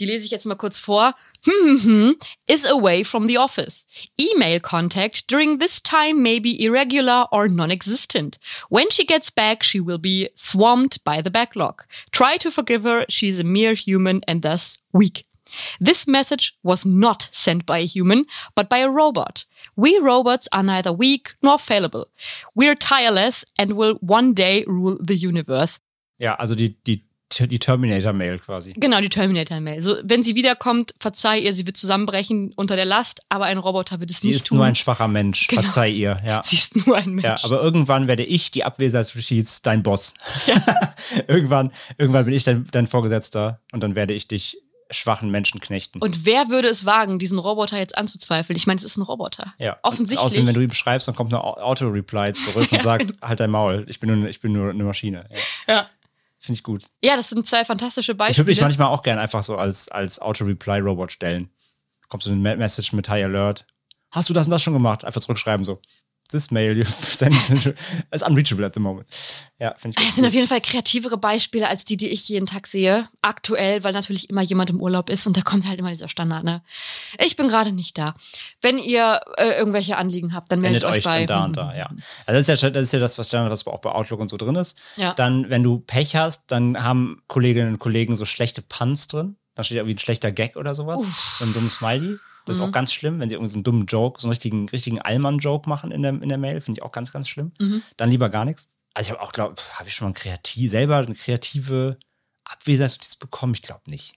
[0.00, 1.14] Die lese ich jetzt mal kurz vor.
[1.44, 2.16] Hm, hm, hm,
[2.48, 3.86] is away from the office.
[4.18, 8.38] Email contact during this time may be irregular or non-existent.
[8.68, 11.84] When she gets back, she will be swamped by the backlog.
[12.10, 13.04] Try to forgive her.
[13.08, 15.26] She's a mere human and thus weak.
[15.84, 19.46] This message was not sent by a human, but by a robot.
[19.76, 22.06] We robots are neither weak nor fallible.
[22.54, 25.78] We're tireless and will one day rule the universe.
[26.18, 27.02] Ja, also die, die,
[27.38, 28.74] die Terminator-Mail quasi.
[28.74, 29.80] Genau, die Terminator-Mail.
[29.80, 34.00] So, wenn sie wiederkommt, verzeih ihr, sie wird zusammenbrechen unter der Last, aber ein Roboter
[34.00, 34.58] wird es Sie nicht ist tun.
[34.58, 35.46] nur ein schwacher Mensch.
[35.46, 35.62] Genau.
[35.62, 36.42] Verzeih ihr, ja.
[36.44, 37.24] sie ist nur ein Mensch.
[37.24, 40.12] Ja, aber irgendwann werde ich die Abwesenheitsreceipts dein Boss.
[41.28, 44.58] irgendwann, irgendwann bin ich dein, dein Vorgesetzter und dann werde ich dich
[44.90, 46.00] schwachen Menschen knechten.
[46.00, 48.56] Und wer würde es wagen, diesen Roboter jetzt anzuzweifeln?
[48.56, 49.54] Ich meine, es ist ein Roboter.
[49.58, 49.78] ja.
[49.82, 50.18] Offensichtlich.
[50.18, 53.50] Außerdem, wenn du ihm schreibst, dann kommt eine Au- Auto-Reply zurück und sagt, halt dein
[53.50, 55.26] Maul, ich bin nur, ich bin nur eine Maschine.
[55.68, 55.74] Ja.
[55.74, 55.86] ja.
[56.38, 56.84] Finde ich gut.
[57.04, 58.46] ja, das sind zwei fantastische Ich würde Beispiele.
[58.46, 61.50] mich manchmal auch gerne einfach so als, als Auto-Reply-Robot stellen.
[62.08, 63.66] Kommt so eine Me- Message mit High Alert.
[64.10, 65.04] Hast du das und das schon gemacht?
[65.04, 65.80] Einfach zurückschreiben so.
[66.30, 67.34] This mail you sent
[68.12, 69.06] is unreachable at the moment.
[69.58, 70.14] Ja, finde ich Es gut.
[70.16, 73.08] sind auf jeden Fall kreativere Beispiele als die, die ich jeden Tag sehe.
[73.20, 76.44] Aktuell, weil natürlich immer jemand im Urlaub ist und da kommt halt immer dieser Standard,
[76.44, 76.62] ne?
[77.24, 78.14] Ich bin gerade nicht da.
[78.62, 81.26] Wenn ihr äh, irgendwelche Anliegen habt, dann meldet Wendet euch euch bei.
[81.26, 81.90] da und da, ja.
[82.26, 84.28] Also das ist ja, das ist ja das, was Standard, was auch bei Outlook und
[84.28, 84.78] so drin ist.
[84.96, 85.12] Ja.
[85.14, 89.36] Dann, wenn du Pech hast, dann haben Kolleginnen und Kollegen so schlechte Puns drin.
[89.56, 91.02] Da steht irgendwie ein schlechter Gag oder sowas.
[91.38, 92.16] So ein dummes Smiley.
[92.50, 92.64] Das Mhm.
[92.64, 95.00] ist auch ganz schlimm, wenn sie irgendwie so einen dummen Joke, so einen richtigen, richtigen
[95.00, 96.60] Allmann-Joke machen in der, in der Mail.
[96.60, 97.52] Finde ich auch ganz, ganz schlimm.
[97.60, 97.82] Mhm.
[97.96, 98.68] Dann lieber gar nichts.
[98.94, 101.96] Also ich habe auch, glaube habe ich schon mal kreativ, selber eine kreative
[102.44, 103.54] Abwesenheitsnotiz bekommen?
[103.54, 104.14] Ich glaube nicht.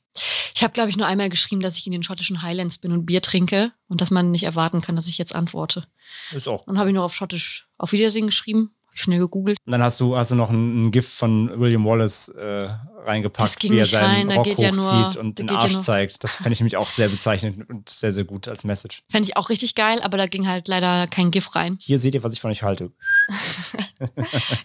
[0.55, 3.05] Ich habe, glaube ich, nur einmal geschrieben, dass ich in den schottischen Highlands bin und
[3.05, 5.87] Bier trinke und dass man nicht erwarten kann, dass ich jetzt antworte.
[6.31, 6.65] Ist auch.
[6.65, 9.57] Dann habe ich nur auf Schottisch auf Wiedersehen geschrieben, schnell gegoogelt.
[9.65, 12.69] Und dann hast du, hast du noch ein, ein Gift von William Wallace äh,
[13.05, 15.81] reingepackt, wie er seinen rein, Rock geht ja hochzieht nur- und den ja Arsch nur-
[15.81, 16.23] zeigt.
[16.23, 19.03] Das fände ich nämlich auch sehr bezeichnend und sehr, sehr gut als Message.
[19.09, 21.77] Fände ich auch richtig geil, aber da ging halt leider kein GIF rein.
[21.81, 22.91] Hier seht ihr, was ich von euch halte.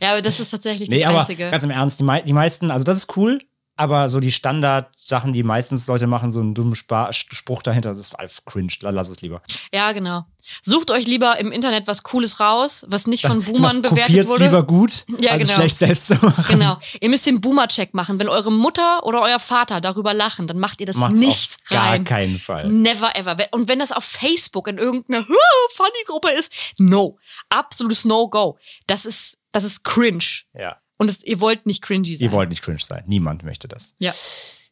[0.01, 1.51] Ja, aber das ist tatsächlich Nee, das aber Einzige.
[1.51, 3.41] ganz im Ernst, die, mei die meisten, also das ist cool,
[3.79, 7.99] aber so die Standardsachen, die meistens Leute machen, so einen dummen Spa Spruch dahinter, das
[7.99, 8.73] ist einfach cringe.
[8.81, 9.41] La- Lass es lieber.
[9.73, 10.25] Ja, genau.
[10.63, 14.31] Sucht euch lieber im Internet was Cooles raus, was nicht von Boomern Genau, bewertet Kopiert's
[14.31, 14.45] wurde.
[14.45, 15.55] lieber gut, Ja, als genau.
[15.61, 16.45] schlecht selbst zu machen.
[16.49, 16.79] Genau.
[17.01, 18.19] Ihr müsst den Boomer-Check machen.
[18.19, 21.69] Wenn eure Mutter oder euer Vater darüber lachen, dann macht ihr das Macht's nicht auf
[21.71, 22.05] gar rein.
[22.05, 22.69] keinen Fall.
[22.69, 23.37] Never ever.
[23.53, 25.25] Und wenn das auf Facebook in irgendeiner
[25.77, 27.19] Funny-Gruppe ist, no.
[27.51, 28.59] Absolutes No-Go.
[28.87, 30.25] Das ist, das ist cringe.
[30.55, 30.77] Ja.
[30.99, 32.25] Und es, ihr wollt nicht cringy sein.
[32.25, 33.05] Ihr wollt nicht cringe sein.
[33.07, 33.95] Niemand möchte das.
[33.99, 34.13] Ja.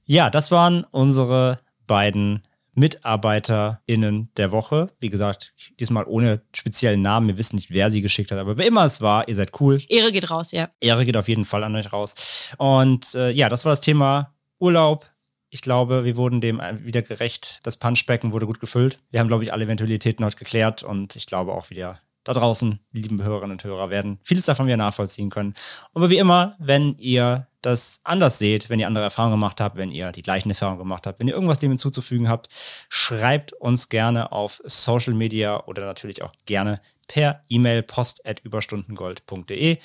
[0.04, 2.42] Ja, das waren unsere beiden
[2.74, 4.88] MitarbeiterInnen der Woche.
[5.00, 7.26] Wie gesagt, diesmal ohne speziellen Namen.
[7.26, 9.82] Wir wissen nicht, wer sie geschickt hat, aber wer immer es war, ihr seid cool.
[9.88, 10.68] Ehre geht raus, ja.
[10.80, 12.14] Ehre geht auf jeden Fall an euch raus.
[12.58, 15.10] Und äh, ja, das war das Thema Urlaub.
[15.48, 17.60] Ich glaube, wir wurden dem wieder gerecht.
[17.62, 18.98] Das Punchbecken wurde gut gefüllt.
[19.10, 22.80] Wir haben, glaube ich, alle Eventualitäten heute geklärt und ich glaube auch wieder da draußen,
[22.92, 25.54] lieben Hörerinnen und Hörer, werden vieles davon wieder nachvollziehen können.
[25.92, 29.92] Und wie immer, wenn ihr das anders seht, wenn ihr andere Erfahrungen gemacht habt, wenn
[29.92, 32.48] ihr die gleichen Erfahrungen gemacht habt, wenn ihr irgendwas dem hinzuzufügen habt,
[32.88, 39.78] schreibt uns gerne auf Social Media oder natürlich auch gerne per E-Mail post.überstundengold.de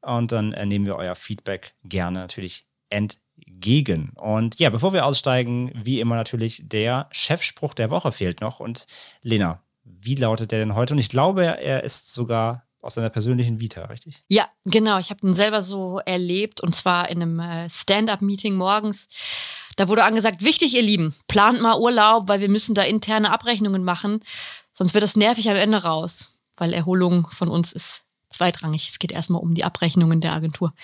[0.00, 4.10] und dann äh, nehmen wir euer Feedback gerne natürlich entgegen.
[4.16, 8.58] Und ja, bevor wir aussteigen, wie immer natürlich der Chefspruch der Woche fehlt noch.
[8.58, 8.86] Und
[9.22, 10.94] Lena, wie lautet der denn heute?
[10.94, 14.22] Und ich glaube, er ist sogar aus deiner persönlichen Vita, richtig?
[14.28, 14.98] Ja, genau.
[14.98, 19.08] Ich habe ihn selber so erlebt und zwar in einem äh, Stand-up-Meeting morgens.
[19.76, 23.84] Da wurde angesagt, wichtig, ihr Lieben, plant mal Urlaub, weil wir müssen da interne Abrechnungen
[23.84, 24.22] machen,
[24.72, 28.88] sonst wird das nervig am Ende raus, weil Erholung von uns ist zweitrangig.
[28.90, 30.74] Es geht erstmal um die Abrechnungen der Agentur.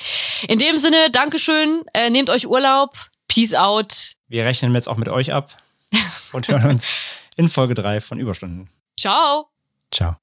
[0.49, 2.97] In dem Sinne, Dankeschön, äh, nehmt euch Urlaub,
[3.29, 4.17] Peace out.
[4.29, 5.57] Wir rechnen jetzt auch mit euch ab
[6.33, 6.99] und hören uns
[7.37, 8.69] in Folge 3 von Überstunden.
[9.01, 9.49] Ciao.
[9.91, 10.21] Ciao.